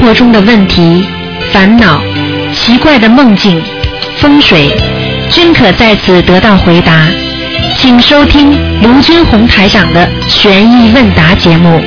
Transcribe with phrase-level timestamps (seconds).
[0.00, 1.06] 活中的问题、
[1.52, 2.00] 烦恼、
[2.54, 3.62] 奇怪的梦境、
[4.16, 4.74] 风水，
[5.30, 7.06] 均可在此得到回答。
[7.76, 8.50] 请收听
[8.82, 11.82] 卢军红台长的悬疑问答节目。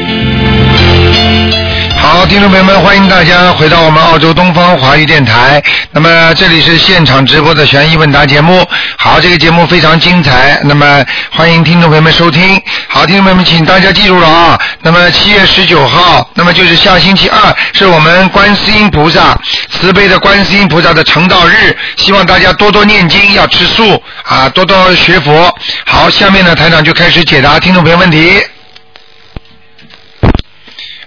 [1.98, 5.62] 好，听众朋友们，欢迎大家回到我们澳洲东方华语电台。
[5.92, 8.64] 那么这里是现场直播的悬疑问答节目。
[8.98, 10.60] 好，这个节目非常精彩。
[10.64, 12.62] 那么欢迎听众朋友们收听。
[12.94, 14.60] 好，听众朋友们，请大家记住了啊。
[14.82, 19.36] 那么七月十九号，那么就是下星期二，是我们观世音菩萨
[19.72, 21.76] 慈悲的观世音菩萨的成道日。
[21.98, 25.52] 希望大家多多念经，要吃素啊，多多学佛。
[25.88, 28.40] 好，下面呢，台长就开始解答听众朋友问题。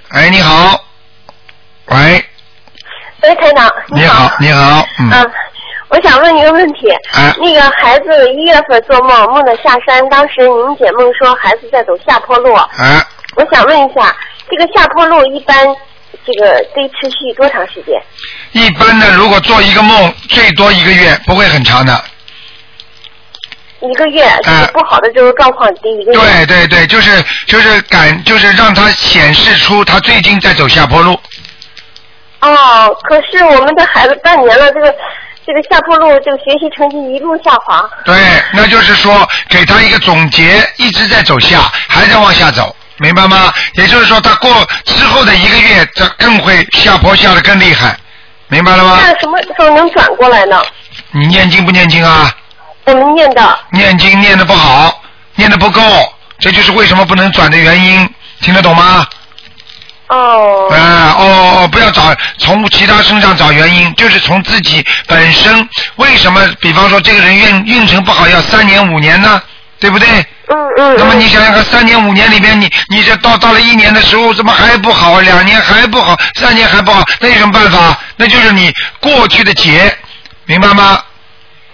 [0.09, 0.84] 哎，你好。
[1.87, 2.24] 喂，
[3.23, 5.30] 喂，台长，你好，你好，嗯，嗯，
[5.88, 6.90] 我想问一个问题。
[7.12, 12.54] 啊那个孩子一月份做梦，梦到下山，当时您解梦说孩子在走下坡路。
[12.54, 13.04] 哎，
[13.37, 14.15] 我想问一下，
[14.51, 15.56] 这个下坡路一般
[16.24, 18.01] 这个得持续多长时间？
[18.52, 22.04] 一般的，如果做一个梦，最多一个月，不会很长的。
[23.80, 26.18] 一个月，就是不好的就是状况得一个月。
[26.18, 31.12] 对对对，就是就是感，就是让他显示出他最近在走下坡路。
[32.40, 34.95] 哦，可是我们的孩子半年了，这个
[35.47, 37.89] 这个下坡路，这个学习成绩一路下滑。
[38.05, 38.16] 对，
[38.52, 43.55] 那就是说给他一个总结，一直在走下，还在往下走，明白吗？
[43.74, 47.97] 也就是说，他过之后的一个月，这更会下坡下的更厉害，
[48.49, 48.99] 明白了吗？
[49.01, 50.61] 那什么时候能转过来呢？
[51.13, 52.29] 你念经不念经啊？
[52.87, 53.59] 我们念的。
[53.71, 55.01] 念经念的不好，
[55.37, 55.80] 念的不够，
[56.41, 58.09] 这就是为什么不能转的原因，
[58.41, 59.07] 听得懂吗？
[60.09, 60.68] 哦。
[60.71, 66.41] 啊哦哦，不要找从其他身上找原因，就是从自己本身为什么？
[66.60, 69.41] 比方说这个人运运程不好，要三年五年呢，
[69.81, 70.09] 对不对？
[70.49, 70.97] 嗯嗯。
[70.99, 75.21] 那么你想想看，三年五年里边，你你这到到了一年的时候，怎么还不好？
[75.21, 77.99] 两年还不好，三年还不好，那有什么办法？
[78.17, 79.97] 那就是你过去的劫，
[80.44, 81.00] 明白吗？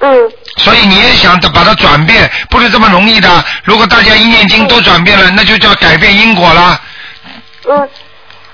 [0.01, 0.11] 嗯。
[0.59, 3.45] 所以你也想把它转变，不是这么容易的。
[3.65, 6.81] 如果大家一念经都转变了，那就叫改变因果了。
[7.71, 7.89] 嗯，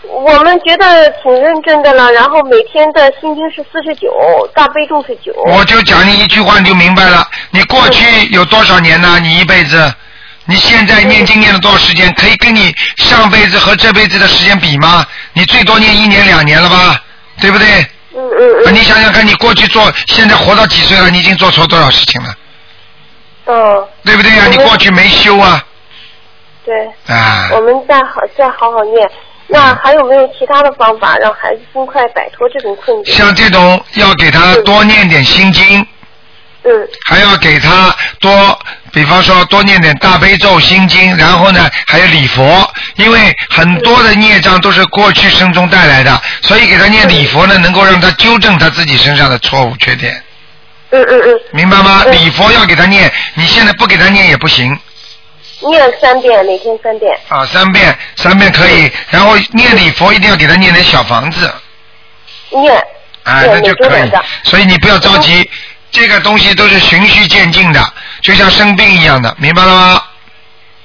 [0.08, 4.10] 我们觉得挺认真的了，然后每天的心经是四十九，
[4.54, 5.32] 大悲咒是九。
[5.46, 7.26] 我就讲你一句话，你就明白了。
[7.50, 9.18] 你过去有多少年呢？
[9.20, 9.92] 你一辈子，
[10.46, 12.12] 你现在念经念了多少时间？
[12.14, 15.06] 可以跟你上辈子和这辈子的时间比吗？
[15.34, 17.00] 你最多念一年两年了吧，
[17.40, 17.66] 对不对？
[18.14, 18.74] 嗯嗯嗯。
[18.74, 21.10] 你想想看，你过去做，现在活到几岁了？
[21.10, 22.34] 你已经做错多少事情了？
[23.46, 23.86] 嗯。
[24.04, 25.62] 对不对呀、你过去没修啊？
[26.64, 26.74] 对。
[27.14, 27.50] 啊。
[27.52, 29.08] 我们再好再好好念。
[29.50, 33.14] 那还有没有其他的方法让孩子尽快摆脱这种困境？
[33.14, 35.80] 像这种要给他多念点心经。
[36.64, 36.88] 嗯。
[37.06, 38.58] 还要给他多，
[38.92, 50.22] 比方说多念点大悲咒、心经，然后呢还有礼佛，因为很多的孽障都是过去生中带来的，所以给他念礼佛呢，能够让他纠正他自己身上的错误缺点。
[50.90, 51.40] 嗯嗯嗯。
[51.52, 52.04] 明白吗？
[52.10, 54.78] 礼佛要给他念，你现在不给他念也不行
[55.60, 57.18] 念三遍，每天三遍。
[57.28, 61.52] 啊，三遍三遍可以，然后念礼佛一定要给他念点小房子，
[62.50, 62.74] 念。
[63.24, 64.10] 啊，那就可以。
[64.44, 65.48] 所以你不要着急，
[65.90, 67.80] 这个东西都是循序渐进的，
[68.22, 70.02] 就像生病一样的，明白了吗？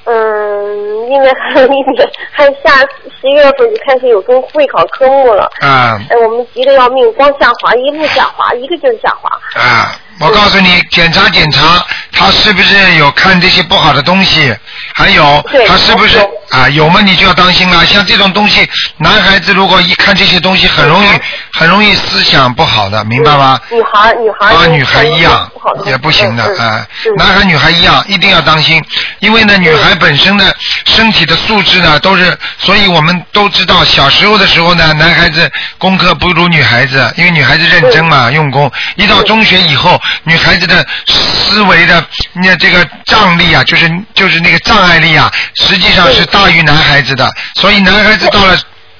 [0.05, 2.77] 嗯，因为还有一年，还下
[3.21, 5.49] 十一月份就开始有中会考科目了。
[5.61, 9.29] 啊哎，我们急得要命，光下滑，一路下滑，一个劲儿下滑。
[9.61, 14.55] 啊，我告诉你，检查检查，他是不是有看这些不好的东西，
[14.93, 16.17] 还有他是不是
[16.53, 17.83] 啊有嘛你就要当心了。
[17.85, 21.07] 像这种东西，男孩子如果一看这些东西，很容易
[21.51, 23.59] 很容易思想不好的，明白吗？
[23.71, 24.53] 女孩，女孩。
[24.53, 26.85] 啊，女孩一样不好也不行的啊，
[27.17, 28.83] 男孩女孩一样，一定要当心，
[29.19, 30.55] 因为呢，女孩本身的
[30.85, 48.57] 身体的素质呢都是，所以我们都知道，小时候的时候呢，男孩子功课不如女孩子，因为女孩子认真嘛，用功，一到中学以后，女孩子的思维的那这个障力啊，就是就是那个障碍力啊，实际上是大于男孩子的，所以男孩子到了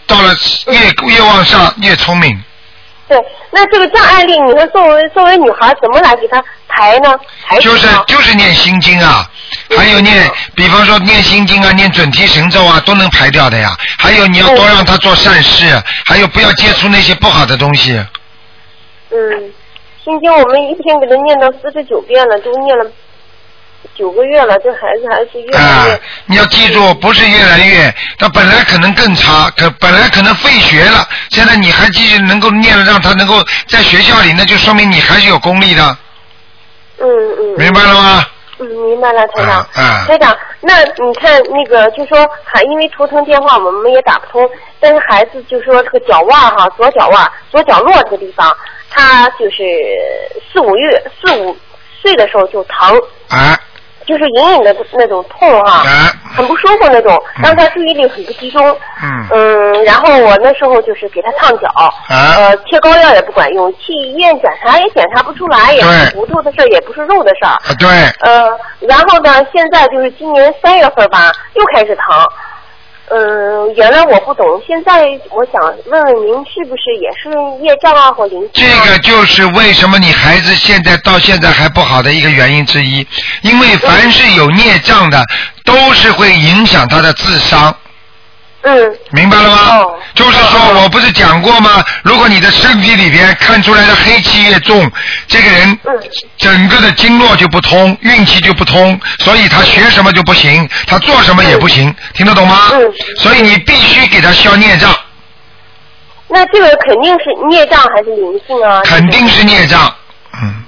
[0.07, 0.35] 到了
[0.67, 2.41] 越越往上越聪明。
[3.05, 3.17] 对，
[3.51, 7.19] 那这个障碍力，你说作为作为女孩，怎么来给她排呢？
[7.45, 9.29] 排就是就是念心经啊，
[9.77, 13.75] 还有念，比方说念心经啊，念准提神咒啊，都能排掉的呀。
[13.99, 17.93] 还有你要多让他做善事，还有不要接触那些不好的东西。
[19.11, 19.53] 嗯，
[20.03, 22.85] 心经我们一天给他念到四十九遍了，都念了
[23.95, 33.35] 九个月了，这孩子还是越来啊越。，你要记住，不是越来越，他本来可能更差，可本来可能废学了，现在你还继续能够念了，让他能够
[33.67, 35.97] 在学校里，那就说明你还是有功力的，
[36.99, 37.57] 嗯嗯。
[37.57, 38.25] 明白了吗？
[38.59, 39.67] 嗯，明白了，台长。
[39.75, 44.49] 嗯啊台长，那你看那个，就说还因为图腾电话我们也打不通，
[44.79, 48.55] 但是孩子就说这个脚腕哈，左脚腕、左脚落这个地方，
[48.89, 49.63] 他就是
[50.51, 51.57] 四五月四五
[52.01, 52.95] 岁的时候就疼，
[53.29, 53.59] 啊
[54.05, 58.61] 就是隐隐的那种痛哈，啊很不舒服那种，让他注意力很不集中。
[59.03, 61.89] 嗯嗯，然后我那时候就是给他烫脚，啊
[62.37, 67.51] 呃，贴膏药也不管用，去医院检查也检查不出来，也是骨头的事儿，也不是肉的事儿。
[67.51, 67.87] 啊对，
[68.21, 68.49] 呃，
[68.81, 72.05] 然后呢，现在就是今年三月份吧，又开始疼。
[73.09, 77.29] 嗯，原来我不懂，现在我想问问您，是不是也是
[77.61, 78.89] 业障啊或灵性这？
[78.89, 83.05] 个就是为什么你孩子现在到现在还不好的一个原因之一，
[83.41, 85.21] 因为凡是有孽障的，
[85.65, 87.75] 都是会影响他的智商。
[88.65, 89.77] 嗯明白了吗？
[89.77, 91.83] 哦就是说哦我不是讲过吗？
[92.03, 94.89] 如果你的身体里边看出来的黑气越重，
[95.27, 95.93] 这个人嗯
[96.37, 102.69] 整个的经络就不通，运气就不通，所以他学什么就不行，他做什么也不行，听得懂吗？
[102.73, 102.79] 嗯
[103.17, 104.95] 所以你必须给他消孽障，
[106.29, 108.81] 那这个肯定是孽障还是灵性啊？
[108.85, 109.93] 肯定是孽障。
[110.41, 110.62] 嗯。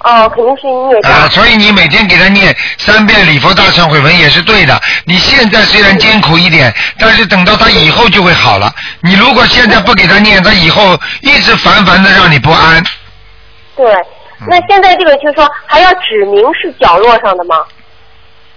[0.00, 1.00] 哦，肯定是因为。
[1.00, 4.80] 啊，所以你每天给他念三遍礼佛大忏悔文也是对的。
[5.04, 8.72] 你现在虽然艰苦一点，但是等到他以后就会好了。
[9.00, 12.82] 你如果现在不给他念，他以后一直烦烦的让你不安。
[13.76, 13.92] 对，
[14.40, 17.56] 嗯那现在这个就是说还要指明是角落上的吗？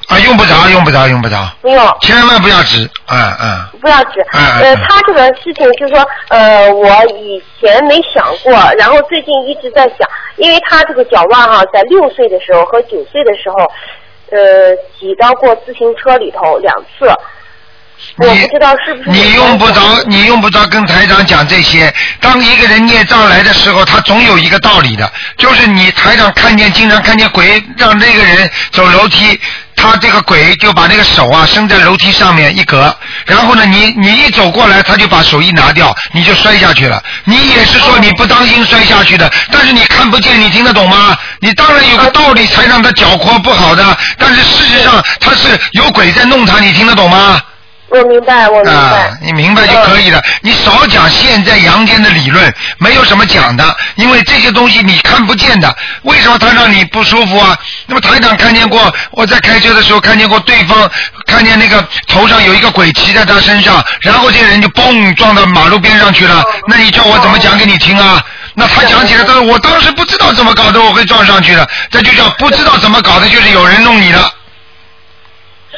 [0.08, 4.20] 啊，用不着，用不着，用不着，不用，千万不要指，嗯嗯，不要指。
[4.34, 6.88] 嗯嗯他这个事情就是说，呃，我
[7.18, 13.72] 以前没想过，然后最近一直在想，因为他这个脚腕哈，在六岁的时候和九岁的时候，
[14.32, 17.08] 呃，挤到过自行车里头两次。
[18.18, 21.94] 我你不知道是不是你用不着，你用不着跟台长讲这些。
[22.20, 29.40] 当一个人孽障来的时候，他总有一个道理的，就是你台长看见，经常看见鬼让那个人走楼梯，
[29.76, 32.96] 他这个鬼就把那个手啊伸在楼梯上面一格，
[33.26, 37.02] 然后呢，你你一走过来，他就把手一拿掉，你就摔下去了。
[37.24, 41.16] 你也是说你不当心摔下去的，但是你看不见，你听得懂吗？
[41.40, 47.42] 你当然有个道理才让他脚跛不好的，但是事实上他是有鬼在弄他，你听得懂吗？
[47.92, 48.72] 我明白，我明白。
[48.72, 50.22] 啊，你明白就可以了。
[50.42, 55.76] 你少讲现在阳间的理论，没有什么讲的，因为这些东西你看不见的。
[56.04, 57.56] 为什么他让你不舒服啊？
[57.88, 60.90] 那么台长看见过，我在开车的时候看见过对方
[61.28, 66.42] 看见那个头上有一个鬼骑在他身上，然后这个人就嘣撞到马路边上去了。
[66.68, 68.24] 那你叫我怎么讲给你听啊？
[68.54, 71.68] 那他讲起来，他说我当时不知道怎么搞的，我会撞上去的。
[71.90, 74.32] 这就叫不知道怎么搞的，就是有人弄你的。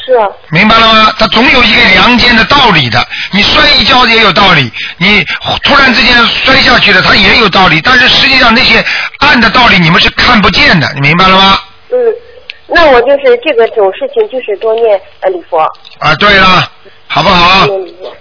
[0.05, 0.17] 是。
[0.49, 1.13] 明白了吗？
[1.17, 3.05] 它总有一个阳间的道理的。
[3.31, 5.23] 你摔一跤也有道理，你
[5.63, 7.79] 突然之间摔下去了，它也有道理。
[7.81, 8.83] 但是实际上那些
[9.19, 11.59] 暗的道理你们是看不见的，你明白了吗？
[11.91, 11.97] 嗯，
[12.67, 15.59] 那我就是这个种事情，就是多念呃礼佛。
[15.99, 16.69] 啊，对了，
[17.07, 17.67] 好不好？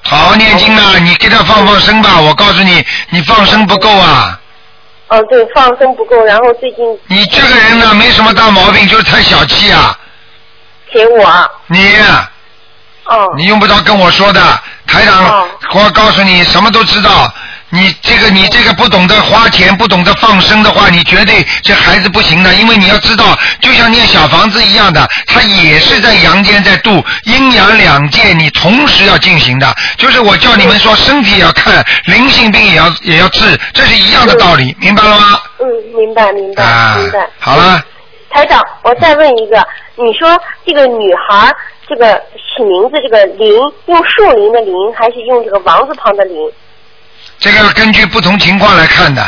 [0.02, 0.98] 好好念经啊！
[0.98, 2.20] 你给他放放生吧。
[2.20, 4.38] 我告诉你，你放生不够啊！
[5.08, 9.98] 哦，对，放生不够，然后最近你这个人呢，没什么大毛病，就是太小气啊！
[10.92, 11.50] 请我。
[11.68, 11.96] 你
[13.04, 13.26] 哦。
[13.36, 14.40] 你用不着跟我说的，
[14.86, 17.32] 台长哦，我告诉你，什么都知道。
[17.74, 22.52] 你这个你这个不懂得花钱，不懂得放生的话，你绝对这孩子不行的。
[22.52, 29.74] 因为你要知道，就像念小房子一样的，他也是在阳间在度阴阳两界，你同时要进行的。
[29.96, 35.40] 就是我叫你们说，身体也要看，灵性病也要也要治，这是一样的道理，明白了吗？
[35.58, 35.66] 嗯，
[35.96, 37.82] 明白明白、啊明白。，好了，
[38.32, 39.64] 台长，我再问一个，
[39.96, 41.54] 你说这个女孩
[41.88, 43.52] 这个起名字这个林，
[43.86, 46.36] 用树林的林，还是用这个王字旁的林？
[47.38, 49.22] 这个根据不同情况来看的。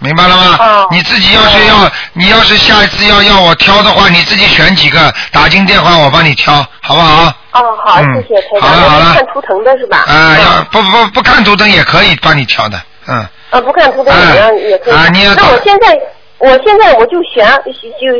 [0.00, 0.56] 明白了吗？
[0.60, 7.24] 哦你自己要是要，你要是下一次要要我挑的话，你自己选几个，打进电话我帮你挑，好不好？
[7.50, 8.70] 哦，好，嗯谢谢台长。
[8.70, 10.04] 好了好了看图腾的是吧？
[10.06, 13.26] 啊，嗯要不不不看图腾也可以帮你挑的，嗯。
[13.50, 14.14] 呃，不看图腾
[14.56, 14.94] 也可以。
[14.94, 15.98] 啊你要那我现在，
[16.38, 18.16] 我现在我就选，就就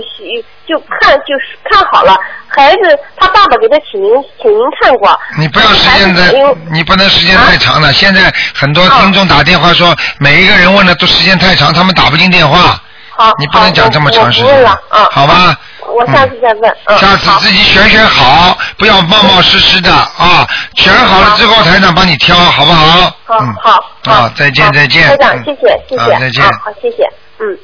[0.66, 2.18] 就看就是看好了。
[2.48, 4.10] 孩子他爸爸给他请您，
[4.42, 5.16] 请您看过。
[5.38, 7.92] 你不要时间太孩子因为，你不能时间太长了。
[7.92, 12.80] 现在很多听众打电话说，每一个人问的都时间太长，他们打不进电话。
[13.10, 15.08] 好，你不能讲这么长时间了，啊。
[15.12, 15.56] 好吧？
[15.86, 16.76] 我下次再问。
[16.86, 16.98] 嗯。
[16.98, 20.46] 下次自己选选好，不要冒冒失失的啊！
[20.74, 23.12] 选好了之后，台长帮你挑，好不好？
[23.24, 23.54] 好嗯。
[23.62, 25.06] 好好，再见再见。
[25.08, 26.18] 台长嗯，谢谢谢谢。
[26.20, 27.08] 再见啊好，谢谢。
[27.38, 27.58] 嗯。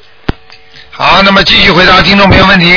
[0.96, 2.72] 好，那么继续回答听众朋友问题。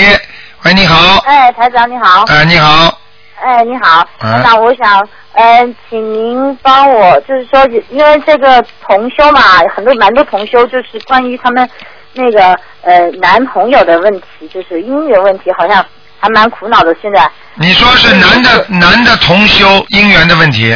[0.63, 1.17] 喂，你好。
[1.19, 2.24] 哎，台长你好。
[2.24, 3.00] 哎，你好。
[3.39, 9.39] 哎，你好，嗯台长，我想，嗯、请您帮我，就是说，因为这个同修嘛，
[9.75, 11.69] 很多蛮多同修，就是关于他们
[12.13, 15.86] 那个呃男朋友的问题，就是姻缘问题，好像
[16.19, 16.95] 还蛮苦恼的。
[17.00, 20.75] 现在你说是男的男的同修姻缘的问题，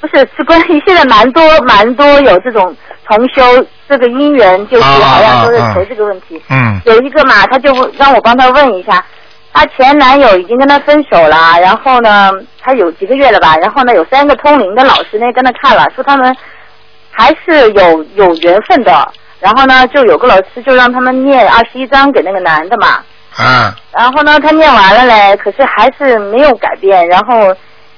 [0.00, 2.74] 不是是关于现在蛮多蛮多有这种
[3.06, 6.40] 重修这个姻缘，就是啊好像都是啊啊求这个问题。
[6.50, 6.80] 嗯。
[6.84, 9.04] 有一个嘛，他就让我帮他问一下，
[9.52, 16.36] 她前男友已经跟她分手了，然后呢，他有几个月了吧，然后呢，有三个通灵的老师呢跟他看了，说他们
[17.10, 23.00] 还是有有缘分的，然后呢，就有个老师就让他们念二十一章给那个男的嘛，
[23.40, 27.52] 嗯然后呢，他念完了嘞，可是还是没有改变，然后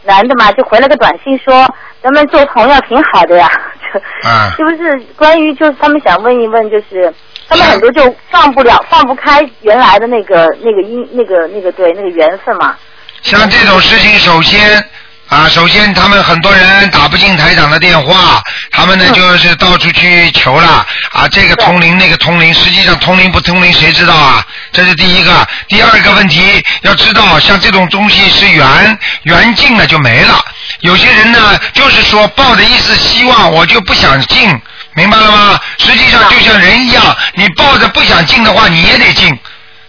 [0.05, 1.67] 男的嘛就回了个短信说，
[2.03, 3.49] 咱们做朋友挺好的呀，
[4.57, 4.99] 是不是？
[5.17, 7.13] 关于就是他们想问一问，就是
[7.49, 12.75] 他们很多就放不了、放不开原来的那个那个因那个那个对那个缘分嘛。
[13.23, 14.83] 像这种事情，首先
[15.31, 24.45] 啊，首先他们很多人打不进台长的电话，他们呢嗯就是到处去求了啊，这个通灵那个通灵，实际上通灵不通灵谁知道啊？
[24.73, 25.47] 这是第一个。
[25.69, 30.45] 第二个问题要知道，像这种东西是缘，缘尽了就没了。
[30.81, 34.61] 有些人呢，就是说抱着一丝希望，我就不想进，
[34.95, 35.61] 明白了吗？
[35.79, 39.39] 实际上就像人一样，你抱着不想进的话，你也得进。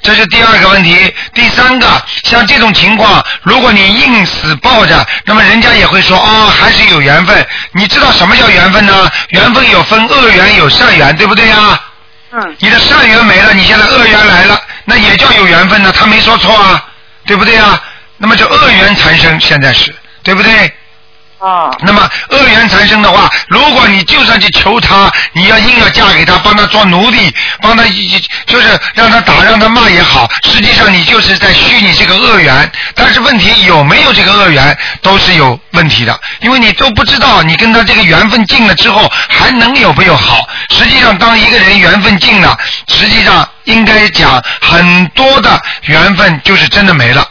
[0.02, 1.14] 这是第二个问题。
[1.34, 1.88] 第三个，
[2.24, 7.48] 像这种情况，如果你硬死抱着，那么人家也会说哦，还是有缘分。
[7.74, 9.10] 你知道什么叫缘分呢？
[9.30, 11.80] 缘分有分恶缘有善缘，对不对呀？
[12.34, 16.84] 嗯你的善缘没了，你现在恶缘来了，那也叫有缘分呢，他没说错啊，
[17.26, 17.82] 对不对啊？
[18.18, 19.94] 那么这恶缘缠身，现在是
[20.24, 20.74] 对不对？
[21.42, 27.84] 啊那么恶缘缠身的话，如果你就算去求他，你要硬要嫁给他，帮他做奴隶，帮他
[28.46, 32.72] 就是让他打让他骂也好，实际上你就是在虚拟这个恶缘。
[32.94, 40.48] 但是问题有没有这个恶缘，都是有问题的，因为你都不知道你跟他这个缘分尽了之后还能有没有好。
[40.70, 42.56] 实际上，当一个人缘分尽了，
[42.88, 47.28] 实际上应该讲很多的缘分就是真的没了。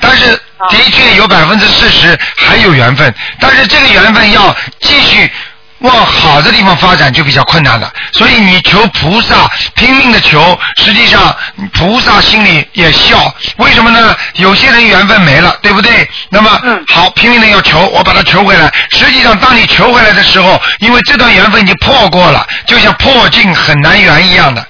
[0.00, 5.30] 但是的确有百分之四十还有缘分，但是这个缘分要继续
[5.78, 7.92] 往好的地方发展就比较困难了。
[8.10, 11.34] 所以你求菩萨，拼命的求，实际上
[11.72, 13.32] 菩萨心里也笑。
[13.58, 14.16] 为什么呢？
[14.34, 16.08] 有些人缘分没了，对不对？
[16.30, 18.72] 那么嗯好，拼命的要求，我把它求回来。
[18.90, 24.66] 实际上，当你求回来的时候，因为这段缘分已经破过了，就像破镜很难圆一样的，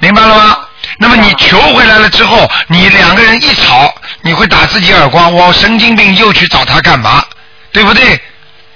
[0.00, 0.56] 明白了吗？
[0.98, 7.24] 那么你求回来了之后，你两个人一吵，你会打自己耳光，我神经病又去找他干嘛？
[7.72, 8.20] 对不对？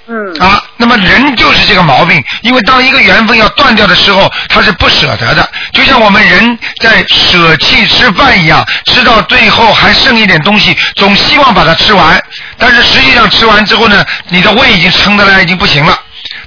[0.07, 12.23] 嗯啊，那么人就是这个毛病，因为当一个缘分要断掉的时候，他是不舍得的，就像我们人在舍弃吃饭一样，吃到最后还剩一点东西，总希望把它吃完，
[12.55, 15.99] 但是实际上吃完之后呢，你的胃已经撑得来，已经不行了。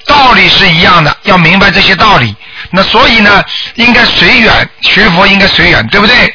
[0.08, 2.34] 道理是一样的，要明白这些道理。
[2.70, 3.44] 那所以呢，
[3.76, 6.34] 应该随缘，学佛应该随缘，对不对？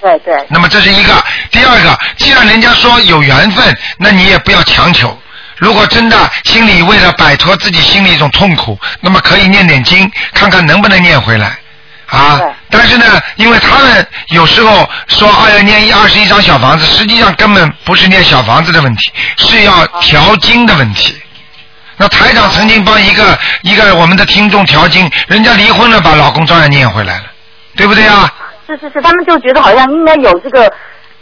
[0.00, 5.16] 对对那么这是一个，第二个，既然人家说有缘分，那你也不要强求。
[5.56, 11.58] 如果真的心里为了摆脱自己心里一种痛苦，那么可以念点经，看看能不能念回来。
[12.06, 21.20] 啊，但是呢，因为他们有时候说哎呀念一二十一张小房子，实际上根本不是念小房子的问题，是要调经的问题。
[21.98, 27.24] 那台长曾经帮一个一个我们的听众调经，人家离婚了，把老公照样念回来了，
[27.76, 28.32] 对不对啊？
[28.66, 30.70] 是是是，他们就觉得好像应该有这个，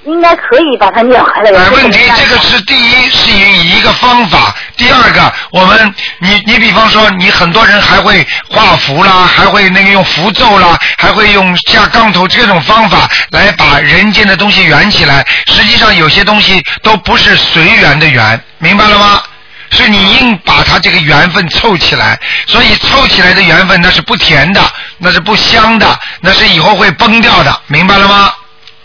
[0.05, 1.51] 应该可以把它念回来。
[1.51, 15.25] 有呃，这个问题这个是第一是以一个方法，第二个我们你你比方说你很多人还会画符啦，还会那个用符咒啦，还会用下杠头这种方法来把人间的东西圆起来。
[15.47, 19.23] 实际上有些东西都不是随缘的缘，明白了吗？
[19.71, 24.61] 是你硬把它这个缘分凑起来，所以凑起来的缘分那是不甜的，
[24.99, 28.33] 那是不香的，那是以后会崩掉的，明白了吗？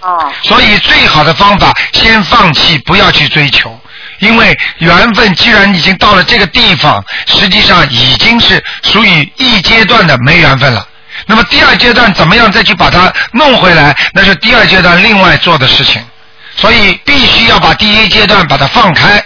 [0.02, 3.80] 哦所以最好的方法，先放弃，不要去追求，
[4.20, 10.88] 因为缘分既然已经到了这个地方，实际上已经是属于一阶段的没缘分了。
[11.28, 16.04] 那么第二阶段怎么样再去把它弄回来，那是第二阶段另外做的事情。
[16.56, 19.24] 所以必须要把第一阶段把它放开，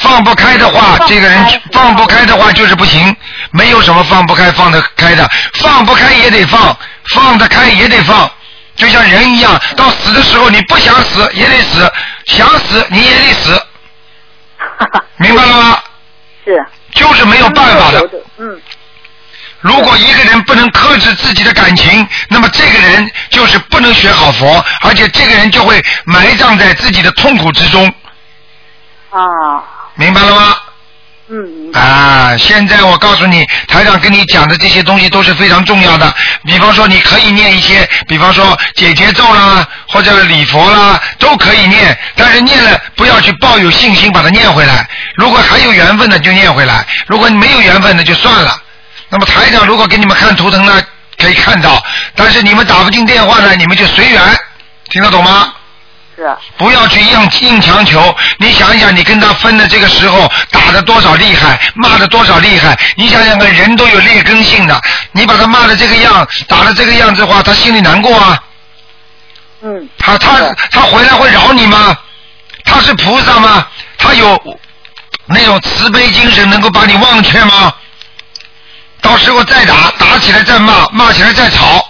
[0.00, 3.14] 放不开的话，这个人放不开的话就是不行，
[3.52, 6.76] 没有什么放不开放得开的，放不开也得放，
[7.14, 8.30] 放得开也得放，
[8.76, 11.92] 就像人一样，到死的时候你不想死也得死，
[12.26, 13.62] 想死你也得死，
[15.18, 15.78] 明白了吗？
[16.44, 16.66] 是。
[16.92, 18.04] 就是没有办法的。
[18.38, 18.60] 嗯，
[19.60, 27.86] 如果一个人不能克制自己的感情，那么这个人就是不能学好佛，而且这个人就会埋葬在自己的痛苦之中，
[29.10, 29.62] 啊，
[30.00, 30.56] 明白了吗？
[31.28, 31.70] 嗯。
[31.74, 36.12] 啊，现在我告诉你，台长跟你讲的这些东西都是非常重要的。
[36.46, 41.96] 比方说，你可以念一些，比方说解结咒啦，或者礼佛啦，都可以念。
[42.16, 44.88] 但是念了不要去抱有信心把它念回来。
[45.16, 48.56] 如果还有缘分的就念回来，如果你没有缘分的就算了。
[49.10, 50.82] 那么台长如果给你们看图腾呢，
[51.18, 51.82] 可以看到，
[52.16, 54.20] 但是你们打不进电话呢，你们就随缘，
[54.88, 55.52] 听得懂吗？
[56.56, 58.14] 不要去硬硬强求。
[58.38, 62.78] 你想一想，你跟他分的这个时候打的多少厉害，骂的多少厉害。
[62.96, 64.80] 你想想看，人都有劣根性的，
[65.12, 68.42] 你把他骂的这个样，打的这个样子的话，他心里难过啊。
[69.62, 70.38] 嗯，他他
[70.70, 71.96] 他回来会饶你吗？
[72.64, 73.66] 他是菩萨吗？
[73.98, 74.58] 他有
[75.26, 77.72] 那种慈悲精神，能够把你忘却吗？
[79.02, 81.89] 到时候再打，打起来再骂，骂起来再吵，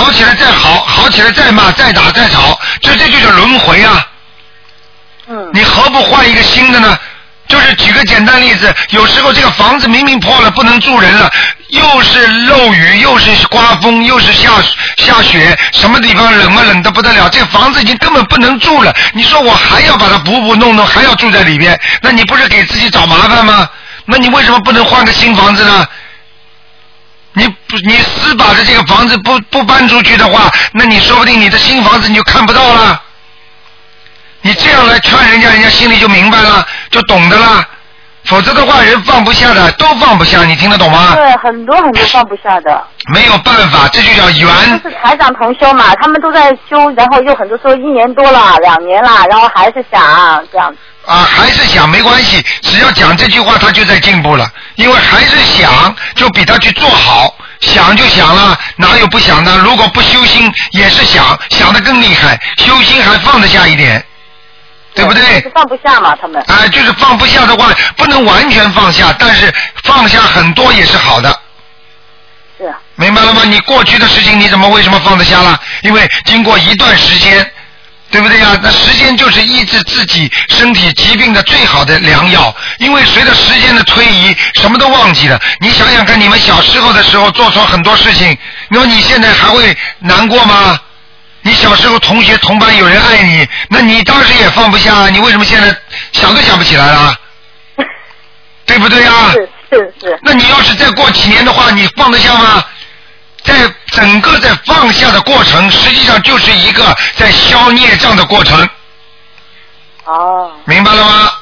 [0.00, 4.06] 吵起来再好，好起来再骂，再打再吵，这这就叫轮回啊！
[5.28, 6.98] 嗯，你何不换一个新的呢？
[7.46, 11.30] 就是举个简单例子，有时候这个房子明明破了，不能住人了，
[11.68, 14.52] 又是漏雨，又是刮风，又是下
[14.96, 18.94] 下雪，什么地方冷嘛冷的不得了，这房子已经根本不能住了。
[19.12, 23.68] 你说我还要把它补补弄弄，还要住在里边，那你不是给自己找麻烦吗？
[24.06, 25.86] 那你为什么不能换个新房子呢？
[27.32, 33.00] 你不你死把着这个房子不不搬出去的话，那你说不定你的新房子你就看不到了。
[34.42, 37.64] 你这样来劝人家，人家心里就明白了，就懂得了。
[38.24, 41.14] 否则的话，人放不下的，都放不下，你听得懂吗？
[41.14, 42.82] 对，很多很多放不下的。
[43.12, 44.82] 没有办法，这就叫缘。
[44.82, 50.74] 就是台长同修嘛，他们都在修，然后又很多说一年多了，两年了，然后还是想这样。
[51.06, 54.48] 啊，还是想没关系，只要讲这句话，他就在进步了。
[54.76, 59.56] 因为还是想，就比他去做好，想就想了，哪有不想的？
[59.58, 64.04] 如果不修心，也是想，想的更厉害，修心还放得下一点，
[64.94, 65.40] 对不对？
[65.40, 66.40] 就是放不下嘛，他们。
[66.46, 69.52] 啊，就是放不下的话，不能完全放下，但是
[69.82, 71.40] 放下很多也是好的。
[72.58, 72.76] 是啊。
[72.94, 73.42] 明白了吗？
[73.44, 75.58] 你过去的事情你怎么为什么放得下了？
[75.82, 77.50] 因为经过一段时间，
[78.10, 78.58] 对不对呀？
[78.62, 82.54] 那时间就是医治自己身体疾病的最好的良药。
[82.78, 85.40] 因为随着时间的推移，什么都忘记了。
[85.60, 88.36] 你想想看，你们小时候的时候做错很多事情，
[88.68, 90.78] 那么你现在还会难过吗？
[91.42, 95.74] 你小时候同学同班有人爱你，那你当时也放不下，你为什么现在
[96.12, 97.14] 想都想不起来了？
[98.66, 99.30] 对不对呀？
[99.32, 100.18] 是是是。
[100.22, 102.64] 那你要是再过几年的话，你放得下吗？
[103.44, 103.54] 在
[103.86, 108.68] 整个在放下的过程，实际上就是一个在消孽障的过程，
[110.04, 111.32] 哦明白了吗？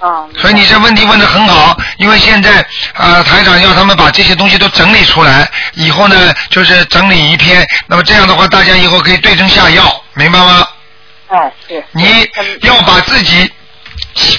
[0.00, 0.28] 哦。
[0.38, 2.60] 所以你这问题问的很好，因为现在
[2.94, 10.66] 啊、呃台长要他们把这些东西都整理出来，以后呢就是整理一篇，那么这样的话大家以后可以对症下药，明白吗？
[11.28, 11.84] 哎是。
[11.92, 12.28] 你
[12.62, 13.50] 要把自己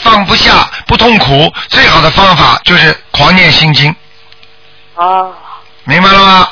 [0.04, 3.96] 放不下、不痛苦，最好的方法就是狂念心经，
[4.96, 5.34] 哦，
[5.86, 6.50] 明白了吗？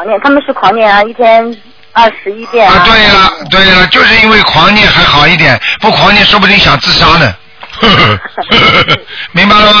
[0.00, 1.44] 狂念，他们是狂念啊，一天
[1.92, 7.34] 二十一遍啊，对了，对了，就是因为狂念还好一点，不狂念说不定想自杀呢。
[9.32, 9.80] 明白了吗？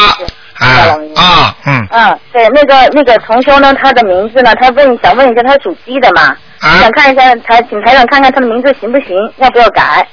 [0.58, 0.68] 啊
[1.16, 10.06] 啊，嗯，嗯，对，那个那个同修呢，他的名字呢，他问想问一下，他属鸡的嘛，啊想看一下台，请台长看看他的名字行不行，要不要改？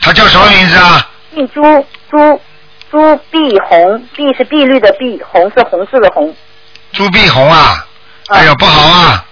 [0.00, 1.08] 他叫什么名字啊？
[1.32, 1.62] 姓朱，
[2.10, 2.40] 朱
[2.90, 6.34] 朱碧红，碧是碧绿的碧，红是红色的红，
[6.92, 7.86] 朱碧红啊，
[8.28, 9.23] 哎呀不好啊，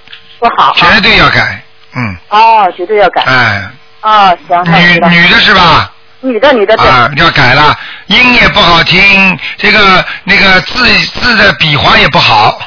[0.42, 0.72] 不好。
[0.74, 1.62] 绝对要改，
[1.94, 3.22] 嗯，哦，绝对要改。
[3.22, 3.62] 哎，
[4.00, 5.92] 哦，行，女女的是吧？
[6.20, 6.88] 女的女的对。
[6.88, 10.84] 啊，要改了，音也不好听，这个那个字
[11.20, 12.58] 字的笔画也不好，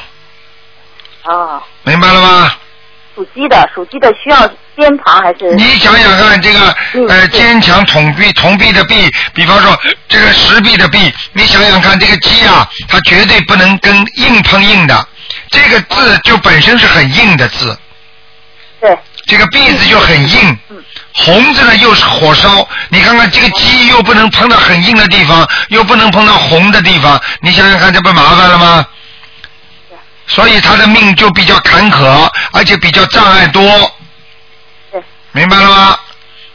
[1.24, 2.52] 啊，明白了吗？
[3.14, 5.54] 属鸡的，属鸡的需要偏旁还是？
[5.54, 15.08] 你想想看，这个嗯呃坚强铜币铜币的币，比方说这个石币的币，你想想看，这个鸡啊，它绝对不能跟硬碰硬的，
[15.50, 17.78] 这个字就本身是很硬的字，
[18.80, 28.86] 对，这个壁字就很硬嗯，红字呢又是火烧，你看看这个鸡又不能碰到很硬的地方，又不能碰到红的地方，你想想看，这不麻烦了吗？
[30.28, 33.62] 所以他的命就比较坎坷，而且比较障碍多。
[34.90, 35.00] 对。
[35.30, 35.96] 明白了吗？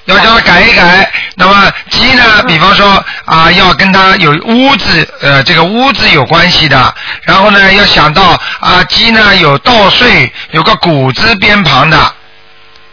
[0.06, 1.12] 要叫他改一改。
[1.36, 2.44] 那么鸡呢？
[2.48, 6.94] 比方说啊，要跟他有屋子，呃，这个屋子有关系的。
[7.24, 12.14] 然后呢，要想到啊，鸡呢有稻穗，有个谷字边旁的。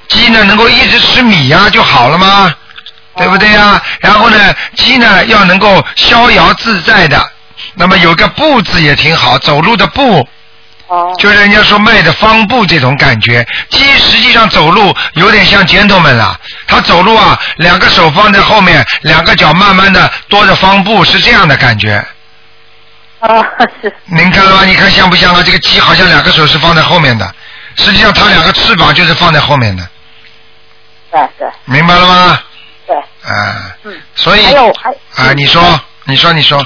[0.08, 2.54] 鸡呢能够一直吃米呀、就好了吗？
[3.16, 7.32] 对不对呀、然后呢，鸡呢要能够逍遥自在的。
[7.74, 10.26] 那么有个步字也挺好，走路的步。
[10.88, 11.14] 哦。
[11.18, 13.46] 就是人家说迈的方步这种感觉。
[13.70, 22.04] 鸡实际上走路有点像 gentleman 了，他走路啊，两个手放在后面，两个脚慢慢的跺着方步，是这样的感觉。
[23.20, 23.28] 啊，
[23.82, 24.64] 是您看了吗？
[24.64, 25.42] 你看像不像啊？
[25.44, 27.34] 这个鸡好像两个手是放在后面的，
[27.76, 29.88] 实际上它两个翅膀就是放在后面的，
[31.10, 32.40] 对对明白了吗？
[32.86, 34.00] 对，啊，嗯。
[34.14, 36.64] 所以还有还啊，你说，你说，你说，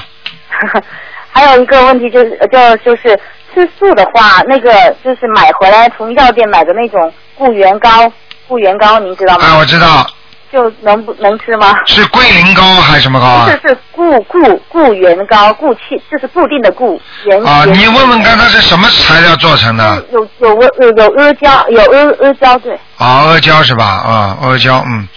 [1.33, 3.19] 还有一个问题就是，呃就就是
[3.53, 4.71] 吃素的话，那个
[5.03, 8.11] 就是买回来从药店买的那种固元膏，
[8.47, 9.45] 固元膏您知道吗？
[9.45, 10.05] 啊，我知道
[10.51, 11.75] 就能不能吃吗？
[11.85, 13.47] 是桂林膏还是什么膏啊？
[13.47, 17.43] 这是是固固固元膏，固气就是固定的固元。
[17.43, 20.05] 啊，你问问看它是什么材料做成的？
[20.11, 22.73] 有有有有阿胶，有阿阿胶对。
[22.97, 23.85] 啊，阿胶是吧？
[23.85, 25.07] 啊，阿胶，嗯，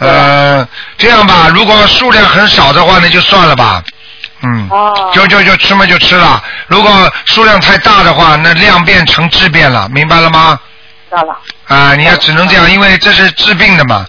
[0.00, 0.68] 呃，
[0.98, 3.82] 这样吧，如果数量很少的话，那就算了吧。
[4.44, 6.42] 嗯，哦就就就吃嘛就吃了。
[6.66, 10.58] 如果数量太大的话，那量变成质变了，明白了吗？
[11.10, 11.36] 知道了。
[11.68, 14.06] 啊，你要只能这样，因为这是治病的嘛。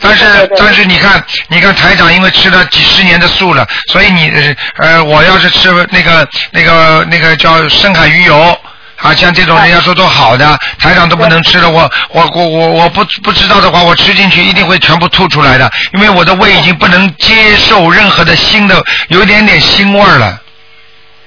[0.00, 0.24] 但是
[0.56, 8.58] 但是你看，你看台长因为吃了几十年的素了，所以你呃呃，我要是吃那个那个那个叫深海鱼油。
[9.04, 11.68] 啊，像这种人家说都好的，台长都不能吃了。
[11.68, 20.40] 我我我我我不不知道的话，我吃进去一定会全部吐出来的，因为我的胃已经不能接受任何的腥的，有一点点腥味儿了，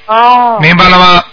[0.08, 0.58] 哦。
[0.60, 1.24] 明白了吗？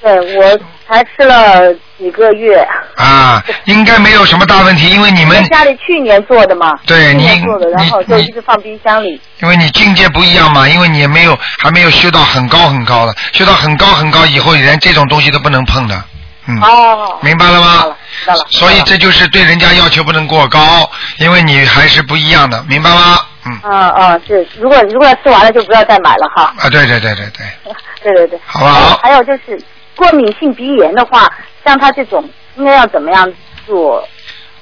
[0.00, 0.56] 对，我
[0.86, 2.66] 才吃了几个月。
[2.96, 6.78] 啊，应该没有什么大问题，因为你们家里去年做的嘛。
[6.86, 9.20] 对去年你做的，然后就一直放冰箱里。
[9.40, 16.02] 因为你境界不一样嘛，因为你也没有还没有修到很高很高的，修到很高很高以后，连这种东西都不能碰的，
[16.46, 17.18] 嗯，哦。
[17.22, 17.84] 明白了吗
[18.20, 18.38] 知道了？
[18.40, 18.46] 了。
[18.50, 23.18] 所以这就是对人家要求不能过高，因为你还是不一样的，明白吗？
[23.46, 26.52] 嗯，嗯嗯是，如果如果吃完了就不要再买了哈。
[26.58, 28.40] 啊，对对对对对，对对 对。
[28.44, 29.58] 好不好还有就是
[29.96, 31.30] 过敏性鼻炎的话，
[31.64, 33.32] 像他这种应该要怎么样
[33.66, 34.06] 做？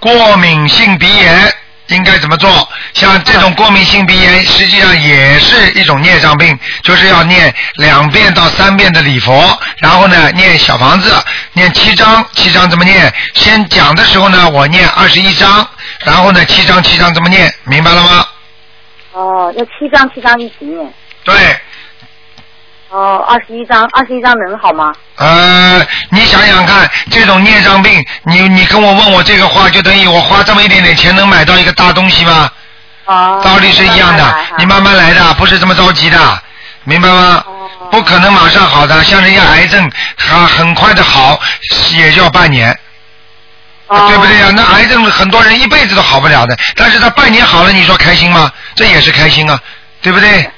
[0.00, 1.52] 过敏性鼻炎
[1.88, 2.68] 应该怎么做？
[2.92, 11.14] 像这种过敏性鼻炎，实际上也是一种孽障病，就是要念两遍到三遍的礼佛，然后呢念小房子，
[11.52, 13.12] 念七章，七章怎么念？
[13.34, 15.66] 先讲的时候呢，我念二十一章，
[16.04, 17.52] 然后呢七章七章怎么念？
[17.64, 18.26] 明白了吗？
[19.12, 20.92] 哦，要七章七章一起念。
[21.24, 21.34] 对，
[22.90, 24.92] 哦，二十一张，二十一张能好吗？
[25.16, 32.50] 呃，你想想看，这种孽障病，你你跟我问我这个话，就等于我花这么一点点钱能买到一个大东西吗？
[33.06, 33.40] 哦。
[33.44, 36.18] 道理是一样的，你慢慢来的，不是这么着急的，
[36.84, 37.44] 明白吗？
[37.46, 37.52] 哦
[37.88, 41.38] 不可能马上好的，像人家癌症，它很快的好，
[41.96, 42.76] 也就要半年，
[43.86, 48.50] 哦对不对呀、那癌症很多人一辈子都好不了的，但是他半年好了，你说开心吗？
[48.74, 49.56] 这也是开心啊，
[50.02, 50.50] 对不对？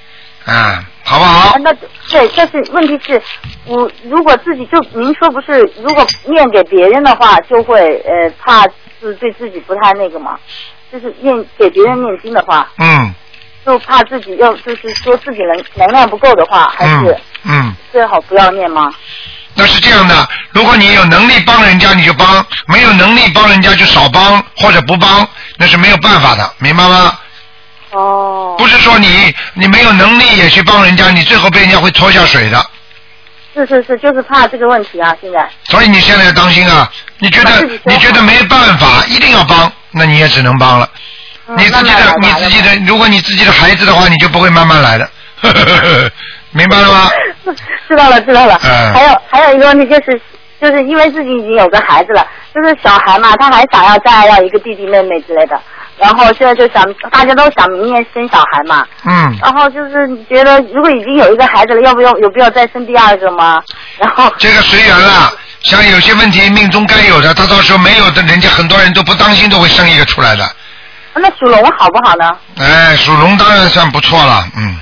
[0.47, 1.57] 啊，好不好啊？
[1.63, 1.73] 那
[2.11, 3.21] 对，但是问题是，
[3.65, 8.63] 我如果自己就您说不是，如果念给别人的话，就会呃怕
[9.01, 10.39] 是对自己不太那个嘛，
[10.93, 13.15] 就是念给别人念经的话，嗯
[13.65, 18.93] 就怕自己要就是说自己能能量不够的话，还嗯是嗯，最好不要念吗？
[19.55, 27.19] 那是这样的，如果你有能力帮人家，你就帮；没有能力帮人家就少帮或者不帮，那是没有办法的，明白吗？
[27.93, 28.55] 哦。
[28.59, 32.65] 不是说你你没有能力也去帮人家，你最后被人家会拖下水的。
[33.55, 35.49] 是是是，就是怕这个问题啊，现在。
[35.65, 36.89] 所以你现在要当心啊！
[37.19, 37.51] 你觉得
[37.85, 40.89] 你觉得没办法，一定要帮，那你也只能帮了。
[41.49, 45.11] 嗯你自己的你自己的，如果你自己的孩子的话，你就不会慢慢来的。
[46.51, 47.11] 明白了吗？
[47.89, 48.61] 知道了，知道了。
[48.63, 50.21] 嗯还有还有一个问题就是，
[50.61, 52.25] 就是因为自己已经有个孩子了，
[52.55, 55.59] 就是小孩嘛，他还想要再要一个弟弟妹妹之类的，
[55.99, 63.61] 然后现在就想大家都想明年生小孩嘛，嗯，然后就是你觉得如果已经有一个孩子了，要不要有必要再生第二个吗？
[63.99, 65.33] 然后这个随缘了。
[65.61, 70.49] 像有些问题命中该有的，他到时候没有的，人家很多人都不当心都会生一个出来的。
[71.15, 72.31] 那属龙好不好呢？
[72.59, 74.77] 哎，属龙当然算不错了，嗯。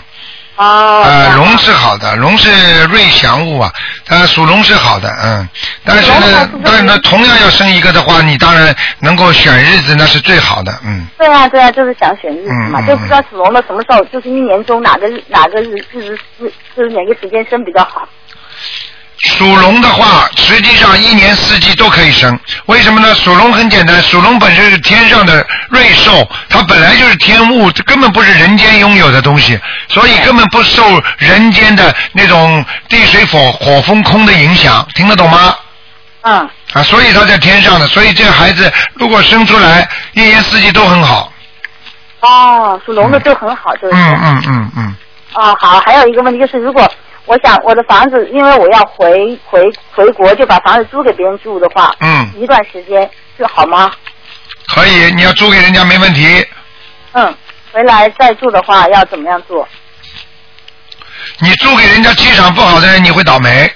[0.57, 1.03] 哦。
[1.05, 3.73] 呃，龙是好的，龙是瑞祥物啊，
[4.05, 5.49] 它，属龙是好的，嗯，
[5.85, 18.09] 但是呢但是呢，同样要生一个的话，你当然能够选日子，那是最好的，嗯，对啊，对啊，就是想选日子嘛，就不知道属龙的什么时候，就是一年中哪个日哪个日日子日就是哪个时间生比较好。
[19.19, 22.39] 属龙的话，实际上一年四季都可以生。
[22.67, 23.15] 为什么呢？
[23.15, 30.83] 属龙很简单，属龙本身是天上的瑞兽，它本来就是天物，这根本不是人间拥有的东西，所以根本不受
[31.19, 35.57] 人间的那种地水火火风空的影响，听得懂吗？
[36.23, 41.33] 嗯，啊，所以他在天上的，所以这个孩子如果生出来，一年四季都很好。
[42.21, 43.95] 哦，属龙的都很好，就是。
[43.95, 44.97] 嗯嗯嗯嗯，
[45.35, 46.91] 哦，好，还有一个问题就是，如果
[47.27, 49.63] 我想我的房子，因为我要回回
[49.93, 53.09] 回国，就把房子租给别人住的话，嗯，一段时间
[53.39, 53.93] 就好吗？
[54.75, 56.47] 可以，你要租给人家没问题。
[57.13, 57.35] 嗯，
[57.73, 59.69] 回来再住的话要怎么样做？
[61.41, 63.69] 你租给人家气场不好的人，你会倒霉；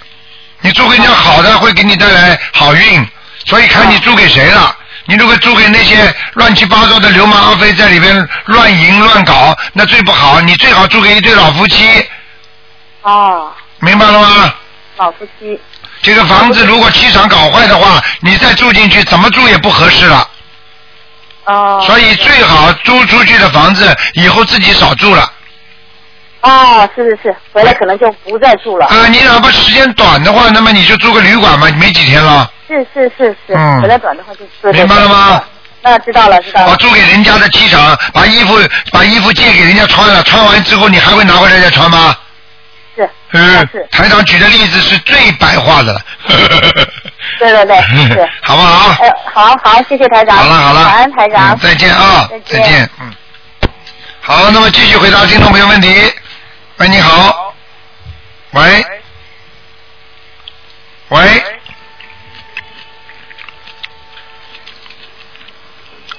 [0.60, 3.06] 你租给人家好的，会给你带来好运。
[3.46, 4.76] 所以看你租给谁了。
[5.06, 5.96] 你如果租给那些
[6.34, 10.40] 乱七八糟的流氓阿飞在里边乱淫乱搞，那最不好。
[10.40, 12.08] 你最好租给一对老夫妻，
[13.02, 14.54] 哦，明白了吗？
[14.96, 15.58] 老夫妻。
[16.02, 20.28] 这个房子如果气场搞坏的话，你再住进去，怎么住也不合适了。
[21.44, 21.82] 哦。
[21.86, 25.30] 所以最好租出去的房子，以后自己少住了。
[26.42, 28.86] 哦，是是是，回来可能就不再住了。
[28.86, 32.50] 啊，你哪怕时间短的话，那么你就住个旅馆嘛，没几天了。
[32.66, 35.42] 是是是是，嗯回来短的话就对对明白了吗？
[35.82, 36.76] 那知道了知道我了。
[36.76, 38.58] 租给人家的气场，把衣服
[38.92, 42.14] 把衣服借给人家穿了，穿完之后你还会拿回来再穿吗？
[42.96, 43.08] 是。
[43.32, 46.00] 嗯是，台长举的例子是最白话的了。
[47.38, 47.76] 对对对，
[48.12, 48.28] 是。
[48.42, 48.90] 好不好？
[49.02, 50.36] 哎，好好，谢谢台长。
[50.36, 51.54] 好了好了，晚安台长。
[51.54, 53.12] 嗯再见啊，再见嗯。
[54.20, 56.12] 好，那么继续回答听众朋友问题。
[56.78, 57.54] 喂，你好。
[58.52, 58.84] 喂。
[61.08, 61.44] 喂。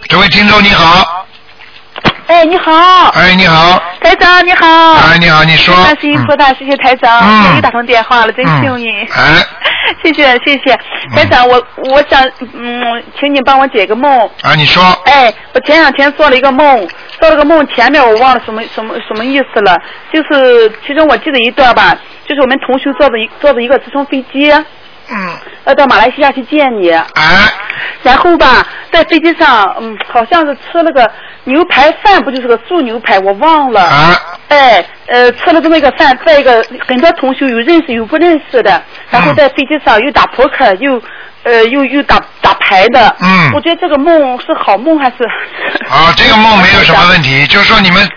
[0.09, 1.25] 这位听众你好，
[2.31, 4.65] 哎，你好，哎，你好，台长你好。
[4.93, 7.43] 哎，你好，你说，观世音菩萨，谢谢台长，嗯。
[7.43, 8.95] 终于打通电话了，真幸运。
[9.11, 9.45] 哎，
[10.01, 10.79] 谢谢谢谢，
[11.13, 14.09] 台长，我我想嗯，请你帮我解个梦。
[14.43, 16.87] 啊，你说，哎，我前两天做了一个梦，
[17.19, 19.77] 做了个梦，前面我忘了什么什么什么意思了，
[20.13, 21.93] 就是其中我记得一段吧，
[22.25, 24.49] 就是我们同学坐着一坐着一个直升飞机，
[25.11, 27.05] 嗯，要到马来西亚去见你，啊，
[28.03, 31.09] 然后吧，在飞机上，嗯，好像是吃了个
[31.43, 33.81] 牛排饭，不就是个素牛排，我忘了。
[33.81, 34.15] 啊，
[34.49, 41.01] 哎，呃，吃了这么一个饭，再一个很多同学有认识有不认识的，然后在飞机上又打扑克，又
[41.43, 43.15] 呃又又打打牌的。
[43.21, 45.23] 嗯我觉得这个梦是好梦还是？
[45.89, 48.07] 啊，这个梦没有什么问题， 就是说你们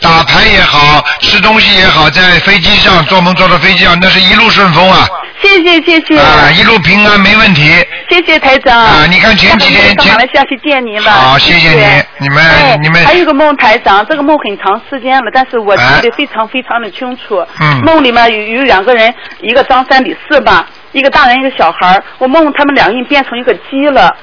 [0.00, 5.06] 打牌也好，吃东西也好，在飞机上做梦做到飞机上，那是一路顺风啊，
[5.42, 6.18] 谢谢谢谢。
[6.18, 7.84] 啊，一路平安没问题。
[8.10, 8.78] 谢谢台长。
[8.78, 11.10] 啊你看前几天到前马来西亚去见您了。
[11.10, 17.44] 好谢谢你你们哎你们还有个梦，台长，这个梦很长时间了，但是我记哎得非常非常的清楚。
[17.60, 24.14] 嗯梦里面有有两个人，一个张三李四吧，一个大人一个小孩儿我梦他们两个人变成一个鸡了。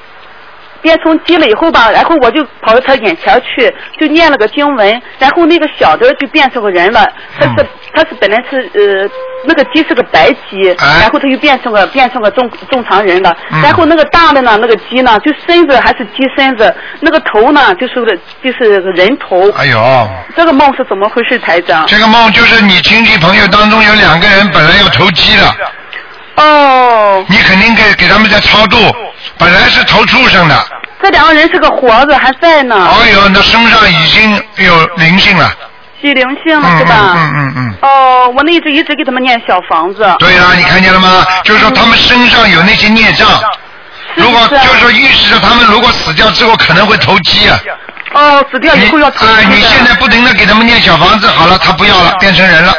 [0.82, 7.06] 变成鸡了以后吧，然后我就跑到他眼前去，就念了个经文，然后那个小的就变成个人了。
[7.38, 9.08] 他是、嗯他是本来是呃
[9.46, 13.34] 那个鸡是个白鸡，哎然后他就变成个变成个正正常人了。
[13.50, 19.50] 嗯然后那个大的呢，那个鸡呢，就身子还是鸡身子，那个头呢就是个就是个人头。
[19.52, 21.86] 哎呦，这个梦是怎么回事，台长？
[21.86, 25.42] 这个梦就是你亲戚朋友当中有两个人本来要投机的，
[26.36, 28.76] 哦，你肯定给给他们在超度，
[29.38, 30.66] 本来是投畜生的，
[31.02, 35.50] 这两个人是个活着还在呢，哎呦，那身上已经有灵性了，
[36.02, 37.14] 有灵性了嗯是吧？
[37.16, 37.74] 嗯嗯嗯。
[37.82, 40.14] 哦，我那一直一直给他们念小房子。
[40.18, 41.24] 对呀、你看见了吗？
[41.44, 43.28] 就是说他们身上有那些孽障，
[44.14, 47.58] 如果就是说预示着他们如果死掉之后可能会投机啊。
[48.12, 52.72] 哦，死掉以后要投啊、资的你现在不停的给他们念小房子，好了，他不要了，变成人了，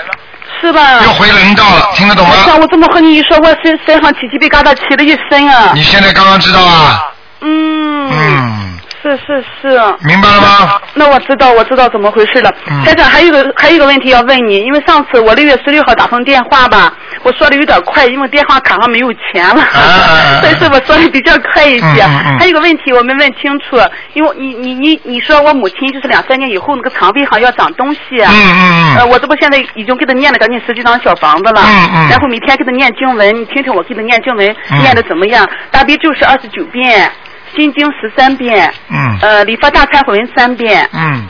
[0.62, 1.02] 是吧？
[1.04, 2.36] 又回人道了，听得懂吗？
[2.46, 5.72] 像我这么和你一说，我身身上起鸡皮疙瘩起了一身啊。
[5.74, 7.04] 你现在刚刚知道啊？
[7.42, 8.10] 嗯。
[8.10, 8.67] 嗯，
[9.08, 9.70] 是是是。
[10.06, 10.82] 明白了吗？
[10.94, 12.54] 那我知道，我知道怎么回事了。
[12.70, 16.92] 嗯台长，还有一个还有一个问题要问你，因为上次我六月十六号打通电话吧，
[17.24, 19.62] 我说的有点快，因为电话卡上没有钱了，
[20.42, 21.86] 所以说我说的比较快一些。
[21.86, 23.78] 嗯嗯嗯还有一个问题我没问清楚，
[24.14, 28.00] 因为你你你你说我母亲就是两三年以后那个肠胃上要长东西。
[28.20, 29.10] 嗯嗯呃，嗯。
[29.10, 35.48] 我这不现在已经给他念了将近十几张小房子了，嗯嗯然后每天给他念经文，你听听我给他念经文、嗯念的怎么样？
[35.72, 37.12] 大悲咒是二十九遍，
[37.56, 41.28] 心经十三遍，嗯呃，礼佛大忏悔文三遍，嗯，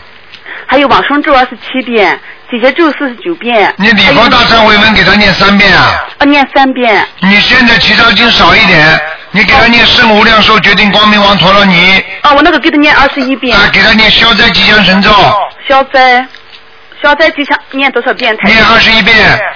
[0.66, 2.20] 还有往生咒二十七遍，
[2.52, 3.74] 姐姐咒四十九遍。
[3.78, 6.06] 你礼佛大忏悔文给他念三遍啊。
[6.18, 7.06] 啊，念三遍。
[7.22, 9.00] 你现在其他经少一点，
[9.32, 13.56] 你给他念圣无量寿决定光明王陀罗尼，啊，我那个给他念二十一遍。
[13.56, 15.12] 啊，给他念消灾吉祥神咒，
[15.68, 16.26] 消灾，
[17.02, 18.36] 消灾吉祥念多少遍？
[18.38, 19.16] 台念二十一遍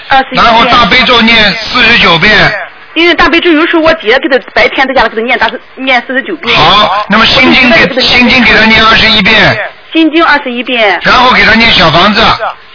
[0.10, 2.32] ，21遍然后大悲咒念四十九遍。
[2.94, 6.56] 因为大悲咒有时候我姐给他白天在家给他念，但是念四十九遍。
[6.56, 9.36] 好，那么心经给心经给他念二十一遍，
[9.94, 12.22] 心经二十一遍，然后给他念小房子，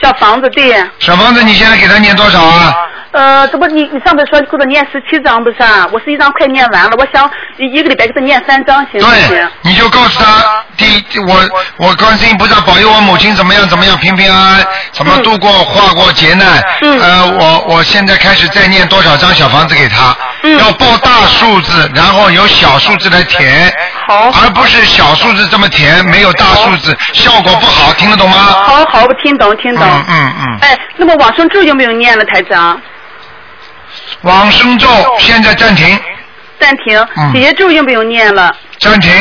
[0.03, 0.85] 小房子对。
[0.99, 2.75] 小房子你现在给他念多少啊？
[3.13, 5.89] 呃，这不你你上次说给他念十七章不是啊？
[5.91, 11.35] 我十一章快念完了，我想一一个礼拜给他念三章行不行对？，你就告诉他，第一，我
[11.79, 16.63] 我观世音菩萨保佑我母亲怎么样怎么样平平安安，怎么度过化过劫难。
[16.83, 20.15] 嗯呃，我我现在开始再念多少张小房子给他。
[20.43, 23.73] 嗯要报大数字，然后由小数字来填，
[24.07, 28.37] 好而不是小数字这么填，没有大数字，效果不好，听得懂吗？
[28.37, 29.83] 好好，我听懂听懂。
[29.85, 32.81] 嗯嗯嗯，哎，那么往生咒有没有念了，台长？
[34.23, 34.89] 往生咒
[35.19, 35.99] 现在暂停，
[36.61, 37.33] 暂停嗯。
[37.33, 38.55] 解结咒用不用念了？
[38.79, 39.13] 暂停。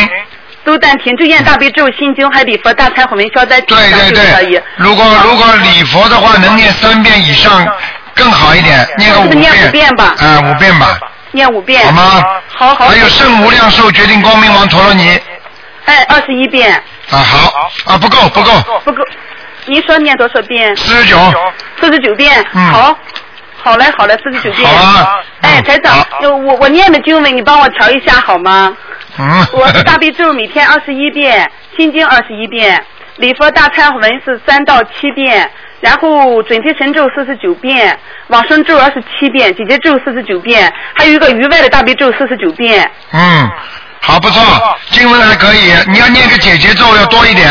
[0.63, 7.67] 都暂停，就念大悲咒、心经、还礼佛、大忏悔文、消灾吉对对祥就可以对。，如果如果礼佛的话，能念三遍以上
[8.15, 9.67] 更好一点，念个五遍念遍。
[9.67, 10.97] 五遍吧啊，五遍吧，
[11.35, 11.85] 念五遍。
[11.85, 12.25] 好吗？
[12.47, 12.87] 好好。
[12.87, 15.19] 还有圣无量寿决定光明王陀罗尼
[15.85, 16.73] 哎，二十一遍，
[17.11, 18.51] 啊，好啊，不够不够，
[18.83, 19.03] 不够。
[19.67, 20.75] 您说念多少遍？
[20.75, 21.17] 四十九，
[21.79, 22.43] 四十九遍。
[22.53, 22.97] 嗯好。
[23.57, 24.67] 好嘞，好嘞，四十九遍。
[24.67, 28.75] 好啊哎，嗯台长我我念的经文，你帮我调一下好吗？
[29.19, 29.47] 嗯。
[29.53, 32.83] 我是大悲咒每天二十一遍，心经二十一遍，
[33.17, 35.49] 礼佛大忏文是三到七遍，
[35.81, 42.89] 然后准提神咒四十九遍，往生咒二十七遍，姐姐咒四十九遍，还有一个余外的大悲咒四十九遍。
[43.11, 43.49] 嗯，
[44.01, 44.41] 好不错，
[44.91, 47.47] 经文还可以，你要念个姐姐咒要多一点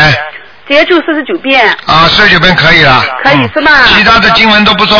[0.67, 3.03] 姐姐咒四十九遍，啊，四十九遍可以了。
[3.05, 4.97] 嗯可以是吧其他的经文都不错，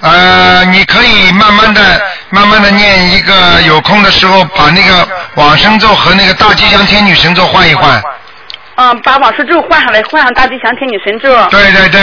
[0.00, 1.80] 呃，你可以慢慢的、
[2.30, 8.02] 慢慢的念一个，有空的时候把那个往生咒和那个大吉祥天女神咒换一换。
[8.76, 11.28] 嗯，把往生咒换上来，换上大吉祥天女神咒。
[11.48, 12.00] 对对对，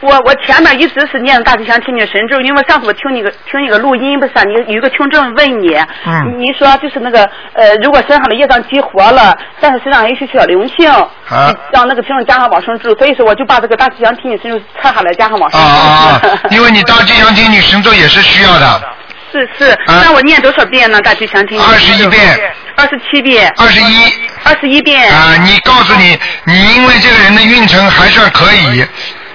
[0.00, 5.74] 我我前面一直是念大吉祥天女神咒，因为上次我听你个听你个录音，不是、啊、你有一个听众问你，
[6.06, 15.66] 嗯你说就是那个呃，如果身上的业障激活了，但是身上有一些小灵性，啊让那个听众加上往生咒，所以说我就把这个大吉祥天女神咒拆下来加上往啊生咒。
[15.66, 16.50] 啊啊！
[16.50, 18.82] 因为你大吉祥天女神咒也是需要的，
[19.32, 21.00] 是是，那我念多少遍呢？
[21.00, 21.64] 大吉祥天女？
[21.64, 24.12] 二十一遍，二十七遍，二十一。
[24.42, 25.08] 二十一遍。
[25.12, 28.84] 啊，你告诉你，你因为这个人的运程还算可以，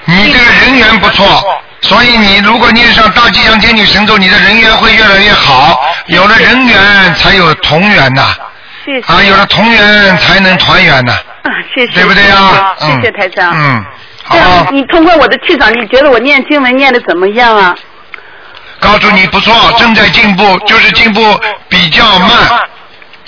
[0.05, 1.43] 你这个人缘不错，
[1.81, 5.79] 所以你如果念上大吉祥天女神咒，你的人缘会越来越好。
[6.07, 8.35] 有了人缘，才有同缘呐。
[8.83, 9.13] 谢谢。
[9.13, 11.13] 啊，有了同缘，才能团圆呐。
[11.43, 11.93] 啊，谢谢。
[11.93, 12.75] 对不对呀？
[12.79, 13.53] 谢谢台长。
[13.55, 13.85] 嗯，
[14.23, 17.75] 好，你通过我的气场，你觉得我念经文念的怎么样啊？
[18.85, 21.21] 告诉你不错，正在进步，就是进步
[21.67, 22.29] 比较慢。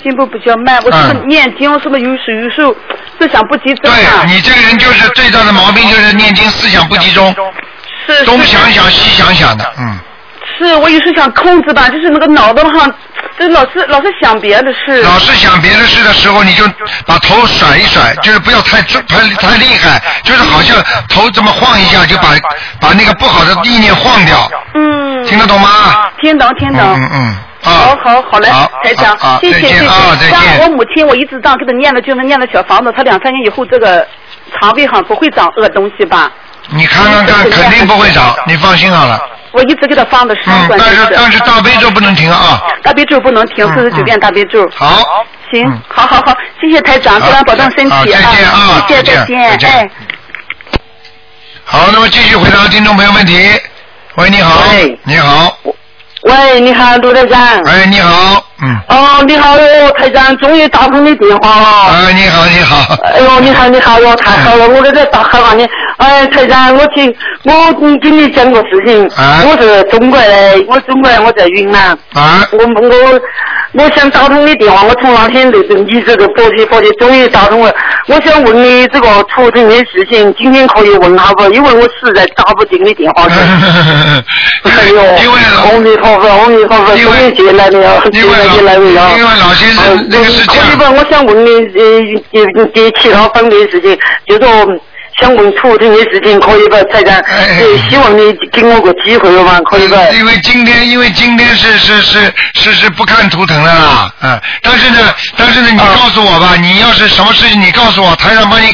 [0.00, 2.72] 进步比较慢，我是不是嗯念经是不是有时有时候
[3.18, 4.24] 思想不集中对啊？
[4.28, 7.34] 你这个人就是最大的毛病，就是念经思想不集中，
[8.06, 9.98] 是东想想西想想的，嗯。
[10.56, 12.92] 是我有时想控制吧，就是那个脑袋上，
[13.38, 15.02] 就老是老是想别的事。
[15.02, 16.64] 老是想别的事的时候，你就
[17.06, 20.76] 把头甩一甩，就是不要太重太太厉害，就是好像
[21.08, 22.30] 头这么晃一下，就把
[22.80, 24.87] 把那个不好的意念晃掉，嗯。
[25.28, 25.68] 听得懂吗？
[26.20, 26.80] 听懂听懂。
[26.80, 27.36] 嗯嗯。
[27.64, 28.48] 啊好好好嘞，
[28.84, 29.74] 台长啊啊，谢谢谢谢。
[29.74, 30.68] 再见啊，再像我。
[30.76, 34.06] 母亲，我一直这样给她念了，就是念了小房子，她两三年以后这个
[34.54, 36.30] 肠胃上不会长恶东西吧？
[36.70, 39.20] 你看看看，肯定不会长，你放心好了。
[39.50, 42.62] 我一直给她放的是嗯，但是但是大悲咒不能停啊。
[42.82, 44.64] 大悲咒不能停，嗯四十九遍大悲咒。
[44.74, 45.02] 好。
[45.50, 49.90] 行嗯，好好好，谢谢台长，好台长保重身好体再见啊谢谢再见再见哎。
[51.64, 53.50] 好，那么继续回答听众朋友问题。
[54.18, 54.98] 喂，你好喂。
[55.04, 55.56] 你好。
[56.22, 57.62] 喂，你好，卢队长。
[57.62, 58.44] 哎，你好。
[58.62, 58.76] 嗯。
[58.88, 61.92] 哦，你好哟，台长，终于打通你电话了。
[61.92, 62.94] 哎，你好，你好。
[63.04, 65.66] 哎呦，你好，你好哟，太好了，我都在打哈哈你。
[65.98, 71.90] 哎，台长，我请我跟你讲个事情，啊我是中国的，我中国人，我在云南。
[72.14, 72.46] 啊。
[72.52, 73.20] 我我
[73.72, 77.72] 我想打通你电话，我从那天就登记这个国际国际，终于打通了。
[78.06, 81.44] 我想问你这个图腾的事情，今天可以问好不？
[81.52, 83.34] 因为我实在打不进你电话去。
[84.68, 89.18] 哎呦，因为阿弥陀佛，阿弥陀佛，终于接来了，因为来接来了。
[89.18, 90.94] 因为老先生那个是这样？
[90.94, 94.48] 我想问你呃呃呃其他方面的事情，就说
[95.20, 96.76] 想问图腾的事情，可以不？
[96.92, 97.22] 台长，
[97.90, 99.94] 希望你给我个机会嘛，可以不？
[100.14, 108.68] 因为今天，因为今天是是是是是不看图腾的啦，嗯，但是呢，但是呢，你告诉我吧，你要是什么事情，你告诉我，台上帮你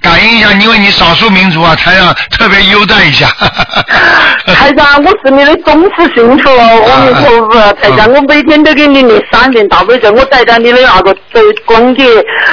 [0.00, 3.26] 感应一下，因为你少数民族啊，台上特别优待一下。
[4.46, 12.06] 台长，我是你的忠实信徒哦，阿弥陀佛，台长，我每天都给你念三遍大悲咒，我带着你的那个对光碟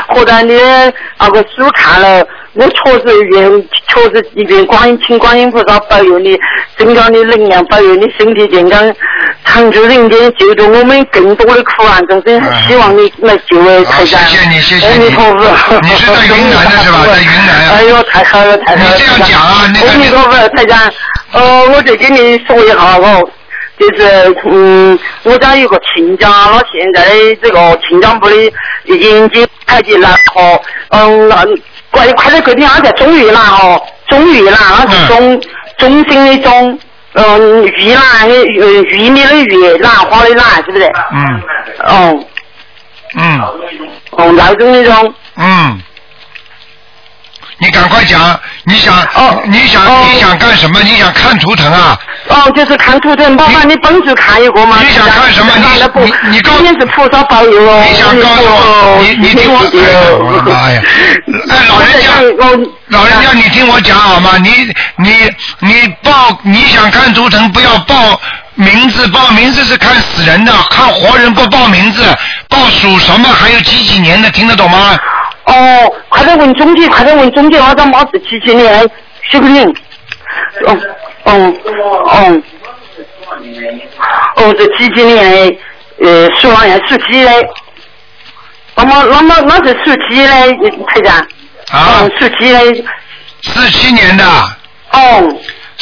[0.07, 3.51] 和在你的那个书看了，我确实愿，
[3.87, 6.39] 确实愿观音，请观音菩萨保佑你，
[6.77, 8.95] 增加你能量，保佑你身体健康，
[9.43, 14.21] 长久人间，救助我们更多的苦难众生，希望你来救我，好台长。
[14.21, 15.79] 谢谢你谢谢阿弥你陀佛。
[15.81, 18.95] 你是在云南的是吧在云南啊哎呦，太好了，太好了。
[18.95, 20.93] 你这样讲啊那个阿弥陀佛，台长，
[21.33, 23.29] 呃，我再跟你说一下哦，
[23.77, 28.35] 就是嗯，我家有个亲家，他现在的这个亲家部的
[28.85, 29.29] 已经
[29.65, 30.57] 开进来和
[30.89, 31.29] 嗯，
[31.95, 35.41] 那快快点给你，他在中越南哦，中越南，他是中
[35.77, 36.79] 中心的中。
[37.17, 40.85] 嗯，玉兰的玉玉米的玉，兰花的兰，是不是？
[41.13, 41.41] 嗯
[41.85, 42.25] 哦
[43.17, 43.39] 嗯
[44.11, 45.13] 哦，那种那种。
[45.37, 45.81] 嗯，
[47.59, 50.81] 你赶快讲，你想哦你想哦你想干什么？
[50.81, 51.97] 你想看图腾啊？
[52.27, 54.77] 哦，就是看图腾，麻烦你帮助看一个嘛。
[54.81, 57.83] 你想看什么你那不，你你告今天是菩萨保佑哦。
[57.87, 60.81] 你想告诉我，你你听我，哎呀我的妈呀！
[61.49, 62.09] 哎，老人家，
[62.87, 64.37] 老人家，你听我讲好吗？
[64.39, 68.19] 你你你报，你想看图腾不要报
[68.55, 72.03] 名字，报名字是看死人的，看活人不报名字，
[72.49, 74.97] 报属什么，还有几几年的，听得懂吗？
[75.45, 78.89] 哦，快点问中介，快点问中介，我这妈是几几年的
[79.29, 79.69] 许桂林。
[80.65, 80.75] 哦
[81.25, 82.41] 哦哦
[84.35, 85.57] 哦，这几几年的
[86.01, 87.31] 呃属羊的属鸡的，
[88.75, 90.29] 那么那么那是属鸡的
[90.87, 91.17] 台长。
[91.71, 92.85] 啊哦，，属鸡的。
[93.41, 94.23] 四七年的，
[94.91, 95.21] 哦，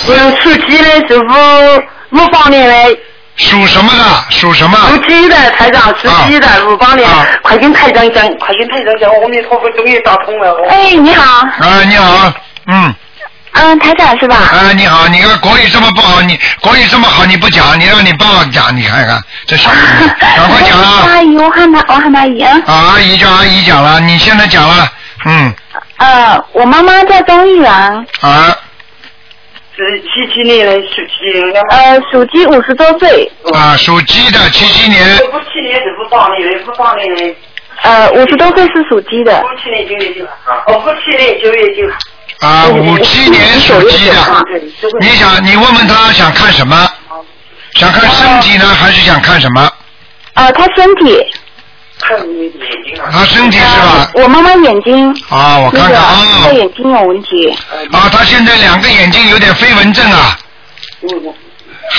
[0.08, 2.98] 嗯，属鸡的是五五八年的。
[3.36, 4.32] 属什么的？
[4.32, 4.78] 属什么？
[4.90, 10.56] 属鸡的台长，属鸡的五八年啊，快跟台长讲，快跟台长讲，阿弥陀佛，终于打通了。
[10.70, 12.34] 哎，你好，啊，你好，
[12.68, 12.94] 嗯，
[13.54, 14.36] 嗯，台长是吧？
[14.36, 21.06] 啊，你好，你看国语这么不好，你国语这么好，你不讲，你让你爸爸讲，你看看这小姑娘，赶快讲啊！
[21.08, 22.62] 阿姨，我喊他，我喊他阿姨啊。
[22.66, 24.88] 啊，阿姨叫阿姨讲了，你现在讲了，
[25.26, 25.54] 嗯，
[25.98, 28.58] 呃，我妈妈叫钟玉兰，啊
[29.76, 31.60] 是七七年的，属鸡的。
[31.70, 37.36] 呃，属鸡，五十多岁，啊，属鸡的，七七年，五七年是五八年的，五八年的，
[37.82, 39.42] 呃，五十多岁是属鸡的。
[39.42, 40.26] 不七年九月九。
[40.68, 41.92] 哦，不七年九月九。
[42.40, 44.16] 啊，五七年属鸡的，
[45.00, 46.90] 你想，你问问他想看什么？
[47.76, 49.62] 想看身体呢，还是想看什么？
[50.34, 51.20] 啊，他身体，
[52.02, 52.52] 看你眼
[52.86, 53.10] 睛啊。
[53.12, 54.12] 他身体是吧？
[54.16, 55.10] 我妈妈眼睛。
[55.30, 56.42] 啊，我看看啊。
[56.44, 57.50] 他，眼睛有问题，
[57.92, 60.38] 啊，他现在两个眼睛有点飞蚊症啊。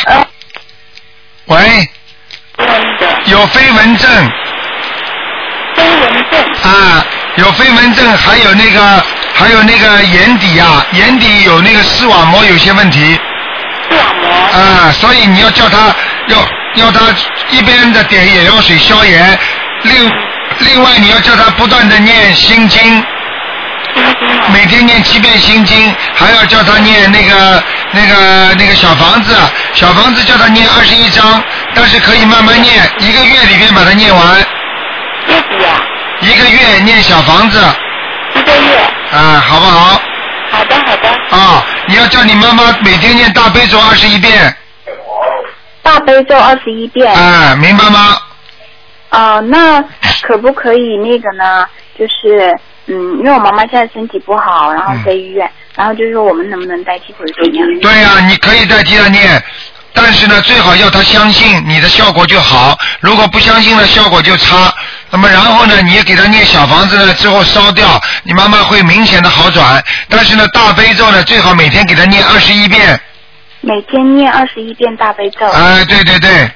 [0.07, 0.27] 呃，
[1.47, 1.89] 喂，
[3.27, 4.11] 有飞蚊症。
[5.75, 7.05] 飞蚊症，啊，
[7.37, 9.03] 有飞蚊症，还有那个，
[9.35, 13.19] 还有那个眼底啊，眼底有那个视网膜有些问题。
[13.91, 15.95] 视网膜，啊，所以你要叫他
[16.29, 16.39] 要
[16.77, 17.01] 要他
[17.51, 19.39] 一边的点眼药水消炎，
[19.83, 20.13] 另
[20.61, 23.05] 另外你要叫他不断的念心经，
[24.53, 29.37] 每天念七遍心经，还要叫他念那个那个那个小房子，
[29.75, 31.43] 小房子叫他念二十一章，
[31.75, 34.47] 但是可以慢慢念，一个月里面把它念完，
[36.21, 37.63] 一个月念小房子，一
[38.45, 38.77] 个月，
[39.13, 40.01] 啊，好不好？
[40.51, 44.55] 好的好的，啊，你要叫你妈妈每天念大悲咒二十一遍，
[45.83, 48.19] 大悲咒二十一遍，啊，明白吗？
[49.11, 49.83] 哦、那
[50.23, 51.67] 可不可以那个呢？
[51.97, 52.53] 就是，
[52.87, 57.81] 嗯，因为我妈妈现在身体不好，然后在医院，然后就是说我们能不能代替或者怎么样？
[57.81, 59.41] 对呀、你可以代替他念，
[59.93, 62.77] 但是呢，最好要他相信你的效果就好。
[63.01, 64.75] 如果不相信呢，效果就差。
[65.15, 69.81] 那么然后呢，你也给他念小房子呢，之后烧掉，你妈妈会明显的好转。
[70.09, 73.01] 但是呢，大悲咒呢，最好每天给他念二十一遍。
[73.61, 75.47] 每天念二十一遍大悲咒。
[75.47, 76.51] 哎，对对对，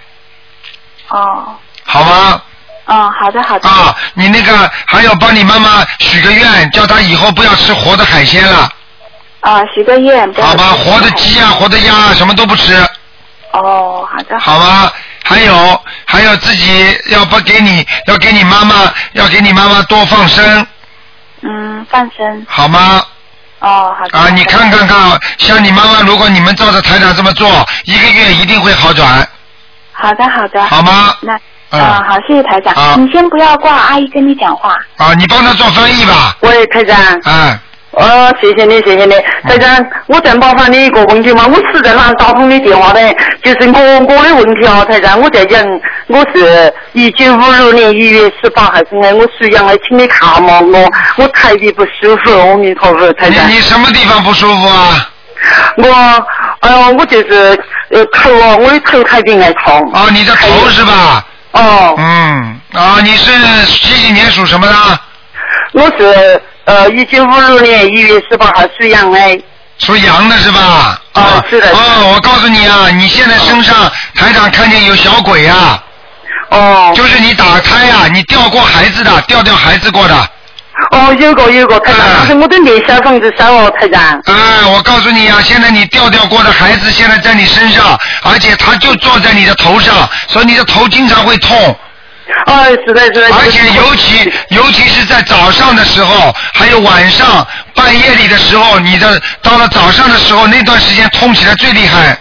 [1.06, 1.54] 哦，
[1.84, 2.42] 好吗？
[2.86, 3.68] 嗯，好的好的。
[3.68, 8.68] 啊，你那个还要帮你妈妈许个愿，叫她以后不要吃活的海鲜了，
[9.38, 10.34] 啊，许个愿。
[10.34, 10.72] 好吧？
[10.72, 12.74] 活的鸡啊，活的鸭啊，什么都不吃。
[13.52, 14.36] 哦，好的。
[14.40, 14.90] 好吗？
[15.28, 20.66] 还有还有自己要不给你要给你妈妈要给你妈妈多放生，
[21.42, 22.46] 嗯，放生。
[22.48, 23.02] 好吗？
[23.60, 24.18] 哦，好的。
[24.18, 27.46] 啊，你看看看，像你妈妈，如果你们照着台长这么做，
[27.84, 29.28] 一个月一定会好转，
[29.92, 30.64] 好的好的。
[30.66, 31.14] 好吗？
[31.20, 31.38] 那
[31.70, 32.72] 嗯啊，好，谢谢台长。
[32.72, 34.74] 啊你先不要挂，阿姨跟你讲话。
[34.96, 36.96] 啊，你帮他做翻译吧，喂，台长。
[37.24, 37.58] 哎，
[37.98, 43.00] 哦，谢谢你，谢谢你，台长，我再麻烦你一个问题嘛，我实在哪打通你电话的，
[43.42, 45.60] 就是我我的问题啊，台长，我在讲，
[46.06, 55.10] 我是一九五六年一月十八号生的，我属羊的，请你看嘛，我我特别不舒服，阿弥陀佛，台长，你你什么地方不舒服啊？
[55.78, 55.88] 我，
[56.60, 61.24] 哎呃，我就是呃头啊，我的头特别爱痛，哦，你的头是吧？
[61.52, 63.32] 哦，嗯，啊，你是
[63.66, 64.74] 几几年属什么的？
[65.72, 69.18] 我是呃一九五六年一月十八号属羊的，
[69.78, 71.00] 属羊的是吧？
[71.12, 75.82] 啊是的哦，我告诉你啊，你现在身上台长看见有小鬼啊。
[76.50, 80.14] 哦，就是你打胎呀、你掉过孩子的，掉掉孩子过的。
[80.90, 84.20] 哦，有个有个，台长，啊但是我都念小房子烧哦，台长。
[84.26, 91.74] 哎，我告诉你啊，现在你掉掉过的孩子现在在你身上，而且他就坐在你的头上，所以你的头经常会痛，
[92.46, 93.28] 哦，是的，是的。
[93.34, 102.16] 而且尤其尤其是在早上的时候，还有晚上半夜里的时候，你的到了早上的时候那段时间痛起来最厉害。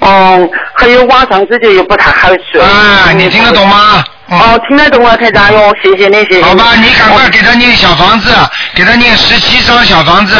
[0.00, 2.60] 哦，还有晚上自己又不太好睡。
[2.60, 4.04] 啊，你听得懂吗？
[4.28, 6.42] 嗯哦，听得懂啊，台长哟，谢谢你，谢谢。
[6.42, 8.30] 好吧，你赶快给他念小房子，
[8.74, 10.34] 给他念十七张小房子。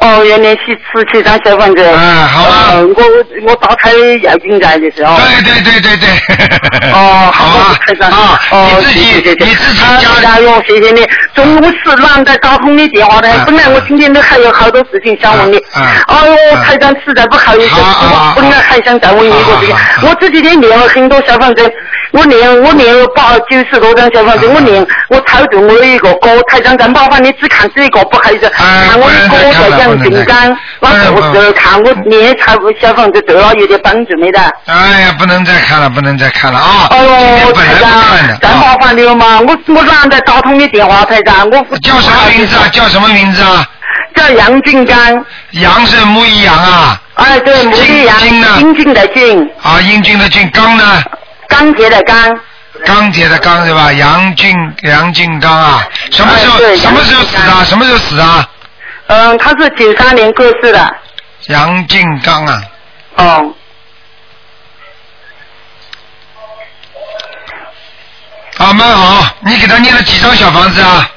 [0.00, 1.82] 哦，要联系十七张小房子。
[1.82, 3.02] 嗯好吧呃我
[3.48, 3.90] 我打开
[4.22, 5.16] 要紧在的时候。
[5.16, 6.90] 对对对对对。
[6.92, 7.44] 哦， 好。
[7.46, 9.00] 啊，哦，你自己
[9.44, 11.06] 你自己啊家台长哟，谢谢你。
[11.34, 15.56] 中午是难得打通你电话的啊，本来我今天都还有好多事情想问你。
[15.72, 21.72] 啊啊哎呦，啊台长实在不好意思，我本来还想再问你一个事情好好好，我这几天练了很多小房子，
[22.16, 34.40] 我练我练了八九十多张小房子，啊我练我超度我有一个歌，台长再麻烦你只看这一个，不好意思，哎看我的歌在讲金刚，我我这看我练超小房子对了有点帮助没得。
[34.64, 36.88] 哎呀，不能再看了，不能再看了啊！
[36.90, 38.76] 哎今天呦，台本来不看长，的再麻啊。
[38.80, 39.40] 烦你了嘛！
[39.40, 42.68] 我我懒得打通你电话，台长，我叫什么名字啊？
[42.72, 43.66] 叫什么名字啊？
[44.14, 44.96] 叫杨金刚，
[45.50, 51.02] 杨是木一杨啊，哎，对，木一杨，金呢金金的俊，啊，英俊的俊，刚呢？
[51.48, 52.38] 钢铁的钢，
[52.84, 53.92] 钢铁的钢是吧？
[53.92, 57.64] 杨俊杨俊刚啊，什么时候什么时候死的？
[57.64, 58.48] 什么时候死的？
[59.08, 60.96] 嗯，他是九三年过世的，
[61.46, 62.62] 杨俊刚啊，
[63.16, 63.54] 哦，
[68.58, 69.26] 啊，蛮好。
[69.40, 71.08] 你给他念了几张小房子啊？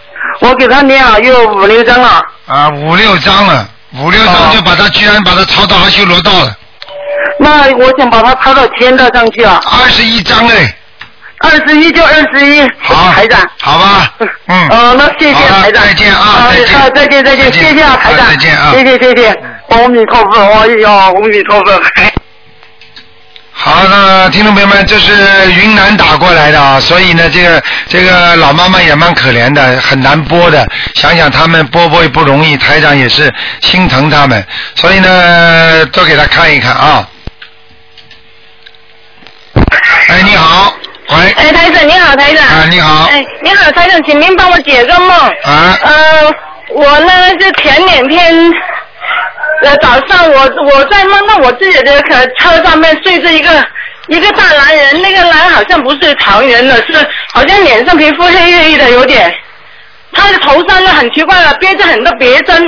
[0.42, 6.56] 我给他念了有五六张了，啊，五六张了，五六张哦就把他居然把他抄到阿修罗道了，
[7.40, 10.76] 那我想把它抄到天道上去啊，二十一张嘞。
[11.42, 13.40] 二十一就二十一，好，台长。
[13.62, 14.14] 好吧，
[14.48, 14.68] 嗯。
[14.68, 15.82] 哦，那谢谢台长。
[15.86, 18.26] 再见啊好再见好再见再见，谢谢啊台长。
[18.26, 19.30] 啊再见啊谢谢谢谢，
[19.70, 21.82] 阿弥陀佛，哎呀，阿弥陀佛。
[23.54, 25.14] 好，那听众朋友们，这是
[25.54, 30.68] 云南打过来的啊，所以呢，这个这个老妈妈也蛮可怜的，很难播的。
[30.96, 37.08] 想想他们播播也不容易，台长也是心疼他们，所以呢，多给他看一看啊。
[40.10, 40.74] 哎，你好，
[41.10, 42.44] 喂，哎，台长你好，台长。
[42.48, 45.10] 啊，你好，哎，你好，台长，请您帮我解个梦。
[45.44, 46.34] 啊，呃，
[46.70, 48.52] 我呢是前两天，
[49.62, 53.64] 呃早上我我在梦到我自己的可车上面睡着一个
[54.08, 56.94] 一个大男人，那个男人好像不是常人了，是
[57.32, 59.32] 好像脸上皮肤黑黑的，有点，
[60.12, 62.66] 他的头上呢很奇怪了，憋着很多别针，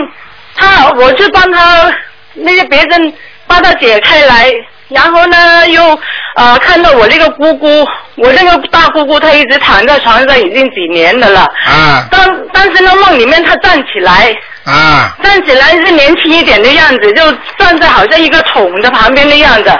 [0.55, 1.91] 他我去帮他
[2.35, 3.11] 那些别针
[3.47, 4.51] 帮他解开来。
[4.93, 5.99] 然后呢，又
[6.35, 7.67] 呃看到我那个姑姑，
[8.15, 11.41] 我那个大姑姑，她一直躺在床上已经几年的了。
[11.65, 14.35] 啊当当时呢梦里面她站起来，
[14.65, 19.71] 啊，站起来是年轻一点的样子，就站在好像一个桶的旁边的样子。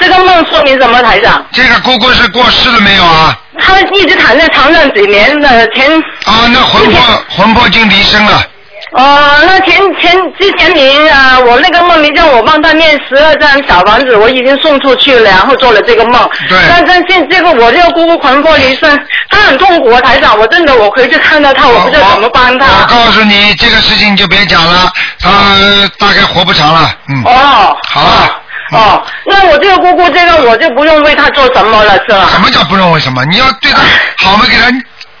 [0.00, 1.44] 这个梦说明什么，台长？
[1.52, 3.36] 这个姑姑是过世了没有啊？
[3.58, 5.92] 她一直躺在床上几年的前。
[6.24, 8.42] 啊，那魂魄魂魄已经离身了。
[8.92, 16.28] 哦，那前前之前您啊，我那个梦您叫我帮他念十二张小房子，我已经送出去了，然后做了这个梦。
[16.48, 22.66] 对但但现这个我这个姑姑魂魄离身，她很痛苦啊，台长，我真的我回去看到她，我不知道怎么帮我她。
[22.86, 25.30] 告诉你，这个事情就别讲了，他
[25.98, 27.22] 大概活不长了，嗯。
[27.24, 27.76] 哦。
[27.90, 28.42] 好了。
[28.70, 32.28] 哦，那我这个姑姑，这个我就不用为她做什么了，是吧？
[32.32, 33.24] 什么叫不用为什么？
[33.26, 33.82] 你要对她
[34.18, 34.70] 好嘛，给她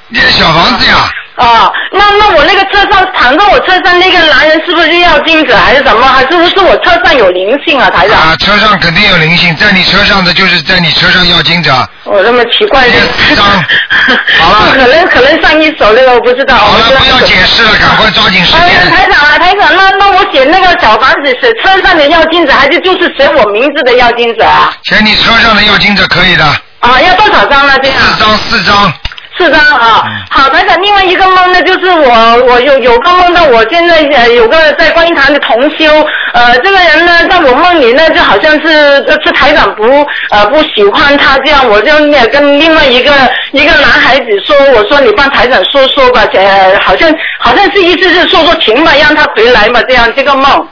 [0.08, 0.94] 念小房子呀。
[1.38, 6.06] 啊，那那我那个车上躺在我车上那个男人是不是要金子还是什么？
[6.06, 8.18] 还是不是我车上有灵性啊，台长？
[8.18, 11.72] 啊，车上肯定有灵性，在你车上的就是在你车上要经者。
[12.04, 13.44] 我那么奇怪的四张
[14.40, 16.56] 好了可能可能上一手那个我不知道。
[16.56, 18.90] 好了，不要解释了，赶快抓紧时间。
[18.90, 24.72] 台长啊，台长，那那我写那个小房子写车上的要金子，还是就是写我名字的要金子啊？
[24.82, 26.44] 写你车上的要金子可以的，
[26.80, 27.78] 啊，要多少张呢？
[27.80, 27.98] 这样？
[28.00, 28.92] 四张四张。
[29.38, 30.12] 四张啊，嗯。
[30.30, 38.68] 好，台长，另外一个梦呢，就是我我有有个梦到我现在呃有个在观音堂的同修，呃，这个人呢，在我梦里呢，就好像是
[39.06, 43.12] 呃是台长不呃不喜欢他这样，我就也跟另外一个
[43.52, 50.68] 一个男孩子说，我说你帮台长说说吧，呃，好像好像是意思是说说情吧，让他回来嘛，这样这个梦，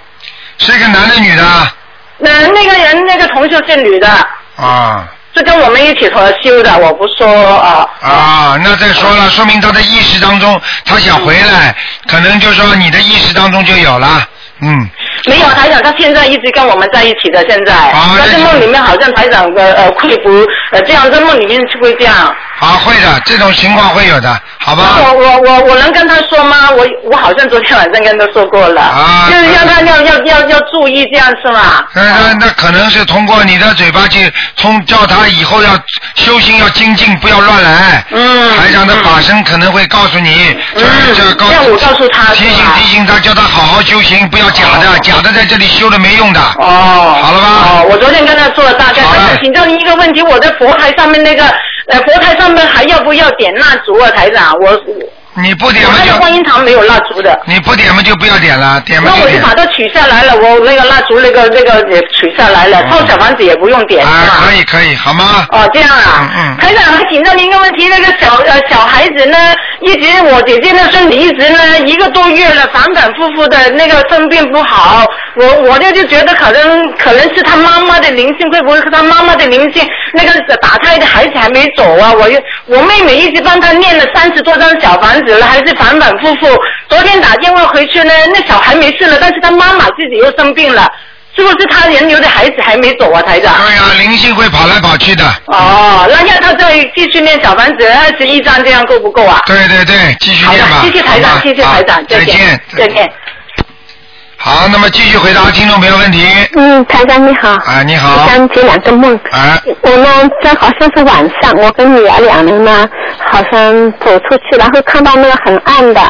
[0.58, 1.42] 是一个男的女的？
[2.18, 4.08] 那、那个人那个同修是女的，
[4.56, 5.06] 啊
[5.36, 7.26] 是跟我们一起同修的，我不说
[7.58, 7.86] 啊。
[8.00, 11.76] 啊，那再说了，说明他的意识当中他想回来，
[12.06, 14.26] 可能就说你的意识当中就有了，
[14.62, 14.88] 嗯。
[15.26, 17.72] 没有台长，他现在一直跟我们在一起的，现在。
[17.74, 22.34] 啊但是梦里面好像台长呃呃愧服呃这样，在梦里面是会这样。
[22.58, 24.96] 啊，会的，这种情况会有的，好吧？
[24.98, 26.70] 我我我我能跟他说吗？
[26.70, 31.84] 我我好像昨天晚上跟他说过了，啊就是让他要要要要注意这样是吗？
[31.94, 35.70] 那那那可能是通过你的嘴巴去通叫他以后要
[36.14, 38.02] 修行要精进，不要乱来。
[38.10, 40.82] 嗯台长的法身可能会告诉你，这
[41.14, 46.40] 这告让我告诉他提醒提醒他，叫他好好修行，不要假的，假的在这里修了没用的。
[46.40, 51.44] 哦，好了吧哦，我昨天跟他说了大概，好了台长请教您一个问题，我在佛台上面那个
[51.88, 54.52] 呃佛台上面还要不要点蜡烛啊，台长？
[54.60, 54.80] 我
[55.42, 57.38] 你不点嘛我那个观音堂没有蜡烛的。
[57.46, 59.38] 你不点嘛就不要点了，点嘛那我就。
[59.46, 65.46] 把它取下来了，我那个蜡烛那个那个也取下来了，烧小房子也不用点，是啊，可以可以，好吗？
[65.50, 66.30] 哦，这样啊。
[66.34, 69.36] 嗯嗯台长，还请教您一个问题，那个小呃小孩子呢，
[69.82, 75.04] 一直我姐姐的身体一直呢一个多月了，反反复复的那个生病不好，
[75.36, 79.86] 我我这就觉得可能可能是他妈妈的灵性，会不会是他妈妈的灵性？
[80.14, 80.32] 那个
[80.62, 86.46] 打胎的孩子还没走啊，我又我妹妹一直帮他念了三十多张小房子了，还是反反复复。
[86.88, 90.90] 昨天打电话回去呢，那小孩没事了，但是他妈妈自己又生病了。
[91.38, 93.54] 是不是他人流的孩子还没走啊，台长？
[93.56, 95.22] 对啊，灵性会跑来跑去的。
[95.48, 99.38] 哦，那要他再继续念小房子二十一章，这样够不够啊？
[99.44, 103.12] 对对对，继续念吧。，谢谢台长，谢谢台长，再见再见，，再见。
[104.38, 106.24] 好，那么继续回答听众朋友问题。
[106.56, 107.48] 嗯，台长你好。
[107.50, 108.28] 啊，你我好。
[108.28, 109.18] 想解两个梦。
[109.32, 110.08] 啊我呢，
[110.42, 112.88] 这好像是晚上，我跟女儿两人呢，
[113.24, 116.00] 好像走出去，然后看到那个很暗的，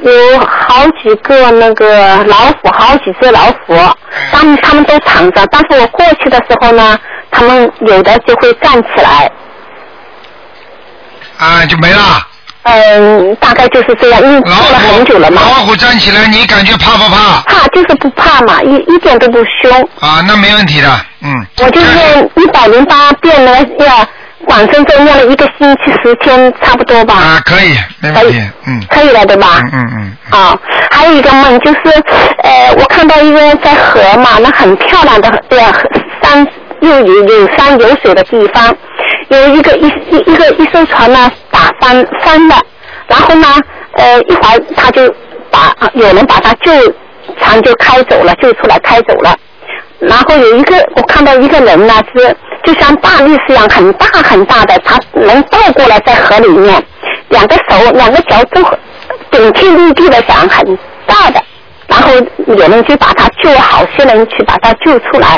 [0.00, 3.74] 有好几个那个老虎，好几只老虎，
[4.32, 6.98] 他们他们都躺着，但是我过去的时候呢，
[7.30, 9.30] 他们有的就会站起来，
[11.38, 11.98] 啊，就没了。
[12.64, 15.40] 嗯，大概就是这样，因为老做了很久了嘛。
[15.42, 17.40] 老虎站起来，你感觉怕不怕？
[17.46, 19.88] 怕就是不怕嘛，一一点都不凶。
[20.00, 20.88] 啊，那没问题的，
[21.22, 21.46] 嗯。
[21.62, 24.06] 我就是一百零八遍呢，要
[24.48, 27.14] 往生咒念了一个星期十天，差不多吧。
[27.14, 28.82] 啊，可以，没问题，嗯。
[28.90, 29.60] 可以了，对吧？
[29.62, 30.38] 嗯嗯嗯。
[30.38, 30.58] 啊，
[30.90, 31.80] 还有一个梦就是，
[32.42, 35.72] 呃，我看到一个在河嘛，那很漂亮的呃
[36.22, 36.46] 山，
[36.80, 38.74] 又有有山有水的地方，
[39.28, 42.54] 有一个一一一个一艘船呢打翻翻了，
[43.08, 43.48] 然后呢，
[43.94, 45.12] 呃，一会儿他就
[45.50, 46.72] 把有人把他救
[47.40, 49.34] 船就开走了，救出来开走了。
[49.98, 56.80] 然后有一个，我看到一个人呢是就像大力士一样很大很大的，他能倒过来在河里面，
[57.30, 58.62] 两个手两个脚都
[59.32, 60.78] 顶天立地的想很
[61.08, 61.42] 大的，
[61.88, 62.12] 然后
[62.46, 65.36] 有人就把他救，好些人去把他救出来，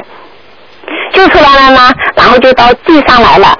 [1.14, 3.56] 救出来了呢，然后就到地上来了，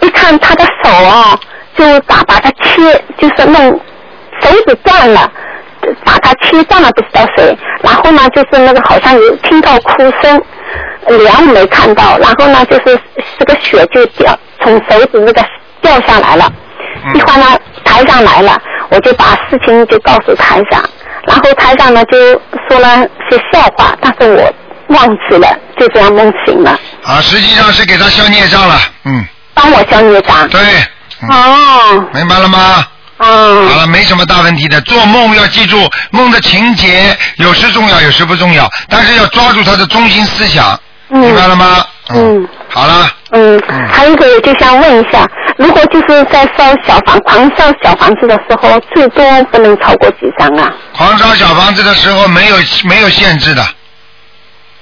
[0.00, 1.36] 一看他的手啊，
[1.78, 3.70] 就打把它切，就是弄
[4.42, 5.30] 手指断了。
[6.04, 7.56] 把它切断了，不知道谁。
[7.82, 10.42] 然后呢，就是那个好像有听到哭声，
[11.06, 12.18] 脸没看到。
[12.18, 13.00] 然后呢，就是
[13.38, 15.42] 这个血就掉从手指那个
[15.80, 16.52] 掉下来了。
[17.14, 18.60] 一会儿呢，台上来了，
[18.90, 20.84] 我就把事情就告诉台上。
[21.26, 22.18] 然后台上呢就
[22.68, 24.52] 说了些笑话，但是我
[24.88, 26.78] 忘记了，就这样梦醒了。
[27.04, 28.74] 啊，实际上是给他消孽障了，
[29.04, 29.24] 嗯，
[29.54, 30.46] 帮我消孽障。
[30.48, 30.66] 对，嗯
[31.28, 32.84] 哦，明白了吗？
[33.18, 33.68] 嗯。
[33.68, 34.80] 好了，没什么大问题的。
[34.82, 40.78] 做梦要记住梦的情节，有时重要，有时不重要，但是要抓住它的中心思想，
[41.10, 41.84] 嗯明白了吗？
[42.10, 42.48] 嗯。
[42.70, 43.60] 好了，嗯，
[43.90, 50.70] 还有一个我就想问一下，如果就是在烧小房狂烧小房子的时候，最多不能超过几张啊？
[50.94, 53.66] 狂烧小房子的时候没有没有限制的，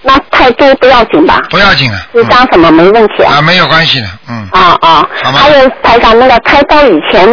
[0.06, 1.42] 那太多不要紧吧？
[1.50, 1.98] 不要紧啊。
[2.12, 3.34] 你当什么没问题啊？
[3.38, 4.48] 啊，没有关系的，嗯。
[4.52, 5.08] 啊啊！
[5.22, 7.26] 好吗还有台长那个开刀以前，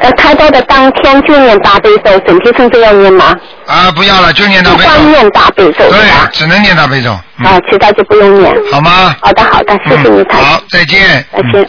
[0.00, 3.34] 呃，开刀的当天就念大悲咒，整体甚至要念吗？
[3.66, 4.90] 啊，不要了，就念大悲咒。
[4.90, 6.00] 光念大悲咒对
[6.32, 8.54] 只能念大悲咒，啊，其他就不用念。
[8.70, 9.16] 好吗？
[9.22, 10.44] 好的好的，谢谢你台长。
[10.44, 11.24] 好，再见。
[11.32, 11.68] 再见。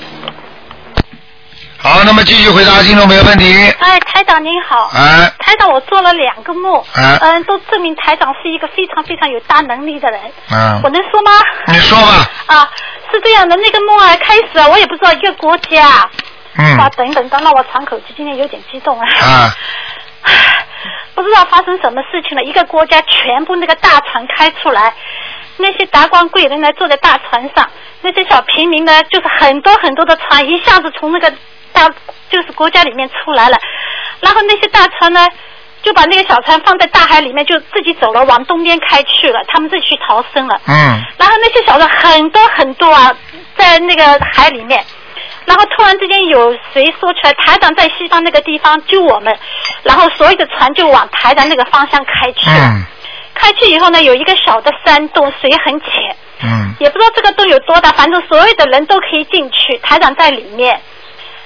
[1.84, 3.46] 好，那么继续回答听众朋友问题。
[3.78, 4.90] 哎，台长您好。
[4.96, 10.22] 哎台长，我做了两个梦，哎嗯，都证明台长是一个非常非常有大能力的人。
[10.50, 11.32] 嗯我能说吗？
[11.68, 12.26] 你说吧。
[12.48, 12.72] 啊，
[13.12, 16.10] 是这样的，那个梦啊，开始啊，我也不知道一个国家。
[16.58, 19.06] 嗯啊，等等，等让我喘口气，今天有点激动啊。
[19.20, 19.52] 啊，
[21.14, 24.94] 不知道发生什么事情了，一个国家全部那个大船开出来，
[25.58, 27.70] 那些达官贵人呢坐在大船上，
[28.04, 31.34] 那些小平民呢就是很多很多的船一下子从那个
[31.74, 31.90] 大
[32.30, 33.58] 就是国家里面出来了，
[34.22, 35.28] 然后那些大船呢
[35.82, 40.62] 就把那个小船放在大海里面，就自己走了，往东边开去了，他们自己去逃生了。
[40.68, 43.14] 嗯然后那些小船很多很多啊，
[43.58, 44.04] 在那个
[44.34, 44.84] 海里面。
[45.46, 49.38] 然后突然之间有谁说出来，台长在西方那个地方救我们，
[49.84, 52.70] 然后所有的船就往台长那个方向开去了。
[52.76, 52.86] 嗯
[53.36, 55.90] 开去以后呢，有一个小的山洞，水很浅，
[56.44, 60.80] 嗯也不知道这个洞有多大，反正所有的人都可以进去，台长在里面。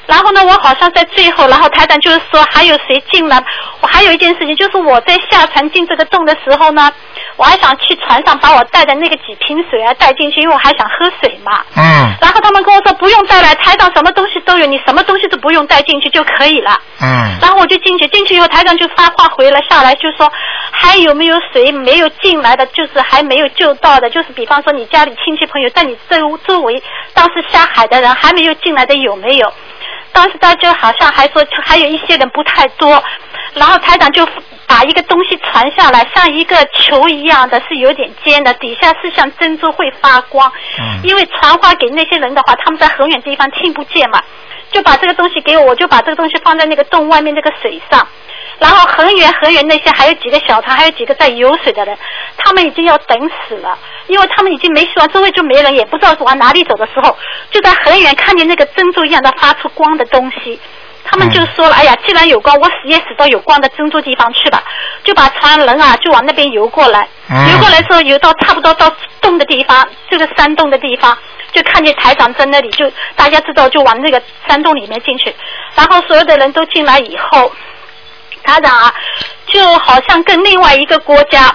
[0.08, 3.44] 然后呢，我好像在最后，然后台长就是说还有谁进来？
[3.82, 6.92] 我还有一件事情，就是我在下船进这个洞的时候呢，
[7.36, 11.64] 我还想去船上把我带的那个几瓶水啊带进去，因为我还想喝水嘛。
[11.76, 16.80] 嗯然后他们跟我说不用带来，台长什么东西都有，你什么东西都不用带进去就可以了。
[17.02, 20.32] 嗯然后我就进去，进去以后台长就发话回了下来，就说
[20.72, 26.82] 还有没有谁没有进来的，就是还没有救到的，就是比方说你家里亲戚朋友在你周周围
[27.14, 29.54] 当时下海的人还没有进来的有没有？
[30.18, 33.04] 当时大家好像还说还有一些人不太多，
[33.54, 34.28] 然后台长就
[34.66, 40.52] 把一个东西传下来，像一个球一样的，是有点尖的，底下是像珍珠会发光。
[40.80, 44.20] 嗯因为传话给那些人的话，他们在很远地方听不见嘛，
[44.72, 48.08] 就把这个东西给我，我就把这个东西放在那个洞外面那个水上。
[48.60, 51.98] 然后很远很远，那些还有几个小船，还有几个在游水的人，
[52.38, 53.78] 他们已经要等死了，
[54.08, 57.16] 因为他们已经没希望，周围就没人，也不知道往哪里走的时候，
[57.52, 60.60] 就在很远看见那个珍珠一样的发出光的东西。
[61.10, 64.62] 他们就说了：“哎呀，既然有光，我死也死到有光的珍珠地方去吧。”
[65.06, 67.08] 就把船人啊，就往那边游过来。
[67.30, 68.92] 嗯游过来之后，游到差不多到
[69.22, 71.18] 洞的地方，这个山洞的地方，
[71.54, 75.34] 就看见台长在那里，就大家知道就往那个山洞里面进去。
[75.76, 77.54] 然后所有的人都进来以后，
[78.48, 78.94] 台长啊，
[79.54, 81.54] 就好像跟另外一个国家。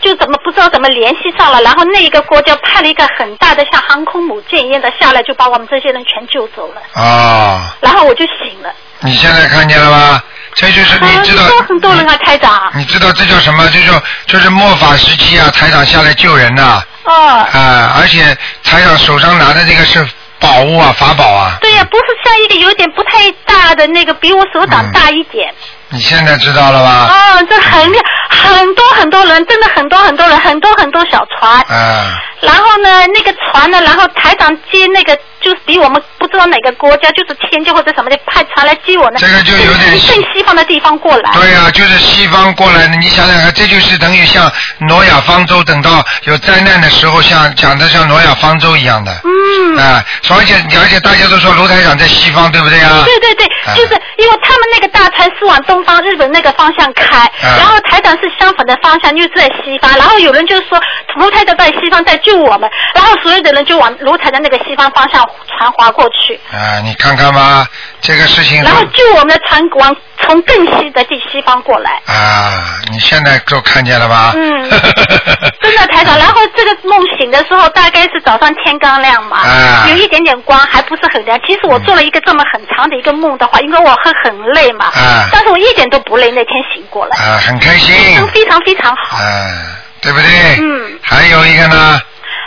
[0.00, 7.02] 就怎么不知道怎么联系上了，然后那一个国家派了一个很大的像航空母舰一样的下来，就把我们这些人全救走了。
[7.02, 8.72] 啊，然后我就醒了。
[9.00, 10.22] 你现在看见了吗？
[10.54, 12.70] 这就是你知道，很多很多人啊，台长。
[12.76, 13.68] 你知道这叫什么？
[13.70, 17.12] 这叫就是末法时期啊，台长下来救人呐、哦。
[17.52, 18.22] 啊，而且
[18.62, 20.08] 台长手上拿的这个是
[20.40, 21.58] 宝物啊，法宝啊。
[21.60, 25.52] 对呀、不是像一个有点不太大的那个，比我手掌大一点。
[25.90, 27.08] 你现在知道了吧？
[27.08, 27.96] 哦，这很厉
[28.28, 31.64] 害，很多很多人，真的很多很多人，很多很多小船。
[31.68, 32.12] 嗯，
[32.42, 39.16] 然后呢，那个船呢，然后台长接那个，就是比我们不知道哪个国家，就是天津或者什么的派船来接我呢。
[39.18, 41.32] 这个就有点更西方的地方过来。
[41.32, 49.10] 对呀、就是西方过来的，你想想看，这就是等于像挪亚方舟，等到有灾难的时候，像讲的像挪亚方舟一样的。
[49.24, 49.76] 嗯。
[49.78, 53.02] 啊，而且而且大家都说卢台长在西方，对不对啊？
[53.04, 60.80] 对对对，啊就是因为他们那个大船是往东方日本那个方向开，啊然后台长是相反的方向，就是在西方，然后有人就说
[61.16, 67.66] 卢台长在西方在救我们，然后所有的人就往卢台的那个西方方向船划过去，啊，你看看吧，
[68.00, 71.90] 这个事情然后救我们的船往从更西的地西方过来。
[72.06, 74.32] 啊，你现在都看见了吧？
[74.34, 74.70] 嗯，
[75.60, 81.38] 真的台长，然后这个梦醒的时候大概是早上天刚亮嘛，啊有一点点光，还不是很亮。
[81.46, 87.94] 其实我做了一个这么很长的一个梦的话，因为我会很累嘛，啊但是我一点都不累，那天醒过来，啊，很开心。
[88.28, 89.18] 非常非常好。
[89.18, 89.24] 啊，
[90.00, 90.28] 对不对？
[90.60, 90.98] 嗯。
[91.02, 92.00] 还有一个呢，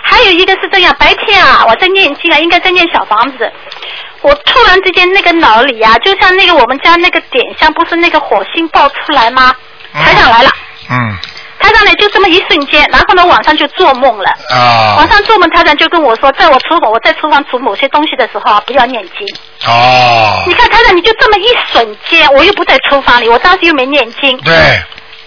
[0.03, 3.51] 还有一个是这样，白天啊，我在念经啊，应该在念小房子。
[4.21, 9.53] 我突然之间那个脑里啊，就像那个我们家那个点香，不是那个火星爆出来吗？
[9.93, 10.49] 台长来了，
[10.89, 11.17] 嗯，
[11.59, 14.29] 台长呢就这么一瞬间，然后呢晚上就做梦了。
[14.51, 19.27] 啊晚，上做梦，台长就跟我说，在我厨房，我在厨房煮某些东西的时候啊，不要念经。
[19.67, 24.37] 哦你，看台长，你就这么一瞬间，我又不在厨房里，我当时又没念经。
[24.39, 24.53] 对，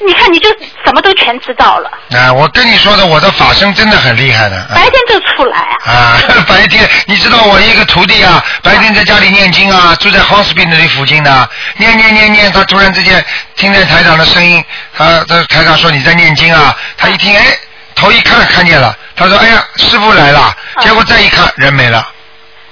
[0.00, 0.48] 你看，你就
[0.84, 4.56] 什么都全知道了，啊，我跟你说的，我的法身真的很厉害的。
[4.56, 5.92] 啊白天就出来啊。
[5.92, 6.18] 啊，
[6.48, 13.24] 白天你知道我一个徒弟啊，白天在家里念经啊，住在 hospital 那里附近的，念念念念，他突然之间
[13.56, 14.62] 听见台长的声音，
[14.96, 17.44] 他他台长说你在念经啊，他一听哎，
[17.94, 22.06] 头一看看见了，他说哎呀师傅来了，结果再一看人没了，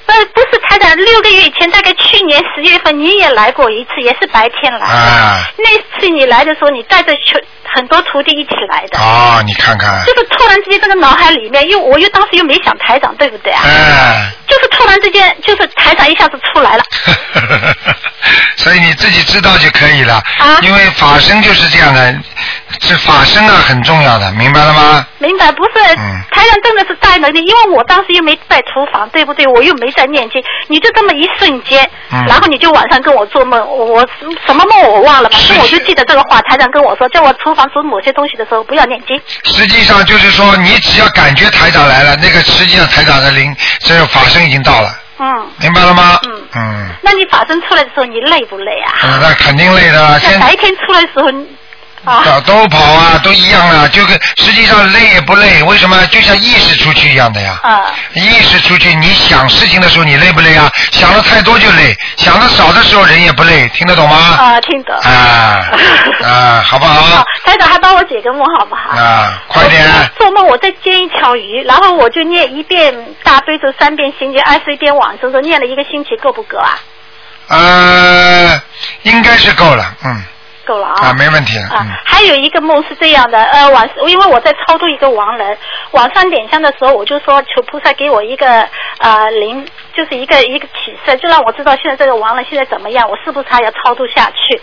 [0.06, 4.86] 呃，不是台长，六个月以前，大概去年十月份你也来过一次，也是白天来。
[4.86, 8.98] 啊，那次你来的时候，你带着全很多徒弟一起来的。
[8.98, 13.62] 哦，你看看，就是突然之间，这个脑海里面，又我又当时又没想台长，对不对啊？
[13.64, 16.84] 哎，就是突然之间，就是台长一下子出来了。
[18.56, 22.14] 所以你自己知道就可以了，啊因为法身就是这样的，
[22.78, 25.04] 这法身啊很重要的，明白了吗？
[25.18, 25.94] 明白不是？
[25.96, 29.46] 嗯台长真的是大能力，因为我当时又没在厨房，对不对？
[29.46, 34.08] 我又没在念经，你就这么一瞬间，嗯然后你就晚上跟我做梦，我我
[34.46, 36.40] 什么梦我忘了，反正我就记得这个话。
[36.42, 39.20] 台长跟我说，叫我厨房煮某些东西的时候不要念经。
[39.44, 46.18] 实际上就是说，你只要感觉台长来了，那个实际上台长的灵，这个法身已经到了，嗯，明白了吗？
[46.26, 48.94] 嗯嗯，那你法身出来的时候，你累不累啊？
[49.02, 51.46] 嗯那肯定累的，那现白天出来的时候，你
[52.04, 56.04] 啊，都都跑啊，都一样啊，就跟实际上累也不累，为什么？
[56.08, 57.58] 就像意识出去一样的呀。
[57.62, 57.82] 啊，
[58.14, 60.70] 意识出去，你想事情的时候你累不累啊？
[60.90, 64.16] 想的太多就累，想的少的时候人也不累，听得懂吗？
[64.16, 64.96] 啊，听懂。
[64.96, 65.70] 啊
[66.24, 68.98] 啊，好不好 好？，台长还帮我解解个梦好不好？
[69.00, 69.86] 啊，快点！
[70.18, 76.78] 做梦我在煎一条鱼，然后我就念一遍大悲咒，三遍心经，二十一遍往生咒，念了一个星期，够不够啊？
[77.48, 78.60] 呃，
[79.02, 80.22] 应该是够了，嗯，
[80.64, 80.94] 够了啊。
[81.02, 85.56] 啊，没问题，啊嗯，还有一个梦是这样的，呃，晚因为我在超度一个亡人，
[85.92, 94.60] 晚上点香的时候，我就说求菩萨给我一个呃灵，就是一个一个启示，就让我知道现在这个亡人现在怎么样，我是不是还要超度下去。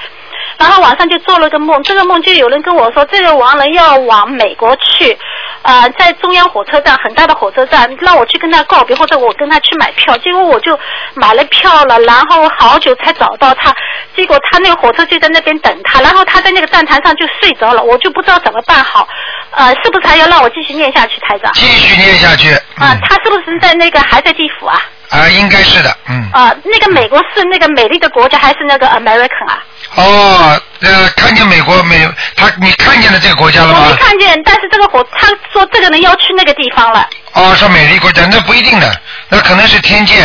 [0.59, 5.17] 然后晚上就做了个梦，这个梦就有人跟我说，这个亡人要往美国去，
[5.61, 10.17] 呃，在中央火车站很大的火车站，让我去跟他告别，或者我跟他去买票。
[10.17, 10.77] 结果我就
[11.15, 13.73] 买了票了，然后好久才找到他，
[14.15, 19.07] 结果他那个火车就在那边等他，然后他在那个站台上就睡着了，我就不知道怎么办好，
[19.51, 21.49] 呃，是不是还要让我继续念下去，台长？
[21.53, 24.77] 继续念下去，啊、他是不是在那个还在地府啊？
[25.09, 26.29] 啊，应该是的，嗯。
[26.31, 29.63] 啊、那个美国是那个美丽的国家，还是那个 American 啊？
[29.95, 33.95] 哦，呃，看见美国美，他你看见了这个国家了吗我没？
[33.97, 40.15] 看见，但是这个火，他说这个人要去那个地方了，哦，是美丽国家，那不一定的，那可能是天界。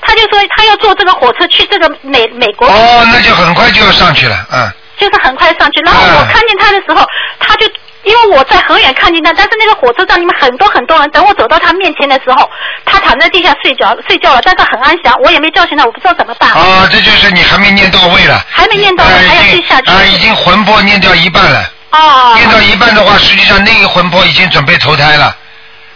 [0.00, 4.72] 他就说他要坐这个火车去这个美美国，哦，那就很快就要上去了，嗯。
[4.98, 5.80] 就是很快上去。
[5.80, 7.04] 然后我看见他的时候，
[7.40, 7.66] 他就
[8.04, 12.48] 因为我在很远看见他，但是那个火车站里面很多很多人，等我走到他面前的时候，
[12.84, 16.50] 他躺在地下睡觉睡觉了，但是很安详，我也没叫醒他，我不知道怎么办。
[16.50, 18.44] 啊，这就是你还没念到位了。
[18.50, 19.90] 还没念到位，哎还要继续下去。
[19.90, 21.64] 啊，已经魂魄念掉一半了。
[21.92, 22.34] 哦。
[22.36, 25.36] 念到一半的话，实际上那个魂魄已经准备投胎了，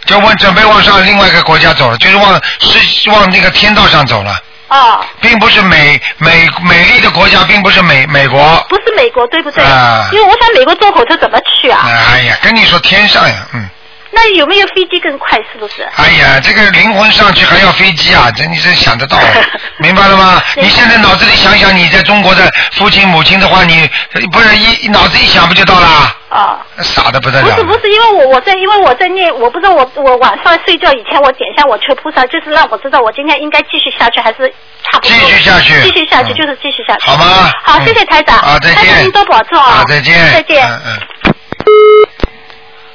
[0.05, 4.33] 就往准备往上另外一个国家走了，就是往是往那个天道上走了，
[4.69, 8.65] 哦，并不是美美美丽的国家，并不是美美国。
[8.69, 9.63] 不是美国对不对？
[9.63, 11.87] 啊因为我想美国坐火车怎么去啊？
[11.87, 13.69] 哎呀，跟你说天上呀，嗯，
[14.11, 15.37] 那有没有飞机更快？
[15.51, 15.83] 是不是？
[15.97, 19.17] 哎呀，这个灵魂上去还要飞机啊，这你真想得到，
[19.77, 20.41] 明白了吗？
[20.55, 23.89] 你现在脑子里想想你在中国的父亲母亲的话，你
[24.31, 25.87] 不是一脑子一想不就到了？
[26.29, 26.59] 啊。
[26.81, 27.55] 傻的不得了。
[27.55, 34.47] 不是不是，因为我我在因为我在念，我不知道我我晚上睡觉以前我点一下我求菩萨，就是让我知道我今天应该继续下去还是
[34.83, 35.09] 差不多。
[35.09, 37.07] 继续下去继续下去、嗯就是继续下去。
[37.07, 38.37] 好吗好，嗯谢谢台长。
[38.37, 39.81] 好再见台长您多保重啊。
[39.81, 40.63] 啊再见再见。
[40.65, 42.16] 嗯嗯。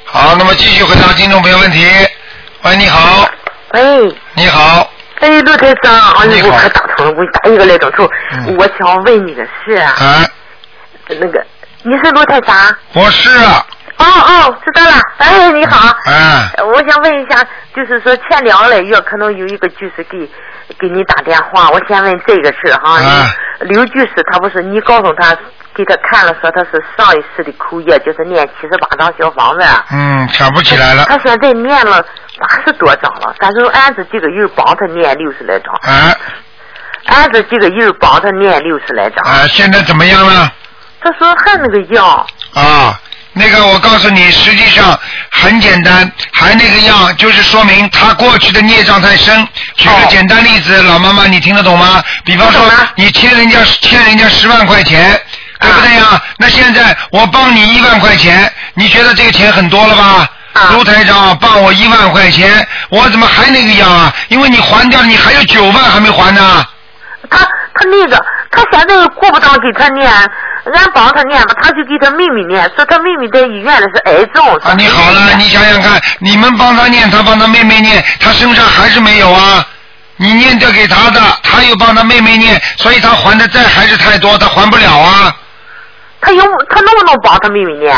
[0.05, 1.85] 好，那么继续回答听众朋友问题。
[2.63, 3.27] 喂，你好，
[3.73, 4.89] 喂，你好，
[5.19, 6.47] 哎，陆台长，哎你好。
[6.47, 8.55] 呦，我可打通了，我打一个来钟头，嗯。
[8.57, 10.25] 我想问你个事啊，啊，
[11.07, 11.45] 那个
[11.83, 12.55] 你是陆台长？
[12.93, 13.65] 我是啊，
[14.03, 17.41] 哦哦，知道了，哎，你好，嗯，我想问一下，
[17.75, 20.29] 就是说前两个月可能有一个就是给
[20.77, 22.99] 给你打电话，我先问这个事儿哈。
[23.01, 23.29] 啊
[23.59, 25.33] 刘居士他不是你告诉他
[25.73, 29.65] 给他看了，说他是上一世的口业，就是念七十八张小房子。
[29.91, 32.03] 嗯，想不起来了，他现在念了
[32.39, 36.13] 八十多张了，但是俺这几个人帮他念六十来张，啊
[37.05, 39.31] 俺这几个人帮他念六十来张。
[39.31, 40.51] 啊，现在怎么样了？
[40.99, 42.05] 他说还那个样，
[42.55, 42.99] 啊，
[43.35, 44.97] 那个我告诉你，实际上
[45.31, 49.47] 很简单，还那个样，就是说明他过去的孽障太深。
[49.75, 52.03] 举个简单例子，老妈妈你听得懂吗？
[52.23, 52.61] 比方说
[52.95, 55.19] 你欠人家欠人家十万块钱，
[55.59, 56.21] 对不对呀？
[56.37, 60.29] 那现在我帮你一万块钱，你觉得这个钱很多了吧？
[60.73, 64.13] 卢台长帮我一万块钱，我怎么还那个样啊？
[64.27, 66.63] 因为你还掉了，你还有九万还没还呢。
[67.31, 70.11] 他他那个他现在过不到给他念，
[70.65, 74.45] 俺帮他念吧，他就给他妹妹念，说他妹妹在医院里是癌症。
[74.63, 79.65] 啊，你好了，你想想看，你们帮他念，他帮他妹妹念，他身上还是没有啊？
[80.15, 85.35] 你念掉给他的，他又帮他妹妹念，所以他还的债还是太多，他还不了啊。
[86.21, 87.93] 他有他能不能帮他妹妹念？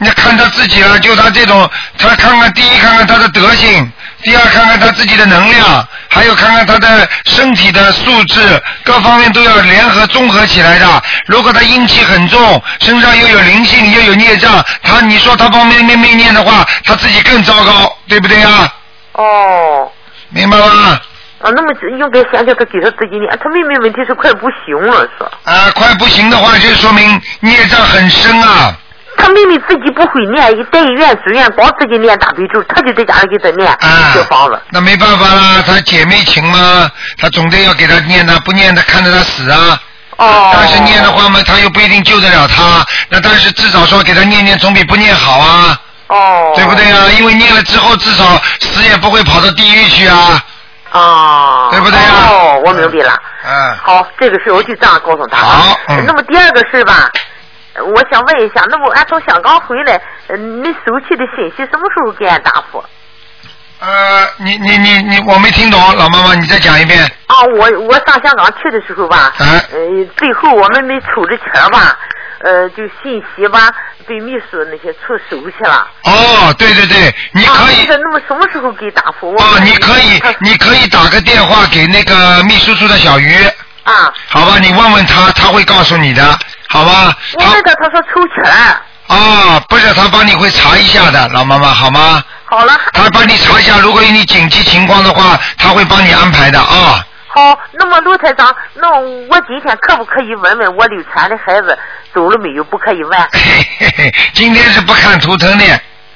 [0.00, 1.68] 你看他自己了，就他这种，
[1.98, 3.90] 他看看第一看看他的德性，
[4.22, 11.02] 第二看看他自己的能量，还有看看他的身体的素质，各方面都要联合综合起来的。
[11.26, 18.72] 如果他阴气很重，身上又有灵性又有孽障，他你说他帮妹妹妹念的话，他自己更糟糕，对不对呀？
[19.12, 19.90] 哦。
[20.30, 21.00] 明白吗？
[21.40, 25.30] 啊，那么就应该想想他给他自己念，他妹妹问题是快不行了，是吧。
[25.44, 28.76] 啊，快不行的话，就说明孽障很深啊。
[29.18, 34.58] 他妹妹自己不会念，一在医院住院，光自己念大悲咒，他就在家里给他念啊小房子。
[34.70, 36.88] 那没办法啦，他姐妹情嘛，
[37.18, 39.80] 他总得要给他念的，不念他看着他死啊。
[40.16, 40.50] 哦。
[40.54, 42.86] 但是念的话嘛，他又不一定救得了他。
[43.08, 45.80] 那但是至少说给他念念，总比不念好啊。
[46.06, 46.52] 哦。
[46.54, 47.08] 对不对啊？
[47.18, 48.24] 因为念了之后，至少
[48.60, 50.42] 死也不会跑到地狱去啊。
[50.90, 51.68] 啊。
[51.70, 52.28] 对不对啊？
[52.30, 53.18] 哦，我明白了。
[53.44, 53.76] 嗯。
[53.82, 55.36] 好，这个事我就这样告诉他。
[55.38, 57.20] 好嗯那么第二个事吧，呃
[57.84, 62.84] 我想问一下，那么俺从香港回来，呃你收起的信息什么时候给俺答复？
[63.80, 67.00] 呃，你你你你，我没听懂，老妈妈，你再讲一遍。
[67.28, 71.96] 啊，我我上香港去的时候吧，啊呃，最后我们没抽着钱吧，
[72.40, 73.72] 呃就信息吧，
[74.04, 75.86] 被秘书那些处收去了。
[76.02, 79.30] 哦，对对对，你可以啊、那么什么时候给答复？
[79.32, 83.32] 我哦，你可以你可以打个电话给那个秘书处的小鱼，
[83.84, 84.58] 啊，好吧？
[84.60, 86.36] 你问问他，他会告诉你的，
[86.68, 87.16] 好吧？
[87.34, 88.82] 我那个他说抽签了。
[89.08, 92.22] 啊，不是，他帮你会查一下的，老妈妈，好吗？
[92.44, 92.72] 好了。
[92.92, 97.02] 他帮你查一下，如果有你紧急情况的话，他会帮你安排的啊。
[97.28, 101.78] 好，那么卢台长，那我今天可不可以问问我流产的孩子
[102.12, 102.64] 走了没有？
[102.64, 103.18] 不可以问。
[103.32, 105.64] 嘿嘿，今天是不看图腾的。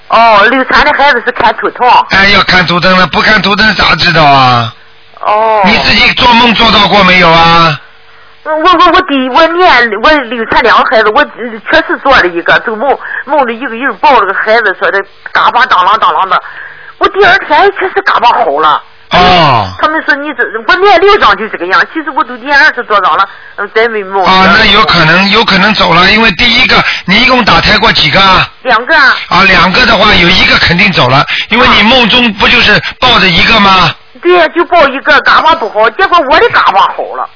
[0.09, 1.89] 哦，流产的孩子是看图腾。
[2.11, 4.75] 哎，要看图腾了，不看图腾咋知道啊？
[5.21, 5.63] 哦。
[5.65, 7.79] 你自己做梦做到过没有啊？
[8.45, 14.99] 我我我第我念我流产两个孩子，我确实做了一个，做梦梦着一个人抱着个孩子，说的
[15.31, 16.43] 嘎巴当啷当啷的。
[16.99, 18.83] 我第二天确实嘎巴好了。
[19.11, 19.71] 哦。
[19.81, 24.25] 他们说你这我念六张就这个样，其实我都念二十多张了，嗯再没梦。
[24.25, 28.51] 啊，那有可能有可能走了，因为第一个你一共打胎过几个啊？
[28.63, 28.97] 两个。
[28.97, 33.89] 啊，两个的话有一个肯定走了，因为你梦中不就是抱着一个吗？
[34.21, 37.29] 对呀，就抱一个嘎巴不好，结果我的嘎巴好了。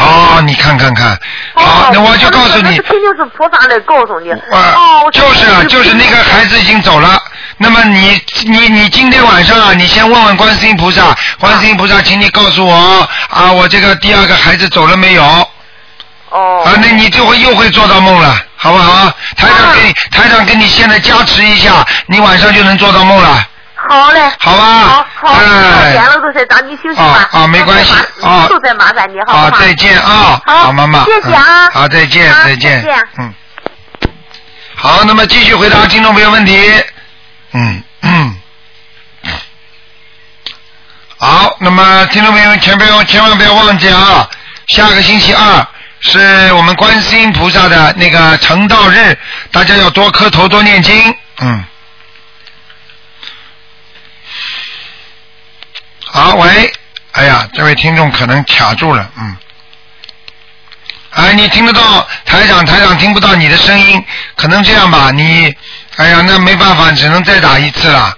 [0.00, 1.18] 哦，你看看看，
[1.54, 4.30] 好，那我就告诉你，肯定是菩萨来告诉你。
[4.30, 7.20] 啊哦，就是啊，就是那个孩子已经走了。
[7.58, 15.22] 那么你你你今天晚上啊，你先问问观世音菩萨，观世音菩萨，请你告诉我啊，我这个第二个孩子走了没有？
[16.30, 16.64] 哦。
[16.64, 19.12] 啊，那你就会又会做到梦了，好不好？
[19.36, 23.46] 台长给你，台长给你现在加持一下，你晚上就能做到梦了。
[23.88, 24.20] 好嘞。
[24.38, 24.64] 好吧。
[24.64, 27.28] 好好，哎点了都是，咱你休息吧。
[27.32, 28.46] 啊啊，没关系啊。
[28.48, 29.50] 都再麻烦你，好？
[29.50, 31.04] 再见啊，好，妈妈。
[31.04, 31.66] 谢谢啊。
[31.66, 32.84] 嗯好，再见，好再见。
[33.18, 33.34] 嗯。
[34.76, 36.84] 好，那么继续回答听众朋友问题。
[37.52, 38.36] 嗯嗯。
[41.18, 44.28] 好，那么听众朋友们，千万千万不要忘记啊，
[44.66, 45.66] 下个星期二
[46.00, 49.16] 是我们观世音菩萨的那个成道日，
[49.52, 51.14] 大家要多磕头，多念经。
[51.40, 51.64] 嗯。
[56.14, 56.70] 好，喂，
[57.12, 59.34] 哎呀，这位听众可能卡住了，嗯。
[61.14, 62.64] 哎，你听得到台长？
[62.66, 64.04] 台长听不到你的声音，
[64.36, 65.54] 可能这样吧，你，
[65.96, 68.14] 哎呀，那没办法，只能再打一次了。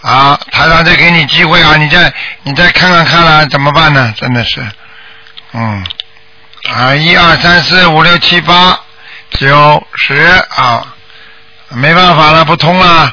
[0.00, 2.10] 啊，台长再给你机会啊，你再
[2.42, 4.14] 你再看看看了，怎么办呢？
[4.16, 4.66] 真的是，
[5.52, 5.84] 嗯，
[6.70, 8.80] 啊，一二三四五六七八
[9.32, 10.14] 九十
[10.56, 10.94] 啊，
[11.68, 13.12] 没办法了，不通了。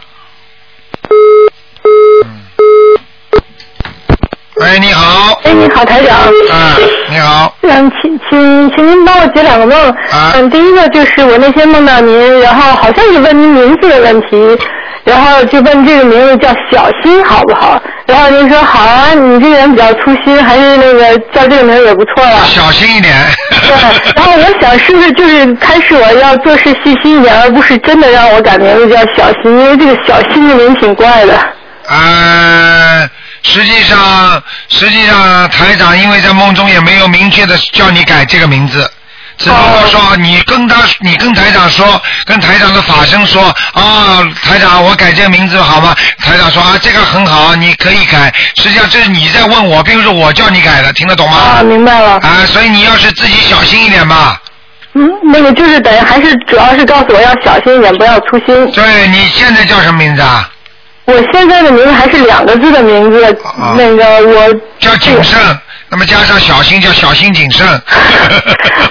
[4.57, 5.39] 喂，你好。
[5.43, 6.15] 哎，你好，台长。
[6.27, 7.55] 嗯，你好。
[7.61, 9.89] 嗯，请请请您帮我解两个梦。
[10.11, 10.33] 啊。
[10.35, 14.57] 嗯，第一个就是我那天梦到您，然后好像是问您名字的问题，
[15.05, 17.81] 然后就问这个名字叫小新好不好？
[18.05, 22.43] 然后您说好啊，你这个人比较粗心，还是那个叫这个名字也不错了。
[22.45, 23.11] 小心一点。
[23.49, 31.33] 对，然后我想是不是就是开始我要做事细心一点，而不是真的让我改名字叫小新，因为这个小新的名挺怪的。
[31.89, 33.09] 呃，
[33.43, 38.89] 实际上，实际上台长因为在梦中也没有明确的叫你改这个名字。
[39.35, 45.93] 只不过说你跟他，你跟台长说，跟台长的法身说啊，台长，我改这个名字好吗？
[46.19, 48.31] 台长说啊，这个很好，你可以改。
[48.55, 51.37] 实际上这是你在问我，并不是我叫你改的，听得懂吗？
[51.37, 52.11] 啊，明白了。
[52.19, 54.39] 啊，所以你要是自己小心一点吧。
[54.93, 58.71] 嗯，那个就是等于还是主要是告诉我要小心一点，不要粗心。
[58.71, 60.47] 对你现在叫什么名字啊？
[61.05, 63.37] 我现在的名字还是两个字的名字，
[63.77, 65.37] 那个我叫谨慎，
[65.89, 67.67] 那么加上小心叫小心谨慎。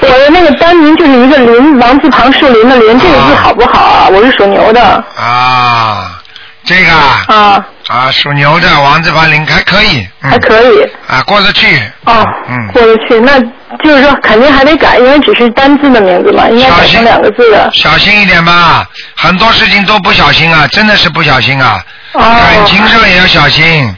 [0.03, 4.09] 我的那个单名就是一个林，王字旁树林的林，这个字好不好啊？
[4.11, 4.83] 我是属牛的。
[5.17, 6.21] 啊，
[6.65, 7.25] 这个啊。
[7.29, 7.67] 啊。
[7.89, 10.07] 啊，属牛的王字旁林还可以。
[10.21, 10.83] 嗯、还可以。
[11.09, 11.81] 啊，过得去。
[12.05, 12.25] 哦。
[12.49, 12.69] 嗯。
[12.75, 13.41] 过得去，那
[13.83, 17.71] 就是说肯定还得改，因为只是单字的名字嘛，应该改成两个字的。
[17.73, 18.87] 小心一点吧，
[19.17, 21.83] 很多事情都不小心啊，真的是不小心啊。
[22.15, 22.21] 哦。
[22.21, 23.95] 感情上也要小心。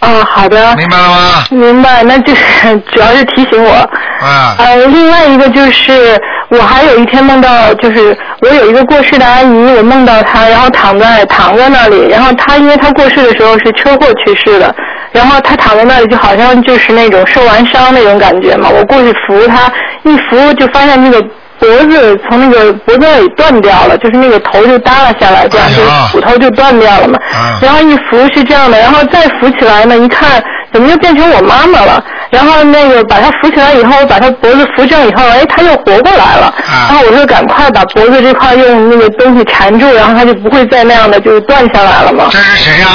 [0.00, 0.76] 哦，好的。
[0.76, 1.44] 明白了吗？
[1.50, 2.44] 明白，那就是
[2.92, 3.72] 主要是提醒我。
[4.20, 4.54] 啊。
[4.58, 14.74] 呃，另外一个就是，我还有一天梦到，就是我有一个过世的阿姨，我梦到她，然后躺在躺在那里，然后她因为她过世的时候是车祸去世的，
[15.12, 21.24] 然后她躺在那里就好像就是那种受完伤那种感觉嘛，我过去扶她，一扶就发现那个。
[21.64, 27.18] 脖子从那个脖子那里断掉了，就是那个头就耷拉下来，这样就是骨头就断掉了嘛。
[27.62, 30.42] 然后一扶是这样的，然后再扶起来呢，一看
[30.72, 32.04] 怎么又变成我妈妈了？
[32.30, 36.54] 然后那个把她扶起来以后，把她脖子扶正以后，哎，她又活过来了。
[36.66, 42.26] 然后我就赶快把脖子这块用那个东西缠住，然后她就不会再那样的就是断下来了嘛。
[42.30, 42.88] 这是谁呀？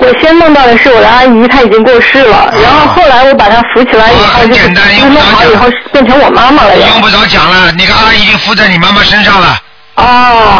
[0.00, 6.88] 我先梦到的是我的阿姨，她已经过世了，然后后来我把她扶起来以后，就是就是弄好以后变成我妈妈了呀。
[6.90, 9.56] 用不着讲了，那个阿姨已经附在你妈妈身上了。
[9.96, 10.04] 哦。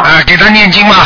[0.04, 0.96] 啊，给她念经嘛。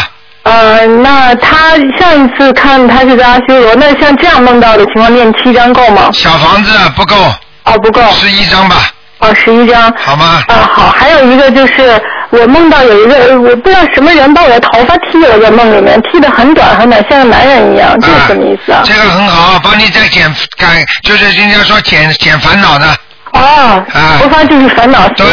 [0.42, 6.10] 呃，那她上一次看她是在阿修罗，那像这样梦到的情况，念七张够吗？
[6.12, 7.16] 小房子不够。
[7.64, 8.02] 哦，不够。
[8.12, 8.76] 十一张吧。
[9.18, 9.92] 哦，十一张。
[9.96, 10.42] 好吗？
[10.48, 12.00] 啊，好，还有一个就是
[12.30, 18.82] 我梦到有一个呃我不知道什么人把我的头发剃了，在梦里面剃得很短很短，像个男人一样，这是什么意思啊？
[18.84, 22.86] 这个很好，帮你再减改，就是人家说减减烦恼的。
[23.32, 25.06] 哦，啊，头发就是烦恼。
[25.08, 25.26] 对，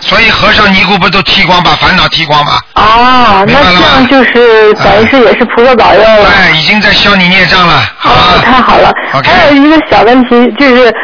[0.00, 2.58] 所以和尚尼姑不都剃光，把烦恼剃光吗？
[2.74, 6.30] 哦，那这样就是等于是也是菩萨保佑了。
[6.30, 7.82] 对，已经在消你孽障了。
[8.04, 8.90] 哦，太好了。
[9.12, 10.94] OK 还有一个小问题，就是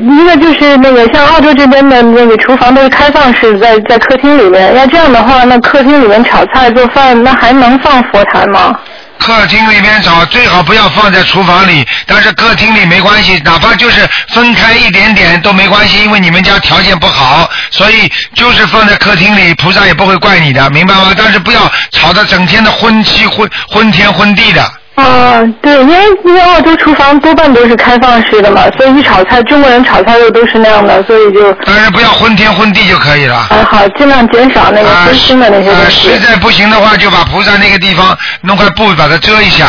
[0.00, 4.74] 一个就是那个像澳洲这边的那个厨房都是开放式，在在客厅里面。
[4.76, 8.74] 要这样的话，那客厅里面炒菜做饭，那还能放佛台吗？
[9.18, 21.12] 客厅里面炒最好不要放在厨房里，但是客厅里没关系，哪怕就是分开一点点都没关系，因为你们家条件不好，所以就是放在客厅里，菩萨也不会怪你的，明白吗？
[21.16, 24.64] 但是不要炒得整天的昏气昏昏天昏地的。
[24.98, 33.36] 啊，对，因为因为澳洲厨房多半都是开放式的嘛，所以一炒菜，中国人炒菜又都是那样的，所以就但是不要昏天昏地就可以了。
[33.36, 36.10] 啊好，尽量减少那个分心的那些东呃，西。
[36.10, 39.66] 实在不行的话，就把菩萨那个地方弄块布把它遮一下。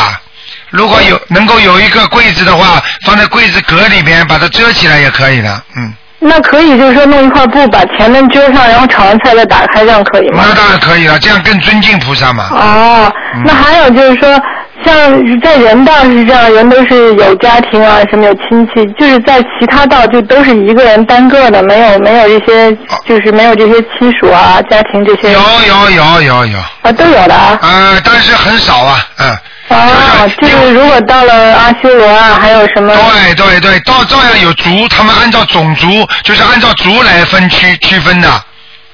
[0.72, 5.64] 如果有能够有一个柜子的话，放在柜子格里边，把它遮起来也可以的。
[5.78, 10.44] 嗯，那可以就是说弄一块布把前面遮上，然后炒完菜再打开，这样可以吗？
[10.48, 12.50] 那当然可以了，这样更尊敬菩萨嘛。
[12.52, 13.12] 哦，
[13.46, 14.40] 那还有就是说，
[14.86, 22.78] 像在人道是这样，人都是有家庭啊，什么有亲戚，就是在其他道就都是一个人单个的，没有没有这些，
[23.08, 25.32] 就是没有这些亲属啊、家庭这些。
[25.32, 26.60] 有有有有有。
[26.82, 27.60] 啊，都有的啊。
[27.62, 29.38] 呃，但是很少啊，嗯。
[29.70, 32.92] 啊，就是如果到了阿修罗啊，还有什么？
[32.96, 35.88] 对对对，到照样有族，他们按照种族，
[36.24, 38.28] 就是按照族来分区区分的。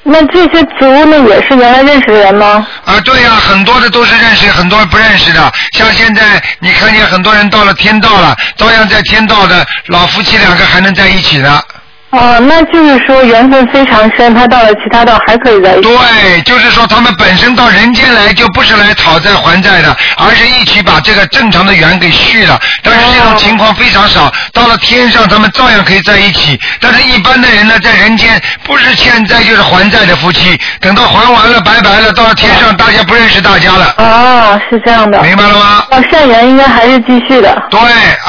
[0.08, 2.66] 那这些族呢，也是原来认识的人吗？
[2.86, 5.52] 啊，对呀、很多的都是认识，很多不认识的。
[5.72, 11.65] 像现在你看见很多人到了天道了，照样在天道的老夫妻两个还能在一起的。
[12.18, 15.88] 哦，那就是说缘分非常深，他到了其他道还可以在一起。
[15.88, 22.60] 对，就是说他们本身到人间来就不是来讨债还债的，而是一起把这个正常的缘给续了。
[22.84, 26.60] 但是这种情况非常少，到了天上他们照样可以在一起。
[26.80, 33.94] 但是一般的人呢，在人间不是欠债就是还债的夫妻，等到还完了拜拜了，到了天上大家不认识大家了。
[33.98, 35.22] 哦，是这样的。
[35.22, 35.84] 明白了吗？
[35.92, 37.56] 哦，善缘应该还是继续的。
[37.70, 37.80] 对，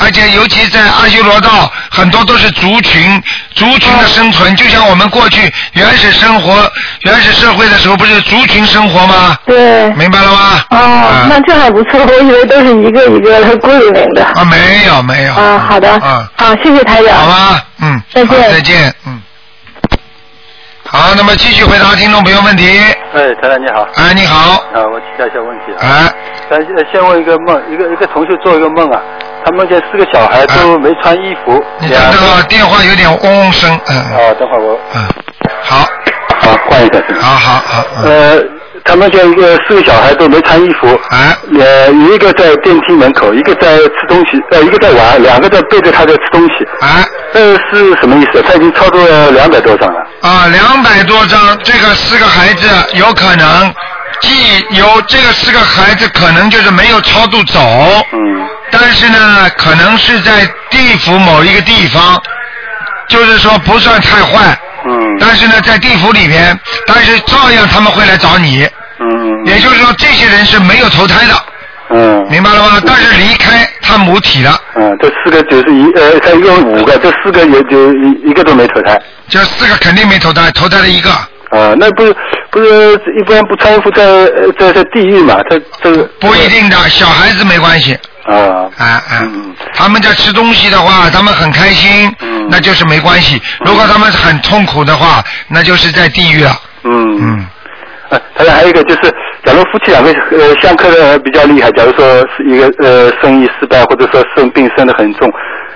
[0.01, 3.23] 而且尤其在阿修罗道，很多都是族群，
[3.55, 6.71] 族群的生存，就像我们过去原始生活、
[7.03, 9.37] 原始社会的时候，不是族群生活吗？
[9.47, 9.89] 对。
[9.95, 10.65] 明白了吗？
[10.71, 14.25] 哦，那这还不错，我以为都是一个一个的孤零零的。
[14.25, 15.35] 啊，没有没有。
[15.35, 15.91] 啊，好的。
[15.91, 17.17] 啊，好，谢谢台长。
[17.17, 19.23] 好吧，嗯，再见再见，嗯。
[20.89, 22.65] 好，那么继续回答听众朋友问题。
[23.15, 23.87] 哎，台长你好。
[23.97, 24.53] 哎，你好。
[24.53, 25.81] 啊，我请教一下问题啊。
[25.81, 26.15] 哎。
[26.49, 26.59] 呃，
[26.93, 29.03] 先问一个梦，一个一个同学做一个梦啊，
[29.45, 31.63] 他梦见四个小孩都没穿衣服。
[31.81, 33.97] 你的这个电话有点嗡嗡声，嗯。
[33.97, 34.79] 啊，等会儿我。
[34.95, 35.03] 嗯。
[35.63, 35.79] 好。
[36.39, 37.03] 好，换一个。
[37.21, 37.85] 好好好。
[38.05, 38.41] 呃，
[38.85, 40.87] 他梦见一个四个小孩都没穿衣服。
[41.11, 41.37] 啊。
[41.59, 46.65] 呃，有一个在电梯门口，一个在吃东西，呃，一个在玩，两个在背着他在吃东西。
[46.81, 47.05] 啊。
[47.33, 48.41] 这是什么意思？
[48.43, 50.01] 他已经超过了两百多张了。
[50.23, 53.75] 啊，两百多张，这个四个孩子有可能，
[54.21, 57.61] 既有这个四个孩子可能就是没有超度走，
[58.13, 62.21] 嗯，但是呢，可能是在地府某一个地方，
[63.09, 68.69] 就是说不算太坏，嗯，但是呢，在地府里边，但是照样他们会来找你，
[69.01, 71.35] 嗯，也就是说这些人是没有投胎的，
[71.91, 72.81] 嗯，明白了吗？
[72.87, 78.99] 但是离开他母体了，嗯，这四个就是一呃，他一共五个，这四个也就一一个都没投胎。
[79.29, 81.11] 这四个肯定没投胎，投胎了一个。
[81.51, 82.15] 啊，那不是
[82.51, 85.41] 不是一般不搀扶在呃在在地狱嘛？
[85.49, 87.97] 这这个不一定的，小孩子没关系。
[88.25, 88.35] 啊
[88.77, 89.23] 啊啊！
[89.73, 92.13] 他们在吃东西的话，他们很开心，
[92.51, 93.41] 那就是没关系。
[93.65, 96.51] 如果他们很痛苦的话，那就是在地狱了。
[96.83, 97.47] 嗯嗯。
[98.09, 99.03] 呃，当然还有一个就是，
[99.45, 102.05] 假如夫妻两个呃相克的比较厉害，假如说
[102.37, 105.33] 是一个呃生意失败，或者说生病生的很重，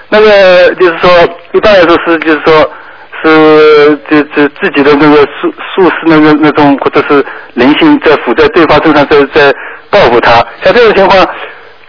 [0.08, 1.08] 那个就是说
[1.52, 2.68] 一般来说是就是说
[3.22, 7.24] 是这这自己的那个术术士那个那种或者是
[7.54, 9.52] 灵性在附在对方身上在在
[9.90, 10.32] 报复他，
[10.62, 11.26] 像这种情况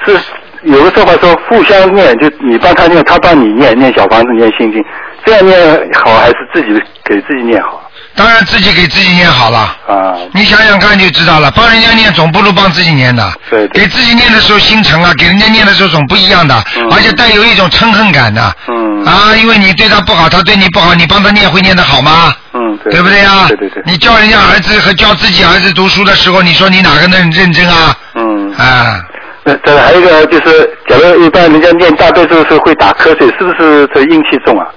[0.06, 0.18] 是
[0.64, 4.84] 有个说法说互相念，就你帮他念，他帮你念念小房子念心经，
[5.26, 6.68] 这样念好还是自己
[7.04, 7.81] 给自己念好？
[8.16, 9.60] 当然自己给自己念好了。
[9.88, 10.14] 啊。
[10.34, 13.32] 你想想看就知道了，帮人家念总不如帮自己念的。
[13.50, 16.56] 对给自己念的时候心诚啊，给人家念的时候总不一样的，
[16.92, 18.56] 而且带有一种嗔恨感的。
[18.68, 19.04] 嗯。
[19.06, 22.34] 啊，因为你对他不好，他对你不好，你帮他念会念得好吗？
[22.54, 22.94] 嗯，对。
[22.94, 23.46] 对不对呀？
[23.48, 23.84] 对对对。
[23.86, 27.96] 你教人家儿子和教自己儿子读书的时候，你说你哪个能认真啊？
[28.16, 28.54] 嗯。
[28.58, 29.02] 啊。
[29.44, 34.68] 那这还有一个就是，假如一般人家念大悲咒的时候会打瞌睡，是不是这阴气重啊？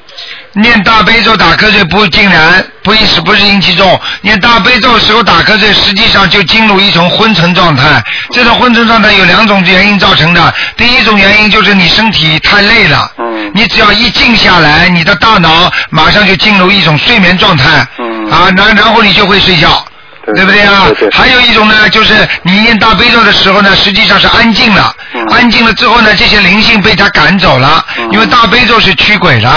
[0.55, 4.01] 念大悲咒打瞌睡不竟然，不是不是阴气重。
[4.21, 8.03] 念大悲咒时候打瞌睡，实际上就进入一种昏沉状态。
[8.31, 10.55] 这种昏沉状态有两种原因造成的。
[10.77, 19.85] 第一种原因就是你身体太累了，嗯你只要一静下来，你的大脑马上就进入一种睡眠状态，嗯啊，然然后你就会睡觉。
[20.35, 20.87] 对不对啊？
[21.13, 29.51] 还有一种呢，就是你念大悲咒的时候呢，实际上是安静了，嗯安静了之后呢，这些灵性被他赶走了，因为大悲咒是驱鬼的，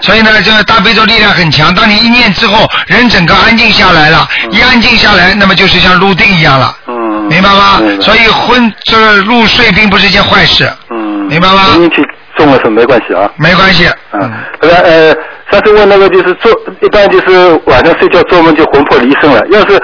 [0.00, 1.74] 所以呢，这个大悲咒力量很强。
[1.74, 7.80] 当你一念之后，人整个安静下来了，一安静下来，那么就是像入定一样了，嗯明白吗？
[8.00, 11.12] 所以昏这个入睡并不是一件坏事，嗯。
[11.28, 11.76] 明白吗？
[11.76, 11.96] 阴气
[12.36, 13.30] 重了是没关系啊。
[13.36, 13.88] 没关系。
[14.12, 14.30] 嗯。
[14.60, 15.16] 那个呃，
[15.50, 19.80] 上次问那个就是做，一般就是晚上睡觉做梦就魂魄离身了，要是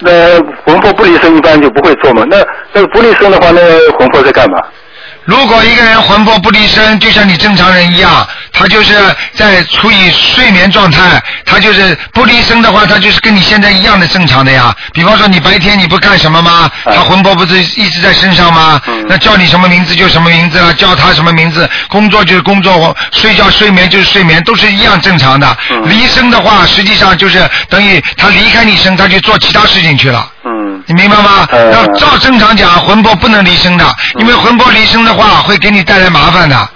[0.00, 0.10] 那
[0.64, 2.24] 魂魄不离身，一般就不会做嘛。
[2.28, 2.36] 那
[2.72, 3.60] 那个不离身的话，那
[3.98, 4.58] 魂魄在干嘛？
[5.24, 8.26] 如果一个人魂魄不离身，就像你正常人一样，
[8.58, 8.94] 他就是
[9.34, 14.74] 在处于睡眠状态，他就是不离身的话，他就是跟你现在一样的正常的呀。
[14.92, 16.70] 比方说你白天你不干什么吗？
[16.84, 18.80] 他魂魄不是一直在身上吗？
[19.08, 25.56] 那叫你什么名字就什么名字了，叫他什么名字，工作就是工作，睡觉睡眠就是睡眠，都是一样正常的。
[25.84, 30.26] 离身的话，实际上就是等于他离开你身，他去做其他事情去了。
[30.44, 31.46] 嗯，你明白吗？
[31.72, 33.84] 要照正常讲，魂魄不能离身的，
[34.18, 36.68] 因为魂魄离身的话会给你带来麻烦的。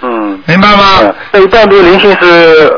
[0.47, 1.13] 嗯，明白吗？
[1.31, 2.73] 那一般的灵性是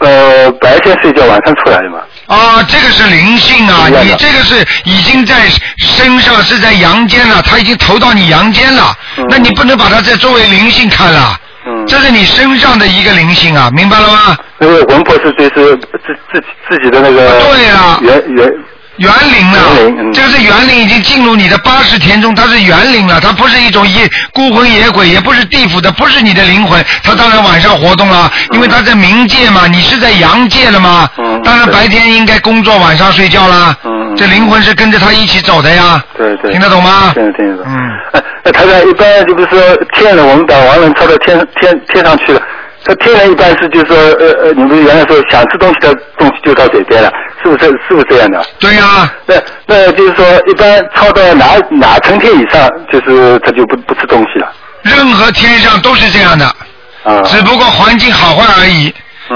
[0.00, 1.98] 呃白天睡觉，晚上出来的嘛？
[2.26, 5.34] 啊，这个是灵性啊，你这个是已经在
[5.78, 8.94] 身上是在阳间了，他已经投到你阳间了，
[9.28, 11.36] 那你不能把它再作为灵性看了。
[11.64, 14.36] 嗯，这是你身上的一个灵性啊，明白了吗？
[14.58, 15.88] 那个魂魄是就是自
[16.32, 18.52] 自己自己的那个对啊原原
[19.02, 31.08] 园林了，园灵嗯这个是园林已经进入你的八十田中，它是园林了，它不是一种野孤魂野鬼，也不是地府的，不是你的灵魂，它当然晚上活动了，因为它在冥界嘛，你是在阳界了嘛，
[31.42, 33.76] 当然白天应该工作，晚上睡觉啦，
[34.16, 37.10] 这灵魂是跟着他一起走的呀，对对，听得懂吗？
[37.14, 37.66] 听得听得懂。
[37.66, 39.58] 嗯，哎台长一般就不是说
[39.94, 42.40] 天人，我们把亡人抄到天天天上去了。
[42.84, 47.10] 这天人一般是就是说，呃呃，你们原来说想吃东西的东西就到嘴边了，
[47.42, 48.44] 是不是是不是这样的？
[48.58, 49.34] 对呀、那
[49.66, 54.52] 那就是说，一般超到哪哪层天以上，就是他就不不吃东西了。
[54.82, 56.44] 任何天上都是这样的，
[57.04, 58.92] 啊，只不过环境好坏而已。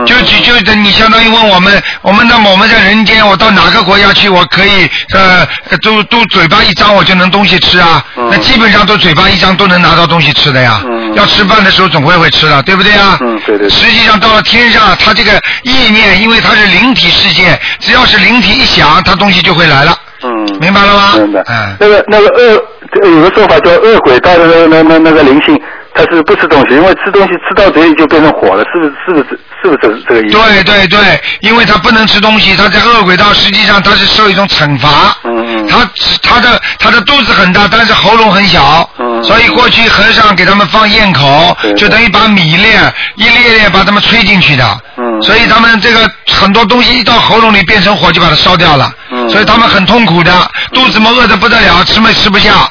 [0.07, 5.47] 就就就等你相当于问我们，我们那么我们在人间，我到哪个国家去，我可以呃
[5.83, 8.05] 都都嘴巴一张我就能东西吃啊？
[8.15, 10.83] 那基本上都嘴巴一张都能拿到东西吃的呀。
[11.15, 13.17] 要吃饭的时候总会会吃的，对不对啊？
[13.21, 13.69] 嗯，对对。
[13.71, 19.97] 实际上到了天上，它这个意念，因为它是灵体世界，只要是灵体一响，它东西就会来了。
[20.23, 21.13] 嗯，明白了吗？
[21.17, 21.43] 明白。
[21.47, 21.77] 嗯。
[21.81, 22.63] 那个那个恶，
[23.09, 25.59] 有个说法叫恶鬼道的那个那那那个灵性，
[25.97, 28.93] 它是不吃东西，因为吃东西吃到嘴里就变成火了，是不是？
[29.07, 29.41] 是不是？
[29.63, 30.39] 是不是这这个意思？
[30.39, 35.17] 对对对，因为他不能吃东西，他在饿鬼道，实际上他是受一种惩罚。
[35.25, 35.67] 嗯嗯。
[35.67, 35.89] 他
[36.23, 38.89] 他的他的肚子很大，但是喉咙很小。
[38.99, 39.23] 嗯。
[39.25, 42.69] 所以过去和尚给他们放咽口，就等于把米粒
[43.17, 44.81] 一粒粒把他们吹进去的。
[44.99, 45.23] 嗯。
[45.23, 48.93] 所以他们这个很多东西一到喉咙里变成火，就把它烧掉了。
[49.11, 49.29] 嗯。
[49.31, 50.33] 所以他们很痛苦的，
[50.73, 52.71] 肚子嘛饿得不得了，吃嘛吃不下。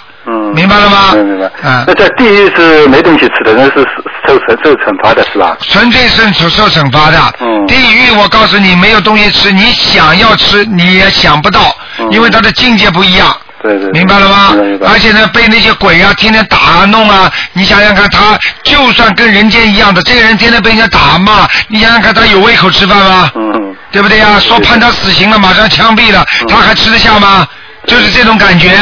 [0.56, 0.58] 嗯。
[0.58, 1.12] 明白了吗？
[1.14, 1.52] 明白明白。
[1.64, 1.84] 嗯。
[1.88, 3.86] 那在地狱是没东西吃的，那是
[4.28, 5.58] 受惩受惩罚的是吧？
[5.62, 7.34] 纯粹是受受惩罚的。
[7.42, 7.68] 嗯。
[7.68, 11.76] 地狱，我告诉你，没有东西吃，你想要吃你也想不到，
[12.12, 13.28] 因为它的境界不一样。
[13.30, 13.90] 嗯对对。
[13.94, 14.56] 明白了吗
[14.88, 23.32] 而且呢，被那些鬼啊天天打啊弄啊，你想想看，他就算跟人间一样的，这个人天天被人家打骂，你想想看，他有胃口吃饭吗？
[23.36, 23.76] 嗯。
[23.92, 24.38] 对不对呀？
[24.40, 27.48] 说判他死刑了，马上枪毙了，他还吃得下吗？
[27.88, 28.78] 就是这种感觉。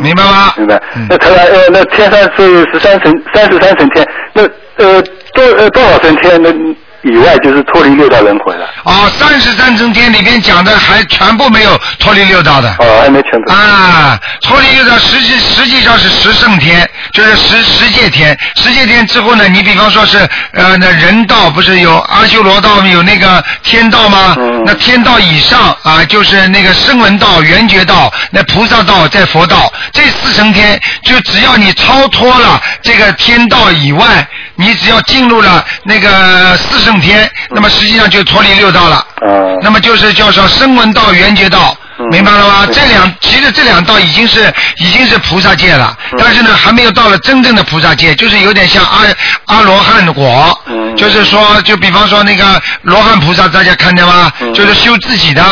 [0.00, 0.02] 嗯。
[0.02, 0.52] 明白吗？
[0.56, 0.82] 明白。
[1.08, 4.42] 那台长，呃，那天上是十三层，三十三层天，那
[4.76, 5.02] 呃
[5.34, 6.50] 多呃多少层天那
[7.02, 8.68] 以外就是脱离六道轮回了？
[8.84, 12.68] 哦，三十三层天里边讲的还全部没有脱离六道的。
[12.78, 13.50] 哦，还没全部。
[13.52, 18.38] 啊，脱离六道实际实际上是十圣天，就是十十界天。
[18.56, 20.18] 十界天之后呢，你比方说是
[20.52, 24.36] 呃那人道不是有阿修罗道有那个天道吗？
[24.66, 39.06] 那天道以上啊，就是那个声闻道、缘觉道、那菩萨道在佛道这四层天，就只要你超脱了这个天道以外，你只要进入了那个四圣天，那么实际上就脱离六道了。
[39.22, 39.56] 嗯。
[39.62, 41.76] 那么就是叫做声闻道、缘觉道。
[42.10, 42.66] 明白了吗？
[42.72, 49.02] 这两其实这两道已经是已经是菩萨界了，但是呢还没有到了真正的菩萨界，就是有点像阿
[49.44, 50.58] 阿罗汉果，
[50.96, 54.32] 就是说就比方说那个罗汉菩萨，大家看见吗？
[54.54, 55.42] 就是修自己的，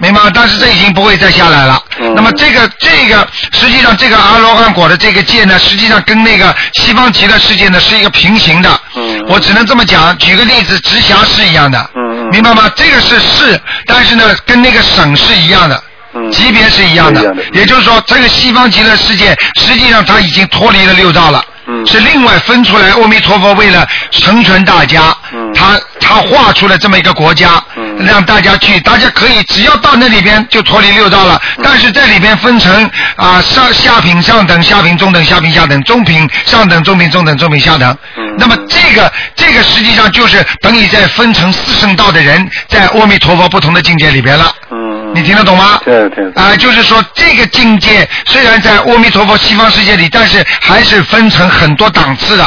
[0.00, 0.30] 明白吗？
[0.34, 1.82] 但是这已经不会再下来了。
[2.14, 8.80] 那么这个这个实际上这个阿罗汉果的这个界呢，实际上跟那个西方极乐世界呢是一个平行的。
[9.28, 11.90] 我只能这么讲，举个例子，直辖市一样的，
[12.32, 12.70] 明白吗？
[12.74, 15.82] 这个是市，但是呢跟那个省是一样的。
[16.32, 21.40] 级别是一样的，也就是说，这个西方极乐世界实际上它已经脱离了六道了，
[21.86, 22.90] 是另外分出来。
[22.90, 25.16] 阿弥陀佛为了成全大家，
[26.10, 27.62] 他他画出了这么一个国家，
[28.00, 31.40] 让大家去，大家可以只要到那里边就脱离六道了。
[31.62, 37.96] 但是在里边分成啊上下品上等、下品中等、下品下等、中品上等、中品中等、中品下等。
[38.36, 44.52] 那么这个这个实际上就是等于在分成四圣道的人在阿弥陀佛不同的境界里边了。
[45.14, 45.80] 你听得懂吗？
[45.84, 46.24] 对对。
[46.34, 52.44] 啊，就是说这个境界虽然在阿弥陀佛西方世界里，但是还是分成很多档次的。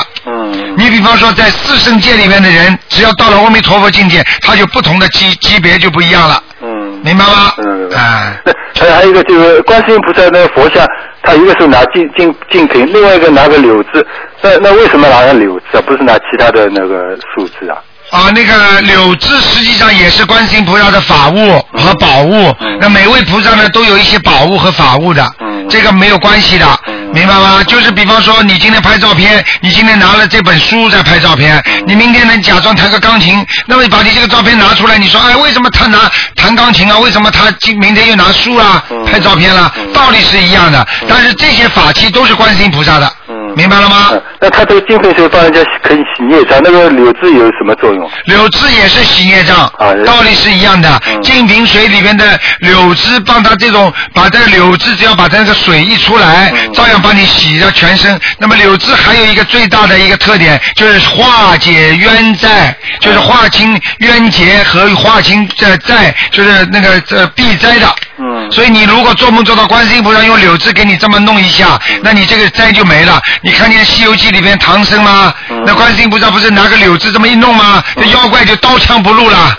[0.54, 0.76] 嗯。
[0.78, 6.42] 你比方说在四圣界里面的人，只要到了阿弥陀佛境界，他就不同的级级别就不一样了。
[6.62, 7.02] 嗯。
[7.04, 7.54] 明白吗？
[7.58, 7.90] 嗯。
[7.96, 8.36] 啊。
[8.46, 10.88] 那还还有一个就是观世音菩萨那个佛像，
[11.22, 14.06] 他一个是拿净净净瓶，另外一个拿个柳枝。
[14.42, 15.82] 那那为什么拿个柳枝啊？
[15.86, 17.78] 不是拿其他的那个树枝啊？
[18.12, 22.54] 啊，那个柳枝实际上也是观世音菩萨的法物和宝物。
[22.80, 25.24] 那每位菩萨呢都有一些宝物和法物的，
[25.70, 26.66] 这个没有关系的，
[27.14, 27.64] 明白吗？
[27.64, 36.98] 就是比方说你今天拍照片，你今天拿了这本书在拍照片，你明天能假装弹个钢琴，那么把你这个照片拿出来，你说哎为什么他拿弹钢琴啊？
[37.00, 39.74] 为什么他今明天又拿书啊拍照片了？
[39.94, 43.12] 道理是一样的，但是这些法器都是观世音菩萨的。
[43.56, 44.12] 明白了吗？
[44.40, 48.10] 那他这个净瓶水帮人家可以洗孽障，那个柳枝有什么作用？
[48.26, 49.72] 柳枝也是洗孽障，
[50.06, 51.02] 道理是一样的。
[51.22, 58.20] 净瓶水里面的柳枝帮他这种，把这个柳枝只要把这个水一出来，照样帮你洗掉全身。
[58.38, 67.88] 那么柳枝还有一个最大的一个特点，就是化解冤债，就是化清冤结和化清这债，就是那个这避灾的。
[68.18, 68.52] 嗯。
[68.52, 73.22] 所以你如果做梦做到观世音菩萨用柳枝给你这么弄一下，那你这个灾就没了。
[73.42, 75.34] 你看见《西游记》里边唐僧吗？
[75.66, 77.84] 那观世音菩萨不是拿个柳枝这么一弄吗？
[77.96, 79.38] 这妖怪就刀枪不入了。
[79.38, 79.58] 啊。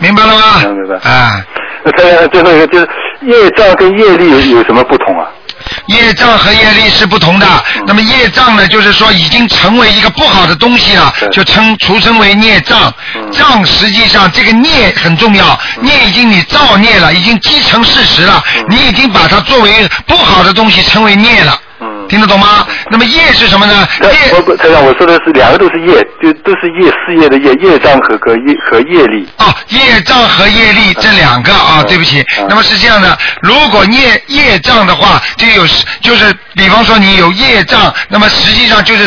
[0.00, 0.60] 明白了吗？
[0.60, 1.10] 明白。
[1.10, 1.44] 啊。
[1.84, 2.88] 那再最后一个就是
[3.22, 5.26] 业障跟业力有有什么不同啊？
[5.86, 7.46] 业障和业力是不同的。
[7.86, 12.92] 那么业障呢，就是说已经成为一个不好的东西了，就称俗称为孽障。
[13.32, 21.58] 障实际上这个孽很重要，孽已经你造孽了，已经积成事实了，你已经把它作为不好的东西称为孽了。
[22.08, 22.66] 听得懂吗？
[22.90, 23.86] 那么业是什么呢？
[24.02, 29.28] 业不不，台长，我说的是两个都是业，就都是业事业的业，业障和和业和业力。
[29.38, 32.24] 哦，业障和业力这两个啊，对不起。
[32.48, 35.66] 那么是这样的，如果业业障的话，就有
[36.00, 39.06] 就是，比方说你有业障，那么实际上就是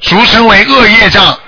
[0.00, 1.38] 俗称为恶业障。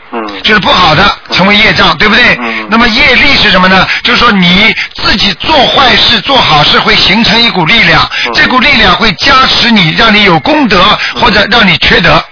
[0.43, 2.39] 就是不好的，成为业障，对不对？
[2.69, 3.87] 那么业力是什么呢？
[4.03, 12.23] 就是说你自己做坏事、做好事，会形成一股力量，这股力量会加持你，让你有功德，或者让你缺德。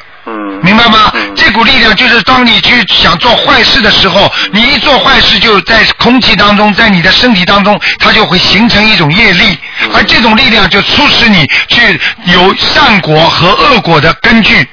[0.63, 1.11] 明白吗？
[1.35, 9.59] 这股力量就是当你去想做坏事的时候，你一做坏事就在空气当中，在你的身体当中，它就会形成一种业力，
[9.95, 14.69] 而这种力量就促使你去有善果和恶果的根据。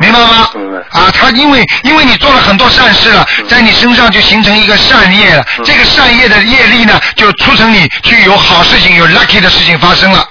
[0.00, 0.48] 明白吗？
[0.90, 5.44] 啊，他因为因为你做了很多善事了，在你身上就形成一个善业了。
[5.64, 10.26] 这个善业的业力呢，就促成你去有好事情、有 lucky 的事情发生了，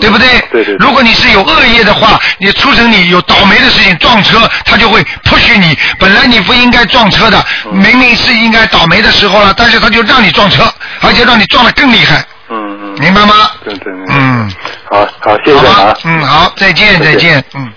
[0.00, 0.28] 对不对？
[0.50, 0.74] 对对。
[0.76, 5.76] 如果你是有恶业的话，你促成你有倒霉的事情，撞车，他就会 push 你。
[5.98, 12.24] 本来你不应该撞车的，明明是应该倒霉的时候了，但是他就让你撞车，而且让你撞得更厉害。
[12.50, 12.94] 嗯嗯。
[12.98, 13.50] 明白吗？
[13.64, 13.92] 对对。
[14.10, 14.50] 嗯。
[14.90, 15.94] 好好，谢谢啊。
[16.04, 17.70] 嗯，好，再见再见，嗯。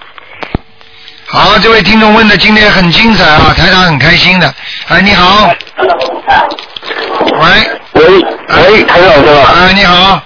[1.33, 4.53] 好，这位听众问的今天很精彩啊，台长很开心的。
[4.89, 5.49] 哎，你好。
[7.39, 7.47] 喂。
[7.93, 8.03] 喂
[8.69, 9.53] 喂，台长是吧？
[9.55, 10.21] 哎，你好。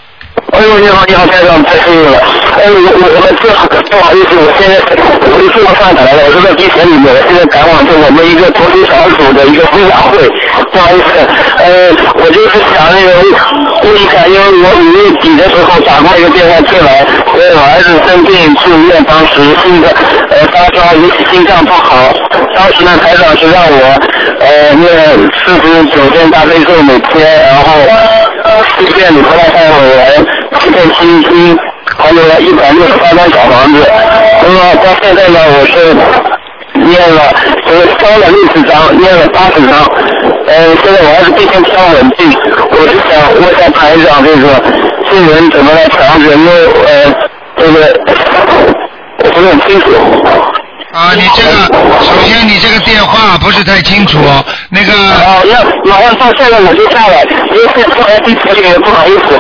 [0.52, 2.18] 哎呦，你好，你好，台长，太幸运了。
[2.58, 3.54] 哎，我我我们这
[3.92, 4.82] 不好意思，我现在
[5.30, 10.26] 我是做上台了，我是在地铁里面，我现在赶往着我们一个投资小组的一个分享会，
[10.72, 11.22] 不好意思，
[11.62, 13.22] 呃，我就是想那个
[13.84, 17.06] 问一下，因为我五月底的时候打过一个电话进来，
[17.54, 19.92] 我儿子生病住院，当时心脏
[20.30, 22.14] 呃发烧，尤其心脏不好，
[22.56, 23.78] 当时呢台长是让我
[24.40, 24.88] 呃念
[25.46, 27.64] 四十九遍大悲咒每天，然后
[28.78, 30.26] 四遍礼佛大忏悔文，
[30.60, 31.58] 七遍心经。
[31.98, 33.80] 还有一百六十八张小房子，
[34.42, 35.94] 那么到现在呢，我是
[36.74, 37.22] 念念了，
[37.68, 39.86] 呃，烧了六十张，念了八十张，
[40.48, 42.32] 呃，现在我还是必须调稳定，
[42.72, 44.62] 我是想问一下台长这个
[45.10, 46.52] 新人怎么来调整，因为
[46.86, 47.14] 呃，
[47.66, 47.80] 这个
[49.24, 49.88] 我不是很清楚。
[50.94, 51.50] 啊，你这个
[52.00, 54.18] 首先你这个电话不是太清楚，
[54.70, 59.38] 那个哦，那马上到现在我就下来，因为后来第四个不好意思，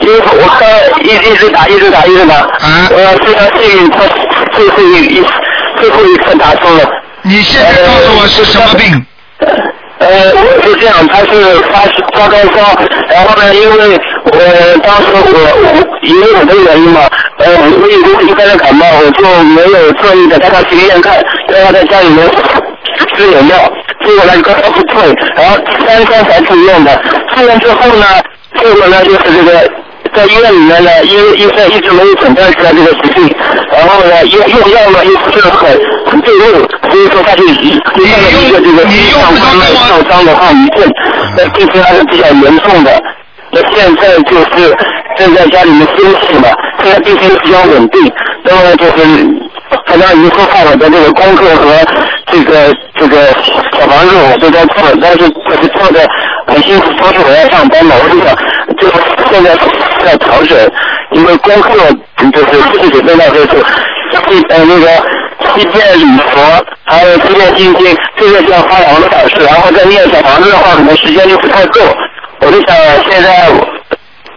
[0.00, 3.98] 因为我刚一一直打一直打一直打，啊，我，非常幸运，他
[4.56, 5.24] 最后一一
[5.80, 6.84] 最后一次打通了。
[7.22, 9.06] 你现在告诉我是什么病？
[9.98, 10.08] 呃，
[10.62, 11.80] 是这样，他是发
[12.14, 12.74] 发高烧，
[13.10, 14.30] 然后呢，因为我
[14.82, 17.00] 当时我因为我的原因嘛，
[17.38, 17.46] 呃，
[17.82, 22.28] 我以为是一般的感冒，我就没有特意的带他去医院看，让他在家里面
[23.16, 23.56] 吃点药，
[24.04, 25.02] 结果呢高烧不退，
[25.34, 25.56] 然后
[25.86, 27.02] 三天才住院的，
[27.34, 28.06] 住院之后呢，
[28.60, 29.70] 结果呢就是这个。
[30.14, 33.28] 在医院里面呢，医医生一直没有诊断出来这个疾病，
[33.72, 40.88] 然后呢，用用药呢又不是很很对路，所以说他就一一犯了一个这个上方的受伤的话一症，
[41.36, 43.02] 那病情还是比较严重的。
[43.50, 44.76] 那现在就是
[45.16, 46.48] 正在家里面休息嘛，
[46.82, 48.12] 现在病情比较稳定，
[48.44, 48.92] 那么就是
[49.86, 51.72] 他家已经说好我的这个功课和
[52.26, 53.26] 这个这个
[53.72, 56.06] 小房子我都在做，但是可是做的
[56.46, 58.34] 很辛苦，说是我要上班嘛，我就想
[58.76, 58.94] 就是
[59.30, 59.56] 现在
[60.04, 60.58] 在调整，
[61.12, 61.70] 因为功课
[62.32, 63.48] 就是四十九遍到就是
[64.28, 64.88] 七呃那个
[65.56, 71.80] 一遍礼佛，还有七遍心经，这个叫发两个小时，然后再念小房子的话，可能时间就不太够。
[72.40, 72.76] 我就想
[73.08, 73.48] 现在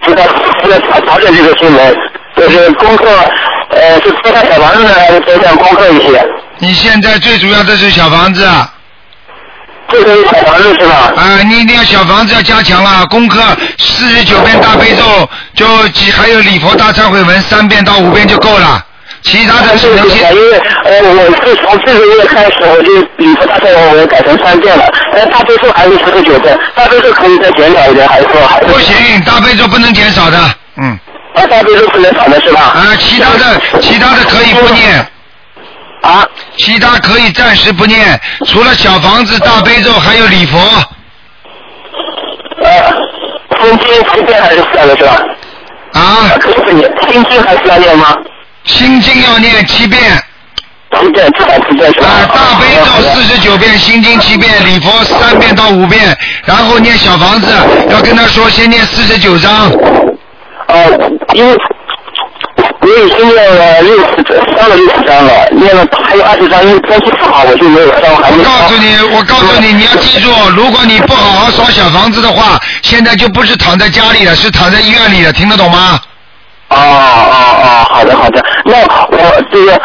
[0.06, 0.28] 就在
[0.64, 1.96] 就在查查这这个新闻，
[2.36, 3.06] 就是功课
[3.72, 6.26] 呃是多看小房子呢，还是多看功课一些？
[6.60, 8.74] 你现在最主要的是小房子啊。
[9.90, 11.14] 这个小房子是吧？
[11.16, 13.06] 啊，你一定要小房子要加强啊！
[13.10, 13.42] 功课
[13.78, 18.86] 四十九遍大悲咒，就几还有礼佛大忏悔文三遍到五遍就够了，
[19.28, 28.66] 其他的只能因为呃我是从这个月开始我就礼佛大忏悔文改成三遍了，但大悲咒还是四十九遍，大悲咒可以再减少一点，还是说还是？
[28.68, 30.38] 不行，大悲咒不能减少的，
[30.78, 30.98] 嗯。
[31.36, 32.62] 啊，大悲咒不能少的是吧？
[32.62, 35.06] 啊，其他的其他的可以不念。
[36.04, 36.26] 啊。
[36.56, 40.58] 其他可以暂时不念，除了小房子、大悲咒，还有礼佛。
[42.64, 45.22] 呃，心经七遍还是算了是吧？
[45.92, 46.32] 啊。
[46.40, 48.16] 可以心经还是要念吗？
[48.68, 50.00] 心经要念七遍。
[50.90, 51.00] 啊，
[51.30, 56.16] 大悲咒四十九遍，心经七遍，礼佛三遍到五遍，
[56.46, 57.48] 然后念小房子，
[57.90, 59.70] 要跟他说先念四十九章。
[60.68, 60.76] 啊，
[61.34, 61.58] 因为
[62.82, 64.06] 我已经念了六十
[64.56, 76.00] 烧了六十张了，念了还有二十章，因为天气不好，我就没有烧，我告诉你，我告诉你，你要记住，如果你不好好烧小房子的话，现在就不是躺在家里了，是躺在医院里了，听得懂吗？
[76.70, 78.78] 哦哦哦，好的好的，那
[79.10, 79.82] 我这个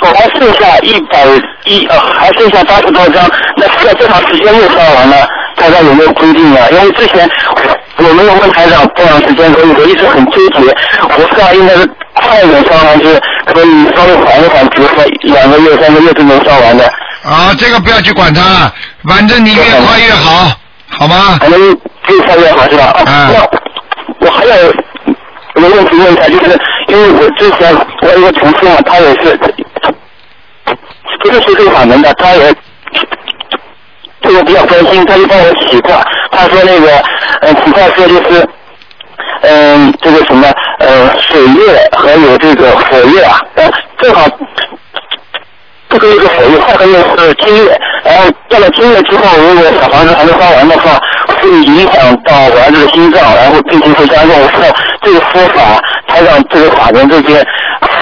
[0.00, 1.24] 我还剩下一百
[1.64, 5.28] 一呃，还剩下八十多张，那在多长时间内烧完了？
[5.56, 6.68] 大家有没有规定啊？
[6.70, 7.28] 因为之前
[7.96, 10.72] 我没有问台长多长时间，所以我一直很纠结。
[11.02, 11.84] 我不知道应该是
[12.14, 16.84] 快一点烧还是可以稍微缓一缓，比如说两个月、三个月就能烧完的。
[17.24, 18.72] 啊，这个不要去管它，
[19.08, 20.52] 反正你越快越好，
[20.90, 21.38] 好吗？
[21.40, 22.84] 反正越快越好是吧？
[23.04, 23.30] 啊。
[23.32, 24.72] 那我还有
[25.58, 29.36] 有个问题问一下，就是因为我之前我一个同事嘛，他也是
[31.20, 32.54] 不是学这个法门的，他也
[34.20, 36.00] 对我比较关心，他就帮我起卦。
[36.30, 37.02] 他说那个，
[37.40, 38.48] 呃，起卦说就是，
[39.42, 40.48] 嗯、这个什么，
[40.78, 43.68] 呃，水月和有这个火月啊，呃，
[43.98, 44.28] 正好
[45.88, 54.34] 这个月是火月，下个月是金月，然后到了金月之后，如果小房子还没烧完的话，会影响到我儿子的心脏，然后病情会加重。
[55.02, 57.44] 这个说法，台长这个法人这些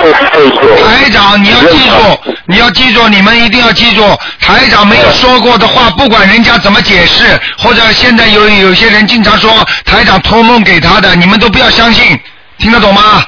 [0.01, 0.87] 会会有？
[0.87, 4.03] 台长，你要记住，你要记住，你们一定要记住，
[4.41, 7.25] 台长没有说过的话，不管人家怎么解释，
[7.59, 9.53] 或者现在有有些人经常说
[9.85, 12.19] 台长托梦给他的，你们都不要相信，
[12.59, 13.25] 听得懂吗？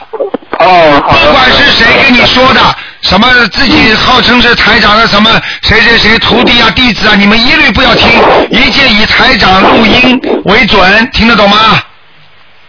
[0.61, 2.61] 哦，不管是谁跟你说的，
[3.03, 5.31] 什么自己号称是台长的什么
[5.63, 8.11] 谁谁谁徒弟啊弟子啊，你们一律不要听，
[8.51, 11.57] 一切以台长录音为准，听得懂吗？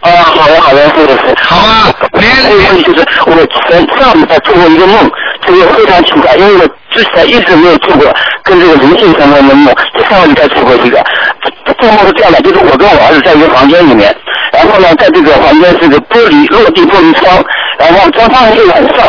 [0.00, 1.34] 啊，好的好的，是的是。
[1.42, 1.92] 好啊。
[2.12, 3.34] 连问题就是，我
[3.68, 5.10] 前上午在做过一个梦，
[5.46, 11.04] 这个非常奇怪，因为我之前一直没有做过跟这个灵性相关的梦，就上个礼拜做过一个。
[11.42, 14.14] 这这个梦是这样的，就是我跟我儿子在一个房间里面，
[14.52, 17.44] 然后呢，在这个房间是个玻璃落地玻璃窗，
[17.78, 19.06] 然后窗上是晚上，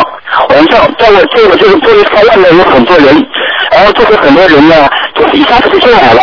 [0.48, 3.26] 晚上在我这个这个玻璃窗外面有很多人，
[3.70, 6.22] 然后这个很多人呢，就是一下子就进来了。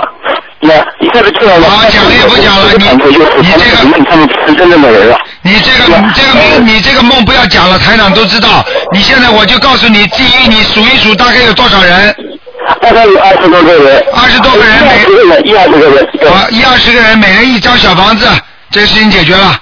[0.62, 2.86] 那一下子进来了，啊讲也不讲了，你
[3.42, 3.78] 你这个
[4.10, 5.18] 他们不是真正的人了。
[5.42, 8.66] 你这个你这个梦你这个梦不要讲了，台长都知道。
[8.92, 12.16] 你现在我就告诉你，第一，你数一数大概有多少人。
[12.82, 14.04] 大概有二十多个人。
[14.14, 16.04] 二十多个人，每十个人，一二十个人。
[16.30, 18.28] 啊，一二十个人，每人一张小房子，
[18.70, 19.58] 这个事情解决了。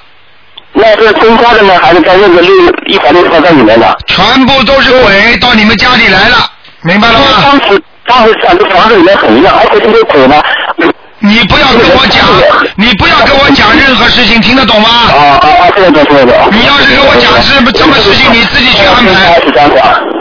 [0.79, 2.53] 那是增加的呢，还是在那个六
[2.87, 3.97] 一环六十张里面的？
[4.07, 6.37] 全部都是鬼到你们家里来了，
[6.83, 7.25] 明白了吗？
[7.43, 10.41] 当时当时想这房子里面很热，而且这些鬼呢。
[11.19, 12.23] 你不要跟我讲，
[12.75, 14.89] 你不要跟我讲任何事情，听得懂吗？
[15.09, 15.69] 啊啊啊！
[15.75, 16.49] 听得懂，听得懂。
[16.51, 19.39] 你要是跟我讲是什么事情，你自己去安排。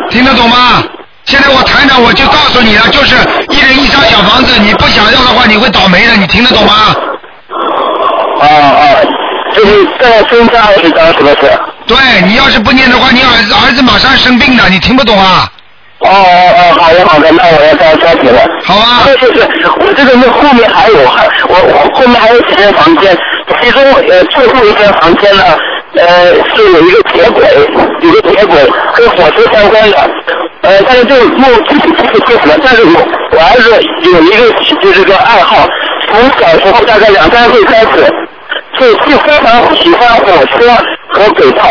[0.08, 0.82] 听得懂吗？
[1.26, 3.14] 现在我谈长我就告诉你了，就是
[3.50, 6.96] 一人一张小房子，你不想要的话，你会倒霉的，你听得懂吗？
[8.40, 8.82] 啊啊！
[9.56, 11.36] 就是再增加二十张，是不是？
[11.86, 11.96] 对
[12.26, 15.50] 你要是不念的话，你儿子儿子马上生病了，你听不懂啊？
[16.00, 18.40] 哦哦哦，好的好的，那我要加加紧了。
[18.64, 19.00] 好啊。
[19.02, 19.48] 还有就是
[19.80, 23.16] 我这个那后面还有还我我后面还有几间房间，
[23.62, 25.42] 其中呃最后一间房间呢，
[25.96, 27.48] 呃是有一个铁轨，
[28.02, 30.10] 有个铁轨跟火车相关的，
[30.62, 33.70] 呃但是这个目具体不清楚了，但是我我儿子
[34.12, 34.50] 有一个
[34.80, 35.66] 就是个爱好，
[36.12, 38.04] 从小时候大概两三岁开始，
[38.78, 40.76] 就就非常喜欢火车
[41.12, 41.64] 和轨道。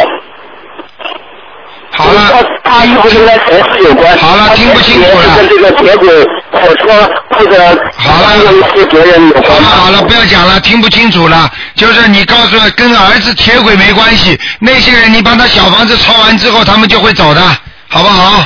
[1.97, 4.17] 好了，他又不是跟城市有关。
[4.17, 5.37] 好了，听不清楚了。
[5.37, 6.09] 跟这个铁轨、
[6.51, 7.57] 火车或者
[7.95, 11.49] 好了，一些别人有好了好了，不要讲了，听不清楚了。
[11.75, 17.41] 就是你告诉跟儿子铁轨没关系，那些人你帮他小房子抄完之后，他们就会走的，
[17.87, 18.43] 好不好？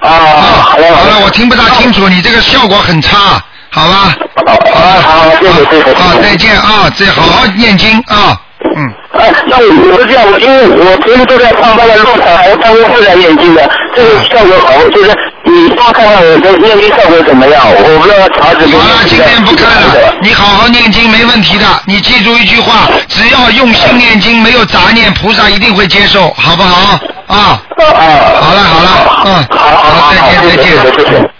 [0.00, 4.14] 啊，好了好了，我听不大清楚，你这个效果很差，好吧？
[4.46, 5.92] 好了，好，谢谢谢谢。
[5.92, 8.40] 啊，再见啊，再好好念经啊。
[8.64, 8.92] 嗯。
[9.18, 15.14] 哎，那我我是这样，我因为我平时都在上班的路上，还有办公室在念经的，这个效果好，就是
[15.44, 17.62] 你帮我看看我的念经效果怎么样？
[17.66, 18.66] 我不知道查子。
[18.66, 21.66] 好了，今天不看了，你好好念经没问题的。
[21.86, 26.98] 你记住一句话，只要用心念经，没有杂念，菩萨一定会接受，好不好？
[27.26, 27.36] 啊。
[27.36, 27.62] 啊。
[28.40, 29.46] 好了好了，嗯。
[29.50, 30.66] 好好好，再见再见。
[30.94, 31.30] 谢谢。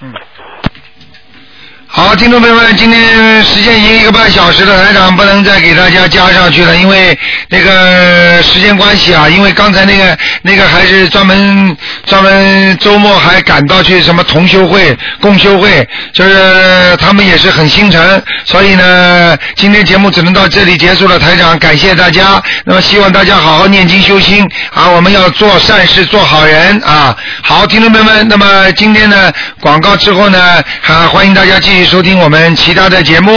[1.98, 7.18] 好，听众朋友们，今天时间已经一个半小时了，台长不能再给大家加上去了，因为
[7.48, 11.76] 那个时间关系啊，因为刚才那个那个还是专门
[12.06, 21.18] 专门周末还赶到去什么同修会、共修会，就是他们也是很心诚，所以呢，今天节目只能到这里结束了。
[21.18, 27.16] 台长感谢大家，那么希望大家好好念经修心啊，我们要做善事，做好人啊。
[27.42, 33.32] 好，听众朋友们，那么今天呢广告之后呢，啊，欢迎大家继续收听我们其他的节目。